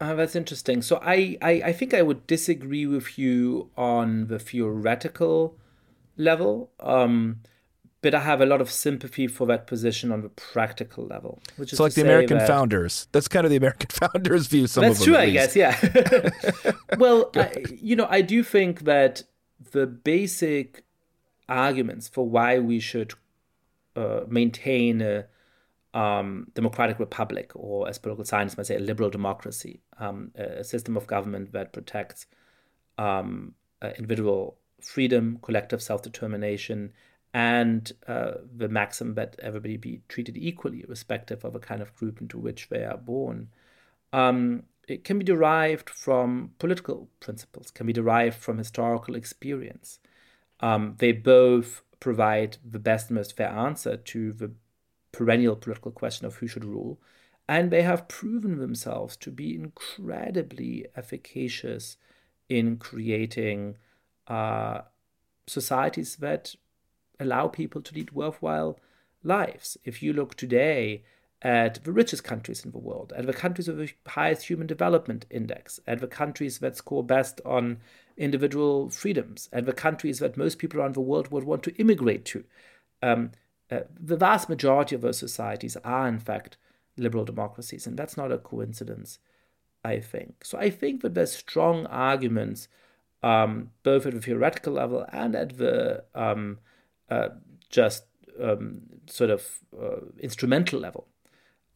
Uh, 0.00 0.14
that's 0.14 0.36
interesting. 0.36 0.82
So 0.82 1.00
I, 1.02 1.38
I, 1.40 1.50
I 1.66 1.72
think 1.72 1.94
I 1.94 2.02
would 2.02 2.26
disagree 2.26 2.86
with 2.86 3.18
you 3.18 3.70
on 3.76 4.26
the 4.26 4.38
theoretical 4.38 5.56
level, 6.16 6.70
um, 6.80 7.40
but 8.02 8.14
I 8.14 8.20
have 8.20 8.40
a 8.40 8.46
lot 8.46 8.60
of 8.60 8.70
sympathy 8.70 9.26
for 9.26 9.46
that 9.46 9.66
position 9.66 10.12
on 10.12 10.20
the 10.20 10.28
practical 10.28 11.06
level. 11.06 11.40
Which 11.56 11.72
is 11.72 11.78
so 11.78 11.84
like 11.84 11.94
the 11.94 12.02
American 12.02 12.38
that, 12.38 12.46
founders. 12.46 13.08
That's 13.12 13.26
kind 13.26 13.46
of 13.46 13.50
the 13.50 13.56
American 13.56 13.88
founders' 14.12 14.46
view. 14.46 14.66
Some 14.66 14.82
that's 14.82 15.00
of 15.00 15.06
them, 15.06 15.14
true, 15.14 15.22
I 15.22 15.30
guess. 15.30 15.56
Yeah. 15.56 16.30
well, 16.98 17.30
I, 17.34 17.64
you 17.80 17.96
know, 17.96 18.06
I 18.10 18.20
do 18.20 18.42
think 18.42 18.84
that 18.84 19.22
the 19.72 19.86
basic 19.86 20.84
arguments 21.48 22.06
for 22.08 22.28
why 22.28 22.58
we 22.58 22.80
should 22.80 23.14
uh, 23.94 24.20
maintain 24.28 25.00
a 25.00 25.26
um, 25.96 26.48
democratic 26.52 26.98
republic, 27.00 27.52
or 27.54 27.88
as 27.88 27.98
political 27.98 28.24
science 28.26 28.56
might 28.56 28.66
say, 28.66 28.76
a 28.76 28.80
liberal 28.80 29.08
democracy, 29.08 29.80
um, 29.98 30.30
a 30.34 30.62
system 30.62 30.94
of 30.94 31.06
government 31.06 31.52
that 31.52 31.72
protects 31.72 32.26
um, 32.98 33.54
uh, 33.80 33.90
individual 33.96 34.58
freedom, 34.82 35.38
collective 35.40 35.82
self 35.82 36.02
determination, 36.02 36.92
and 37.32 37.92
uh, 38.06 38.32
the 38.54 38.68
maxim 38.68 39.14
that 39.14 39.36
everybody 39.42 39.78
be 39.78 40.02
treated 40.06 40.36
equally, 40.36 40.84
irrespective 40.86 41.42
of 41.46 41.54
a 41.54 41.58
kind 41.58 41.80
of 41.80 41.94
group 41.96 42.20
into 42.20 42.36
which 42.38 42.68
they 42.68 42.84
are 42.84 42.98
born. 42.98 43.48
Um, 44.12 44.64
it 44.86 45.02
can 45.02 45.18
be 45.18 45.24
derived 45.24 45.88
from 45.88 46.50
political 46.58 47.08
principles, 47.20 47.70
can 47.70 47.86
be 47.86 47.94
derived 47.94 48.36
from 48.36 48.58
historical 48.58 49.14
experience. 49.14 49.98
Um, 50.60 50.96
they 50.98 51.12
both 51.12 51.82
provide 52.00 52.58
the 52.62 52.78
best 52.78 53.08
and 53.08 53.16
most 53.16 53.34
fair 53.34 53.48
answer 53.48 53.96
to 53.96 54.32
the 54.34 54.52
perennial 55.16 55.56
political 55.56 55.90
question 55.90 56.26
of 56.26 56.36
who 56.36 56.46
should 56.46 56.64
rule. 56.64 56.98
And 57.48 57.70
they 57.70 57.82
have 57.82 58.08
proven 58.08 58.58
themselves 58.58 59.16
to 59.18 59.30
be 59.30 59.54
incredibly 59.54 60.86
efficacious 60.96 61.96
in 62.48 62.76
creating 62.76 63.76
uh, 64.26 64.80
societies 65.46 66.16
that 66.16 66.54
allow 67.18 67.48
people 67.48 67.80
to 67.80 67.94
lead 67.94 68.12
worthwhile 68.12 68.78
lives. 69.22 69.78
If 69.84 70.02
you 70.02 70.12
look 70.12 70.34
today 70.34 71.04
at 71.40 71.82
the 71.84 71.92
richest 71.92 72.24
countries 72.24 72.64
in 72.64 72.72
the 72.72 72.78
world, 72.78 73.12
at 73.16 73.26
the 73.26 73.32
countries 73.32 73.68
with 73.68 73.78
the 73.78 73.92
highest 74.06 74.48
human 74.48 74.66
development 74.66 75.24
index, 75.30 75.80
at 75.86 76.00
the 76.00 76.06
countries 76.08 76.58
that 76.58 76.76
score 76.76 77.04
best 77.04 77.40
on 77.44 77.78
individual 78.16 78.90
freedoms, 78.90 79.48
at 79.52 79.66
the 79.66 79.72
countries 79.72 80.18
that 80.18 80.36
most 80.36 80.58
people 80.58 80.80
around 80.80 80.94
the 80.94 81.00
world 81.00 81.28
would 81.30 81.44
want 81.44 81.62
to 81.62 81.74
immigrate 81.76 82.24
to, 82.24 82.44
um, 83.02 83.30
uh, 83.70 83.80
the 83.98 84.16
vast 84.16 84.48
majority 84.48 84.94
of 84.94 85.00
those 85.00 85.18
societies 85.18 85.76
are, 85.84 86.06
in 86.06 86.18
fact, 86.18 86.56
liberal 86.96 87.24
democracies, 87.24 87.86
and 87.86 87.98
that's 87.98 88.16
not 88.16 88.32
a 88.32 88.38
coincidence, 88.38 89.18
I 89.84 90.00
think. 90.00 90.44
So 90.44 90.58
I 90.58 90.70
think 90.70 91.02
that 91.02 91.14
there's 91.14 91.32
strong 91.32 91.86
arguments, 91.86 92.68
um, 93.22 93.70
both 93.82 94.06
at 94.06 94.14
the 94.14 94.20
theoretical 94.20 94.72
level 94.72 95.04
and 95.12 95.34
at 95.34 95.58
the 95.58 96.04
um, 96.14 96.58
uh, 97.10 97.30
just 97.68 98.04
um, 98.40 98.82
sort 99.06 99.30
of 99.30 99.42
uh, 99.80 100.06
instrumental 100.20 100.78
level, 100.78 101.08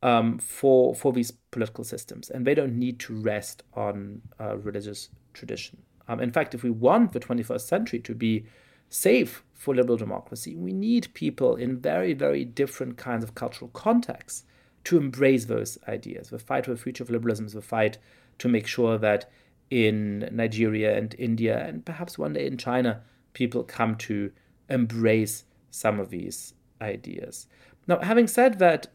um, 0.02 0.38
for 0.38 0.94
for 0.94 1.12
these 1.12 1.32
political 1.50 1.84
systems, 1.84 2.30
and 2.30 2.46
they 2.46 2.54
don't 2.54 2.78
need 2.78 2.98
to 3.00 3.14
rest 3.14 3.62
on 3.74 4.22
uh, 4.40 4.56
religious 4.56 5.08
tradition. 5.34 5.82
Um, 6.08 6.20
in 6.20 6.32
fact, 6.32 6.54
if 6.54 6.62
we 6.62 6.70
want 6.70 7.12
the 7.12 7.20
21st 7.20 7.60
century 7.60 8.00
to 8.00 8.14
be 8.14 8.46
safe 8.90 9.42
for 9.54 9.74
liberal 9.74 9.96
democracy, 9.96 10.54
we 10.56 10.72
need 10.72 11.12
people 11.14 11.56
in 11.56 11.78
very, 11.78 12.12
very 12.12 12.44
different 12.44 12.98
kinds 12.98 13.24
of 13.24 13.34
cultural 13.34 13.70
contexts 13.72 14.44
to 14.84 14.98
embrace 14.98 15.46
those 15.46 15.78
ideas. 15.88 16.30
The 16.30 16.38
fight 16.38 16.64
for 16.64 16.72
the 16.72 16.80
future 16.80 17.04
of 17.04 17.10
liberalism 17.10 17.46
is 17.46 17.52
the 17.52 17.62
fight 17.62 17.98
to 18.38 18.48
make 18.48 18.66
sure 18.66 18.98
that 18.98 19.30
in 19.70 20.28
Nigeria 20.32 20.96
and 20.98 21.14
India 21.18 21.64
and 21.66 21.84
perhaps 21.84 22.18
one 22.18 22.32
day 22.32 22.46
in 22.46 22.58
China, 22.58 23.02
people 23.32 23.62
come 23.62 23.96
to 23.96 24.32
embrace 24.68 25.44
some 25.70 26.00
of 26.00 26.10
these 26.10 26.54
ideas. 26.80 27.46
Now, 27.86 28.00
having 28.00 28.26
said 28.26 28.58
that, 28.58 28.88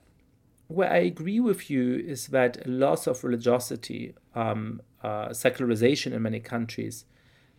where 0.68 0.92
I 0.92 0.98
agree 0.98 1.40
with 1.40 1.70
you 1.70 1.96
is 1.96 2.28
that 2.28 2.68
loss 2.68 3.08
of 3.08 3.24
religiosity, 3.24 4.14
um, 4.34 4.82
uh, 5.04 5.32
secularization 5.32 6.12
in 6.12 6.22
many 6.24 6.40
countries, 6.40 7.06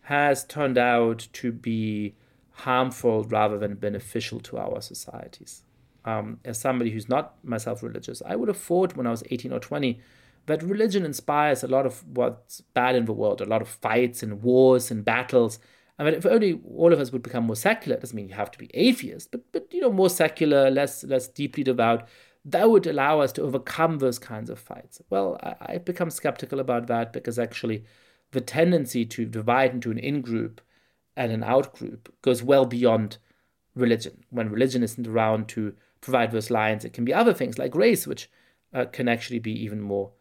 has 0.01 0.43
turned 0.43 0.77
out 0.77 1.27
to 1.33 1.51
be 1.51 2.15
harmful 2.57 3.23
rather 3.25 3.57
than 3.59 3.75
beneficial 3.75 4.39
to 4.39 4.57
our 4.57 4.81
societies. 4.81 5.63
Um, 6.05 6.39
as 6.43 6.59
somebody 6.59 6.89
who's 6.89 7.07
not 7.07 7.35
myself 7.43 7.83
religious, 7.83 8.21
I 8.25 8.35
would 8.35 8.47
have 8.47 8.57
thought 8.57 8.95
when 8.95 9.05
I 9.05 9.11
was 9.11 9.23
18 9.29 9.53
or 9.53 9.59
20 9.59 9.99
that 10.47 10.63
religion 10.63 11.05
inspires 11.05 11.63
a 11.63 11.67
lot 11.67 11.85
of 11.85 12.03
what's 12.07 12.61
bad 12.61 12.95
in 12.95 13.05
the 13.05 13.13
world, 13.13 13.41
a 13.41 13.45
lot 13.45 13.61
of 13.61 13.67
fights 13.67 14.23
and 14.23 14.41
wars 14.41 14.89
and 14.89 15.05
battles. 15.05 15.59
I 15.99 16.03
mean, 16.03 16.15
if 16.15 16.25
only 16.25 16.59
all 16.75 16.93
of 16.93 16.99
us 16.99 17.11
would 17.11 17.21
become 17.21 17.45
more 17.45 17.55
secular, 17.55 17.97
it 17.97 18.01
doesn't 18.01 18.15
mean 18.15 18.29
you 18.29 18.35
have 18.35 18.51
to 18.51 18.59
be 18.59 18.71
atheist, 18.73 19.29
but 19.31 19.41
but 19.51 19.71
you 19.71 19.81
know, 19.81 19.91
more 19.91 20.09
secular, 20.09 20.71
less 20.71 21.03
less 21.03 21.27
deeply 21.27 21.63
devout, 21.63 22.07
that 22.45 22.69
would 22.71 22.87
allow 22.87 23.19
us 23.19 23.33
to 23.33 23.43
overcome 23.43 23.99
those 23.99 24.17
kinds 24.17 24.49
of 24.49 24.57
fights. 24.57 25.01
Well, 25.09 25.37
I, 25.43 25.55
I've 25.73 25.85
become 25.85 26.09
skeptical 26.09 26.59
about 26.59 26.87
that 26.87 27.13
because 27.13 27.37
actually 27.37 27.83
the 28.31 28.41
tendency 28.41 29.05
to 29.05 29.25
divide 29.25 29.73
into 29.73 29.91
an 29.91 29.99
in-group 29.99 30.61
and 31.17 31.31
an 31.31 31.43
out-group 31.43 32.13
goes 32.21 32.41
well 32.41 32.65
beyond 32.65 33.17
religion. 33.75 34.23
When 34.29 34.49
religion 34.49 34.83
isn't 34.83 35.07
around 35.07 35.49
to 35.49 35.73
provide 35.99 36.31
those 36.31 36.51
lines, 36.51 36.85
it 36.85 36.93
can 36.93 37.03
be 37.03 37.13
other 37.13 37.33
things 37.33 37.57
like 37.57 37.75
race, 37.75 38.07
which 38.07 38.29
uh, 38.73 38.85
can 38.85 39.09
actually 39.09 39.39
be 39.39 39.51
even 39.65 39.81
more 39.81 40.11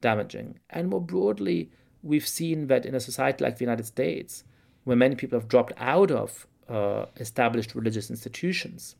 damaging. 0.00 0.60
And 0.68 0.90
more 0.90 1.00
broadly, 1.00 1.70
we've 2.02 2.28
seen 2.28 2.66
that 2.66 2.84
in 2.84 2.94
a 2.94 3.00
society 3.00 3.42
like 3.42 3.56
the 3.56 3.64
United 3.64 3.86
States, 3.86 4.44
where 4.84 4.96
many 4.96 5.16
people 5.16 5.38
have 5.38 5.48
dropped 5.48 5.72
out 5.78 6.10
of 6.10 6.46
uh, 6.68 7.06
established 7.16 7.74
religious 7.74 8.10
institutions, 8.10 8.96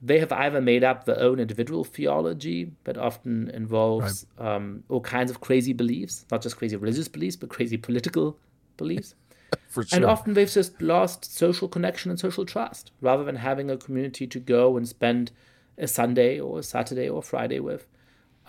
they 0.00 0.18
have 0.20 0.32
either 0.32 0.60
made 0.60 0.84
up 0.84 1.04
their 1.04 1.18
own 1.18 1.40
individual 1.40 1.84
theology 1.84 2.72
that 2.84 2.96
often 2.96 3.50
involves 3.50 4.26
right. 4.38 4.54
um, 4.54 4.84
all 4.88 5.00
kinds 5.00 5.30
of 5.30 5.40
crazy 5.40 5.72
beliefs, 5.72 6.24
not 6.30 6.42
just 6.42 6.56
crazy 6.56 6.76
religious 6.76 7.08
beliefs, 7.08 7.36
but 7.36 7.48
crazy 7.48 7.76
political 7.76 8.38
beliefs. 8.76 9.14
sure. 9.72 9.84
And 9.92 10.04
often 10.04 10.34
they've 10.34 10.50
just 10.50 10.80
lost 10.80 11.36
social 11.36 11.68
connection 11.68 12.10
and 12.10 12.18
social 12.18 12.44
trust 12.44 12.92
rather 13.00 13.24
than 13.24 13.36
having 13.36 13.70
a 13.70 13.76
community 13.76 14.26
to 14.26 14.38
go 14.38 14.76
and 14.76 14.88
spend 14.88 15.30
a 15.78 15.88
Sunday 15.88 16.38
or 16.40 16.60
a 16.60 16.62
Saturday 16.62 17.08
or 17.08 17.22
Friday 17.22 17.60
with 17.60 17.86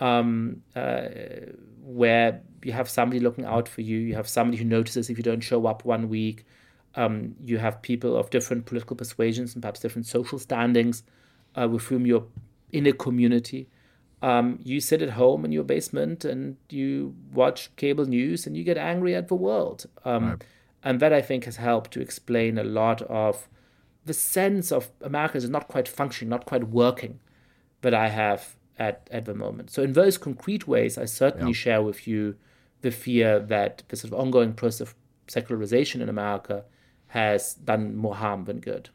um, 0.00 0.62
uh, 0.74 1.08
where 1.82 2.40
you 2.62 2.72
have 2.72 2.88
somebody 2.88 3.20
looking 3.20 3.44
out 3.44 3.68
for 3.68 3.80
you, 3.82 3.98
you 3.98 4.14
have 4.14 4.28
somebody 4.28 4.58
who 4.58 4.64
notices 4.64 5.10
if 5.10 5.16
you 5.16 5.22
don't 5.22 5.40
show 5.40 5.66
up 5.66 5.84
one 5.84 6.08
week, 6.08 6.44
um, 6.96 7.34
you 7.44 7.58
have 7.58 7.82
people 7.82 8.16
of 8.16 8.30
different 8.30 8.66
political 8.66 8.96
persuasions 8.96 9.54
and 9.54 9.62
perhaps 9.62 9.80
different 9.80 10.06
social 10.06 10.38
standings 10.38 11.02
uh, 11.56 11.68
with 11.68 11.82
whom 11.84 12.06
you're 12.06 12.26
in 12.72 12.86
a 12.86 12.92
community. 12.92 13.68
Um, 14.22 14.58
you 14.62 14.80
sit 14.80 15.02
at 15.02 15.10
home 15.10 15.44
in 15.44 15.52
your 15.52 15.64
basement 15.64 16.24
and 16.24 16.56
you 16.70 17.14
watch 17.32 17.74
cable 17.76 18.06
news 18.06 18.46
and 18.46 18.56
you 18.56 18.64
get 18.64 18.78
angry 18.78 19.14
at 19.14 19.28
the 19.28 19.34
world. 19.34 19.86
Um, 20.04 20.30
right. 20.30 20.44
And 20.84 21.00
that 21.00 21.12
I 21.12 21.22
think 21.22 21.44
has 21.46 21.56
helped 21.56 21.90
to 21.92 22.00
explain 22.00 22.58
a 22.58 22.64
lot 22.64 23.02
of 23.02 23.48
the 24.04 24.14
sense 24.14 24.70
of 24.70 24.90
America 25.00 25.38
is 25.38 25.48
not 25.48 25.66
quite 25.66 25.88
functioning, 25.88 26.28
not 26.28 26.44
quite 26.44 26.68
working 26.68 27.20
that 27.80 27.94
I 27.94 28.08
have 28.08 28.56
at, 28.78 29.08
at 29.10 29.24
the 29.24 29.34
moment. 29.34 29.70
So, 29.70 29.82
in 29.82 29.94
those 29.94 30.18
concrete 30.18 30.68
ways, 30.68 30.98
I 30.98 31.06
certainly 31.06 31.52
yeah. 31.52 31.56
share 31.56 31.82
with 31.82 32.06
you 32.06 32.36
the 32.82 32.90
fear 32.90 33.40
that 33.40 33.82
the 33.88 33.96
sort 33.96 34.12
of 34.12 34.20
ongoing 34.20 34.52
process 34.52 34.82
of 34.82 34.94
secularization 35.26 36.02
in 36.02 36.08
America 36.10 36.64
has 37.08 37.54
done 37.54 37.96
more 37.96 38.16
harm 38.16 38.44
than 38.44 38.60
good. 38.60 38.90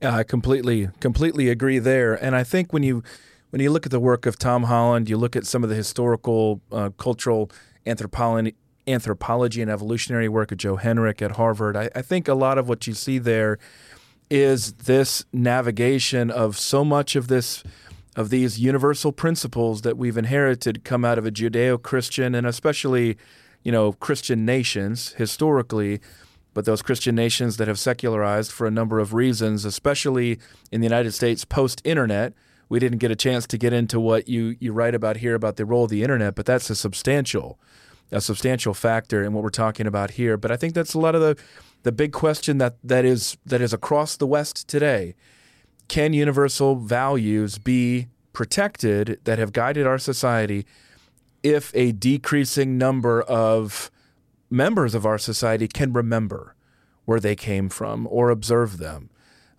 Yeah, 0.00 0.14
I 0.14 0.22
completely 0.22 0.88
completely 1.00 1.48
agree 1.50 1.78
there. 1.78 2.14
And 2.14 2.34
I 2.34 2.44
think 2.44 2.72
when 2.72 2.82
you 2.82 3.02
when 3.50 3.60
you 3.60 3.70
look 3.70 3.86
at 3.86 3.92
the 3.92 4.00
work 4.00 4.26
of 4.26 4.38
Tom 4.38 4.64
Holland, 4.64 5.08
you 5.08 5.16
look 5.16 5.36
at 5.36 5.46
some 5.46 5.62
of 5.62 5.70
the 5.70 5.76
historical, 5.76 6.60
uh, 6.72 6.90
cultural 6.98 7.50
anthropology, 7.86 8.54
anthropology 8.86 9.62
and 9.62 9.70
evolutionary 9.70 10.28
work 10.28 10.52
of 10.52 10.58
Joe 10.58 10.76
Henrich 10.76 11.22
at 11.22 11.32
Harvard. 11.32 11.76
I, 11.76 11.90
I 11.94 12.02
think 12.02 12.28
a 12.28 12.34
lot 12.34 12.58
of 12.58 12.68
what 12.68 12.86
you 12.86 12.94
see 12.94 13.18
there 13.18 13.58
is 14.30 14.72
this 14.74 15.24
navigation 15.32 16.30
of 16.30 16.58
so 16.58 16.84
much 16.84 17.16
of 17.16 17.28
this 17.28 17.62
of 18.16 18.30
these 18.30 18.58
universal 18.58 19.12
principles 19.12 19.82
that 19.82 19.98
we've 19.98 20.16
inherited 20.16 20.84
come 20.84 21.04
out 21.04 21.18
of 21.18 21.26
a 21.26 21.30
Judeo-Christian 21.30 22.34
and 22.34 22.46
especially, 22.46 23.18
you 23.62 23.70
know, 23.70 23.92
Christian 23.92 24.46
nations 24.46 25.12
historically, 25.18 26.00
but 26.54 26.64
those 26.64 26.80
Christian 26.80 27.14
nations 27.14 27.58
that 27.58 27.68
have 27.68 27.78
secularized 27.78 28.50
for 28.50 28.66
a 28.66 28.70
number 28.70 29.00
of 29.00 29.12
reasons, 29.12 29.66
especially 29.66 30.38
in 30.72 30.80
the 30.80 30.86
United 30.86 31.12
States 31.12 31.44
post-internet. 31.44 32.32
We 32.70 32.78
didn't 32.78 32.98
get 32.98 33.10
a 33.10 33.16
chance 33.16 33.46
to 33.48 33.58
get 33.58 33.72
into 33.74 34.00
what 34.00 34.28
you 34.28 34.56
you 34.58 34.72
write 34.72 34.94
about 34.94 35.18
here 35.18 35.34
about 35.34 35.56
the 35.56 35.66
role 35.66 35.84
of 35.84 35.90
the 35.90 36.02
internet, 36.02 36.34
but 36.34 36.46
that's 36.46 36.70
a 36.70 36.74
substantial 36.74 37.60
a 38.10 38.20
substantial 38.20 38.74
factor 38.74 39.22
in 39.24 39.32
what 39.32 39.42
we're 39.42 39.50
talking 39.50 39.86
about 39.86 40.12
here. 40.12 40.36
But 40.36 40.50
I 40.50 40.56
think 40.56 40.74
that's 40.74 40.94
a 40.94 40.98
lot 40.98 41.14
of 41.14 41.20
the 41.20 41.36
the 41.82 41.92
big 41.92 42.12
question 42.12 42.58
that 42.58 42.76
that 42.82 43.04
is 43.04 43.36
that 43.46 43.60
is 43.60 43.72
across 43.72 44.16
the 44.16 44.26
West 44.26 44.68
today 44.68 45.14
can 45.88 46.12
universal 46.12 46.76
values 46.76 47.58
be 47.58 48.08
protected 48.32 49.20
that 49.24 49.38
have 49.38 49.52
guided 49.52 49.86
our 49.86 49.98
society 49.98 50.66
if 51.42 51.70
a 51.74 51.92
decreasing 51.92 52.76
number 52.76 53.22
of 53.22 53.90
members 54.50 54.94
of 54.94 55.06
our 55.06 55.18
society 55.18 55.68
can 55.68 55.92
remember 55.92 56.54
where 57.04 57.20
they 57.20 57.36
came 57.36 57.68
from 57.68 58.06
or 58.10 58.30
observe 58.30 58.78
them? 58.78 59.10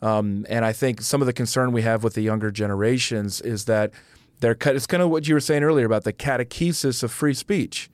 Um, 0.02 0.46
and 0.50 0.66
I 0.66 0.74
think 0.74 1.02
some 1.02 1.22
of 1.22 1.26
the 1.26 1.34
concern 1.34 1.72
we 1.72 1.82
have 1.84 2.04
with 2.04 2.14
the 2.14 2.22
younger 2.22 2.52
generations 2.52 3.42
is 3.42 3.66
that 3.66 3.92
they're 4.42 4.54
cut. 4.54 4.76
it's 4.76 4.86
kind 4.86 5.02
of 5.02 5.10
what 5.10 5.28
you 5.28 5.34
were 5.34 5.40
saying 5.40 5.64
earlier 5.64 5.86
about 5.86 6.04
the 6.04 6.14
catechesis 6.14 7.02
of 7.04 7.12
free 7.12 7.34
speech 7.34 7.90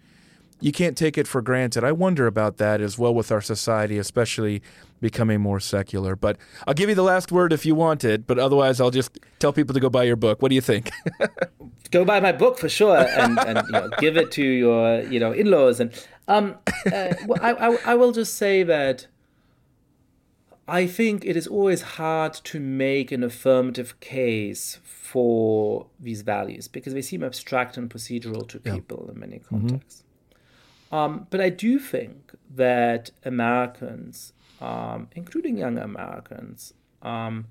you 0.63 0.71
can't 0.71 0.97
take 0.97 1.17
it 1.17 1.27
for 1.27 1.41
granted. 1.41 1.83
I 1.83 1.91
wonder 1.91 2.25
about 2.25 2.55
that 2.55 2.79
as 2.79 2.97
well 2.97 3.13
with 3.13 3.33
our 3.33 3.41
society, 3.41 3.97
especially 3.97 4.61
becoming 5.01 5.41
more 5.41 5.59
secular. 5.59 6.15
But 6.15 6.37
I'll 6.65 6.73
give 6.73 6.87
you 6.87 6.95
the 6.95 7.03
last 7.03 7.33
word 7.33 7.51
if 7.51 7.65
you 7.65 7.75
want 7.75 8.05
it, 8.05 8.25
but 8.25 8.39
otherwise 8.39 8.79
I'll 8.79 8.89
just 8.89 9.19
tell 9.39 9.51
people 9.51 9.73
to 9.73 9.81
go 9.81 9.89
buy 9.89 10.03
your 10.03 10.15
book. 10.15 10.41
What 10.41 10.47
do 10.47 10.55
you 10.55 10.61
think? 10.61 10.89
go 11.91 12.05
buy 12.05 12.21
my 12.21 12.31
book 12.31 12.57
for 12.57 12.69
sure, 12.69 12.95
and, 12.95 13.37
and 13.39 13.61
you 13.67 13.71
know, 13.73 13.89
give 13.99 14.15
it 14.15 14.31
to 14.31 14.41
your 14.41 15.01
you 15.01 15.19
know 15.19 15.33
in-laws. 15.33 15.81
And 15.81 16.07
um, 16.29 16.55
uh, 16.85 17.13
I, 17.41 17.51
I, 17.51 17.77
I 17.87 17.95
will 17.95 18.13
just 18.13 18.35
say 18.35 18.63
that. 18.63 19.07
I 20.65 20.87
think 20.87 21.25
it 21.25 21.35
is 21.35 21.45
always 21.45 21.81
hard 21.81 22.33
to 22.45 22.57
make 22.57 23.11
an 23.11 23.21
affirmative 23.21 23.99
case 23.99 24.79
for 24.85 25.87
these 25.99 26.21
values 26.21 26.69
because 26.69 26.93
they 26.93 27.01
seem 27.01 27.21
abstract 27.21 27.75
and 27.75 27.89
procedural 27.89 28.47
to 28.47 28.61
people 28.61 29.03
yeah. 29.03 29.11
in 29.11 29.19
many 29.19 29.39
mm-hmm. 29.39 29.59
contexts. 29.59 29.99
Mm-hmm. 29.99 30.12
Um, 30.93 31.25
but 31.31 31.41
I 31.41 31.49
do 31.49 31.79
think 31.79 32.33
that 32.55 33.09
Americans, 33.25 34.33
um, 34.61 35.07
including 35.15 35.57
young 35.57 35.79
Americans, 35.79 36.75
um, 37.01 37.47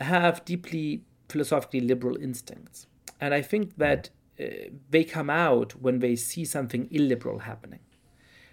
have 0.00 0.44
deeply 0.44 1.02
philosophically 1.28 1.78
liberal 1.78 2.16
instincts. 2.16 2.88
And 3.20 3.34
I 3.34 3.40
think 3.40 3.76
that 3.76 4.10
uh, 4.40 4.46
they 4.90 5.04
come 5.04 5.30
out 5.30 5.80
when 5.80 6.00
they 6.00 6.16
see 6.16 6.44
something 6.44 6.88
illiberal 6.90 7.38
happening. 7.38 7.78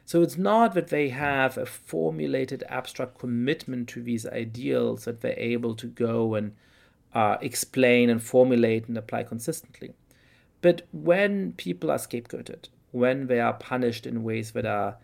So 0.06 0.22
it's 0.22 0.38
not 0.38 0.76
that 0.76 0.90
they 0.90 1.10
have 1.10 1.58
a 1.58 1.66
formulated 1.66 2.64
abstract 2.70 3.18
commitment 3.18 3.90
to 3.90 4.04
these 4.04 4.28
ideals 4.28 5.06
that 5.06 5.22
they're 5.22 5.40
able 5.40 5.74
to 5.74 5.88
go 5.88 6.36
and 6.36 6.56
uh, 7.16 7.38
explain 7.42 8.12
and 8.12 8.22
formulate 8.22 8.88
and 8.88 8.96
apply 8.96 9.24
consistently. 9.24 9.94
But 10.62 10.84
when 10.92 11.54
people 11.54 11.90
are 11.90 11.98
scapegoated, 11.98 12.70
when 12.92 13.28
they 13.28 13.40
are 13.40 13.54
punished 13.54 14.06
in 14.06 14.24
ways 14.24 14.52
that 14.52 14.66
are 14.66 14.98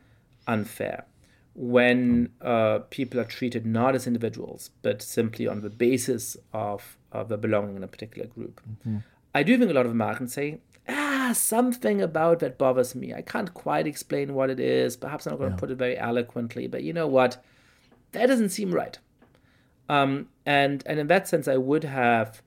unfair, 0.47 1.05
when 1.53 2.29
uh, 2.41 2.79
people 2.89 3.19
are 3.19 3.25
treated 3.25 3.65
not 3.65 3.95
as 3.95 4.07
individuals, 4.07 4.71
but 4.81 5.01
simply 5.01 5.47
on 5.47 5.61
the 5.61 5.69
basis 5.69 6.35
of, 6.53 6.97
of 7.11 7.29
their 7.29 7.37
belonging 7.37 7.75
in 7.75 7.83
a 7.83 7.87
particular 7.87 8.27
group. 8.27 8.61
Mm-hmm. 8.69 8.97
I 9.33 9.43
do 9.43 9.57
think 9.57 9.71
a 9.71 9.73
lot 9.73 9.85
of 9.85 9.91
Americans 9.91 10.33
say, 10.33 10.59
ah, 10.87 11.31
something 11.33 12.01
about 12.01 12.39
that 12.39 12.57
bothers 12.57 12.95
me. 12.95 13.13
I 13.13 13.21
can't 13.21 13.53
quite 13.53 13.87
explain 13.87 14.33
what 14.33 14.49
it 14.49 14.59
is. 14.59 14.97
Perhaps 14.97 15.25
I'm 15.25 15.31
not 15.31 15.39
going 15.39 15.51
to 15.51 15.55
yeah. 15.55 15.59
put 15.59 15.71
it 15.71 15.77
very 15.77 15.97
eloquently, 15.97 16.67
but 16.67 16.83
you 16.83 16.93
know 16.93 17.07
what? 17.07 17.43
That 18.11 18.27
doesn't 18.27 18.49
seem 18.49 18.71
right. 18.71 18.97
Um, 19.89 20.29
and 20.45 20.83
and 20.85 20.99
in 20.99 21.07
that 21.07 21.27
sense, 21.27 21.47
I 21.47 21.57
would 21.57 21.83
have 21.83 22.41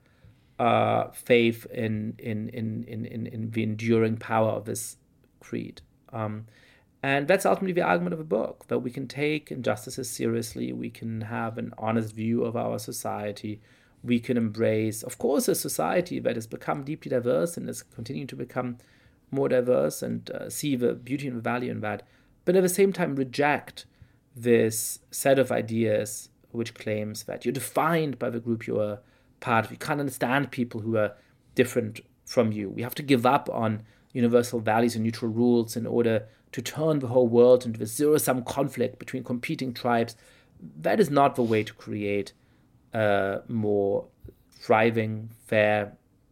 uh, 0.58 1.08
faith 1.12 1.66
in 1.66 2.14
in, 2.18 2.48
in 2.50 2.84
in 2.84 3.04
in 3.04 3.26
in 3.26 3.50
the 3.50 3.62
enduring 3.62 4.16
power 4.16 4.50
of 4.50 4.64
this 4.64 4.96
creed. 5.40 5.82
Um, 6.12 6.46
and 7.02 7.28
that's 7.28 7.46
ultimately 7.46 7.74
the 7.74 7.86
argument 7.86 8.14
of 8.14 8.20
a 8.20 8.24
book 8.24 8.66
that 8.68 8.80
we 8.80 8.90
can 8.90 9.06
take 9.06 9.52
injustices 9.52 10.10
seriously, 10.10 10.72
we 10.72 10.90
can 10.90 11.22
have 11.22 11.56
an 11.58 11.72
honest 11.78 12.14
view 12.14 12.44
of 12.44 12.56
our 12.56 12.78
society, 12.78 13.60
we 14.02 14.18
can 14.18 14.36
embrace, 14.36 15.02
of 15.02 15.18
course, 15.18 15.48
a 15.48 15.54
society 15.54 16.18
that 16.20 16.36
has 16.36 16.46
become 16.46 16.82
deeply 16.82 17.10
diverse 17.10 17.56
and 17.56 17.68
is 17.68 17.82
continuing 17.82 18.26
to 18.28 18.36
become 18.36 18.78
more 19.30 19.48
diverse 19.48 20.02
and 20.02 20.30
uh, 20.30 20.48
see 20.48 20.74
the 20.74 20.94
beauty 20.94 21.28
and 21.28 21.36
the 21.36 21.42
value 21.42 21.70
in 21.70 21.80
that, 21.80 22.02
but 22.44 22.56
at 22.56 22.62
the 22.62 22.68
same 22.68 22.92
time 22.92 23.14
reject 23.14 23.86
this 24.34 25.00
set 25.10 25.38
of 25.38 25.52
ideas 25.52 26.30
which 26.50 26.74
claims 26.74 27.24
that 27.24 27.44
you're 27.44 27.52
defined 27.52 28.18
by 28.18 28.30
the 28.30 28.40
group 28.40 28.66
you 28.66 28.80
are 28.80 29.00
part 29.40 29.66
of. 29.66 29.70
You 29.70 29.76
can't 29.76 30.00
understand 30.00 30.50
people 30.50 30.80
who 30.80 30.96
are 30.96 31.14
different 31.54 32.00
from 32.24 32.52
you. 32.52 32.70
We 32.70 32.82
have 32.82 32.94
to 32.96 33.02
give 33.02 33.26
up 33.26 33.48
on 33.52 33.82
universal 34.22 34.58
values 34.72 34.94
and 34.96 35.04
neutral 35.04 35.30
rules 35.42 35.70
in 35.80 35.86
order 35.86 36.16
to 36.56 36.60
turn 36.76 36.94
the 36.98 37.10
whole 37.14 37.28
world 37.38 37.60
into 37.66 37.82
a 37.82 37.86
zero 37.86 38.18
sum 38.26 38.38
conflict 38.56 38.98
between 38.98 39.22
competing 39.32 39.70
tribes. 39.82 40.12
That 40.86 40.98
is 40.98 41.10
not 41.10 41.30
the 41.36 41.46
way 41.52 41.62
to 41.70 41.74
create 41.84 42.32
a 42.92 43.42
more 43.48 44.06
thriving, 44.64 45.30
fair, 45.46 45.78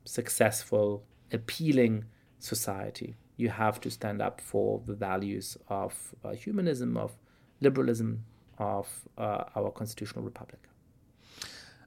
successful, 0.04 1.04
appealing 1.32 2.04
society. 2.38 3.14
You 3.36 3.50
have 3.50 3.80
to 3.84 3.90
stand 3.90 4.18
up 4.26 4.40
for 4.40 4.68
the 4.84 4.94
values 4.94 5.56
of 5.68 5.92
uh, 6.24 6.30
humanism, 6.44 6.96
of 6.96 7.10
liberalism, 7.60 8.24
of 8.58 8.86
uh, 9.18 9.44
our 9.54 9.70
constitutional 9.70 10.24
republic. 10.24 10.62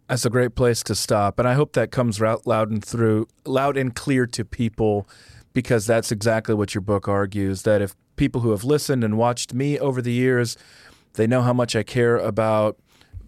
That's 0.08 0.26
a 0.26 0.30
great 0.38 0.56
place 0.56 0.82
to 0.84 0.95
stop, 0.95 1.38
and 1.39 1.47
I 1.47 1.54
hope 1.54 1.74
that 1.74 1.91
comes 1.91 2.20
loud 2.20 2.72
and 2.72 2.84
through, 2.84 3.28
loud 3.45 3.78
and 3.78 3.95
clear 4.04 4.26
to 4.38 4.43
people, 4.43 5.08
because 5.60 5.86
that's 5.86 6.10
exactly 6.10 6.55
what 6.55 6.74
your 6.74 6.82
book 6.82 7.10
argues. 7.10 7.64
That 7.64 7.82
if 7.82 7.93
people 8.16 8.39
who 8.39 8.51
have 8.51 8.64
listened 8.64 9.03
and 9.03 9.18
watched 9.18 9.53
me 9.53 9.78
over 9.78 10.01
the 10.01 10.14
years, 10.14 10.55
they 11.16 11.28
know 11.28 11.41
how 11.41 11.51
much 11.51 11.76
I 11.76 11.84
care 11.84 12.16
about 12.16 12.78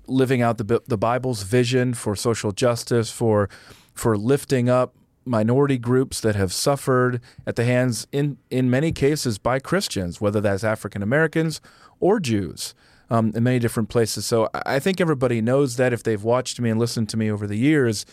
living 0.08 0.42
out 0.42 0.58
the 0.58 0.82
the 0.88 0.98
Bible's 0.98 1.44
vision 1.44 1.94
for 1.94 2.16
social 2.16 2.54
justice, 2.54 3.12
for 3.12 3.50
for 3.94 4.18
lifting 4.18 4.70
up 4.70 4.96
minority 5.26 5.78
groups 5.78 6.22
that 6.22 6.36
have 6.36 6.54
suffered 6.54 7.20
at 7.46 7.58
the 7.58 7.66
hands 7.66 8.08
in 8.14 8.38
in 8.50 8.70
many 8.70 8.94
cases 8.94 9.38
by 9.38 9.60
Christians, 9.60 10.22
whether 10.22 10.40
that's 10.40 10.64
African 10.64 11.04
Americans 11.04 11.60
or 12.00 12.22
Jews 12.22 12.74
um, 13.10 13.34
in 13.36 13.44
many 13.44 13.60
different 13.60 13.90
places. 13.90 14.26
So 14.26 14.50
I 14.66 14.80
think 14.80 15.02
everybody 15.02 15.42
knows 15.42 15.76
that 15.76 15.92
if 15.92 16.02
they've 16.02 16.24
watched 16.24 16.62
me 16.62 16.70
and 16.70 16.80
listened 16.80 17.10
to 17.10 17.18
me 17.18 17.30
over 17.30 17.46
the 17.46 17.58
years. 17.58 18.06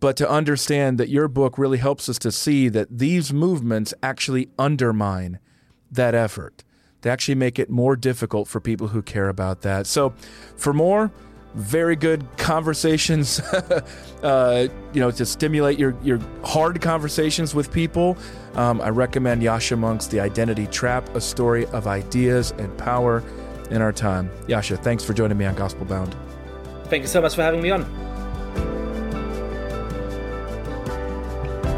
But 0.00 0.16
to 0.18 0.30
understand 0.30 0.98
that 0.98 1.08
your 1.08 1.28
book 1.28 1.58
really 1.58 1.78
helps 1.78 2.08
us 2.08 2.18
to 2.20 2.30
see 2.30 2.68
that 2.68 2.98
these 2.98 3.32
movements 3.32 3.92
actually 4.02 4.48
undermine 4.58 5.40
that 5.90 6.14
effort. 6.14 6.64
They 7.00 7.10
actually 7.10 7.36
make 7.36 7.58
it 7.58 7.70
more 7.70 7.96
difficult 7.96 8.48
for 8.48 8.60
people 8.60 8.88
who 8.88 9.02
care 9.02 9.28
about 9.28 9.62
that. 9.62 9.86
So, 9.86 10.14
for 10.56 10.72
more, 10.72 11.12
very 11.54 11.96
good 11.96 12.26
conversations, 12.36 13.40
uh, 14.22 14.68
you 14.92 15.00
know, 15.00 15.10
to 15.10 15.24
stimulate 15.24 15.78
your, 15.78 15.96
your 16.02 16.20
hard 16.44 16.80
conversations 16.80 17.54
with 17.54 17.72
people. 17.72 18.16
Um, 18.54 18.80
I 18.80 18.90
recommend 18.90 19.42
Yasha 19.42 19.76
Mounk's 19.76 20.06
The 20.06 20.20
Identity 20.20 20.66
Trap, 20.66 21.08
a 21.14 21.20
story 21.20 21.66
of 21.66 21.86
ideas 21.86 22.52
and 22.58 22.76
power 22.76 23.22
in 23.70 23.82
our 23.82 23.92
time. 23.92 24.30
Yasha, 24.46 24.76
thanks 24.78 25.04
for 25.04 25.14
joining 25.14 25.38
me 25.38 25.44
on 25.44 25.54
Gospel 25.54 25.84
Bound. 25.84 26.14
Thank 26.84 27.02
you 27.02 27.08
so 27.08 27.20
much 27.20 27.34
for 27.34 27.42
having 27.42 27.62
me 27.62 27.70
on. 27.70 28.17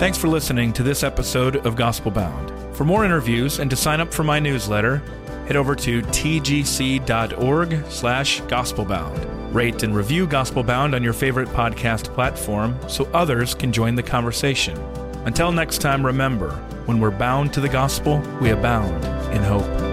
Thanks 0.01 0.17
for 0.17 0.29
listening 0.29 0.73
to 0.73 0.83
this 0.83 1.03
episode 1.03 1.67
of 1.67 1.77
Gospel 1.77 2.11
Bound. 2.11 2.75
For 2.75 2.87
more 2.87 3.05
interviews 3.05 3.59
and 3.59 3.69
to 3.69 3.77
sign 3.77 4.01
up 4.01 4.15
for 4.15 4.25
my 4.25 4.41
newsletter, 4.41 5.03
head 5.47 5.57
over 5.57 5.77
to 5.77 6.01
tgc.org 6.01 7.85
slash 7.91 8.41
gospelbound. 8.45 9.55
Rate 9.55 9.83
and 9.83 9.95
review 9.95 10.27
Gospel 10.27 10.63
Bound 10.63 10.95
on 10.95 11.03
your 11.03 11.13
favorite 11.13 11.51
podcast 11.51 12.05
platform 12.15 12.79
so 12.89 13.11
others 13.13 13.55
can 13.55 13.75
join 13.75 13.95
the 13.95 14.03
conversation. 14.03 14.79
Until 15.27 15.53
next 15.53 15.83
time, 15.83 16.05
remember, 16.07 16.53
when 16.87 16.99
we're 16.99 17.11
bound 17.11 17.53
to 17.53 17.61
the 17.61 17.69
gospel, 17.69 18.23
we 18.41 18.53
abound 18.53 19.05
in 19.35 19.43
hope. 19.43 19.90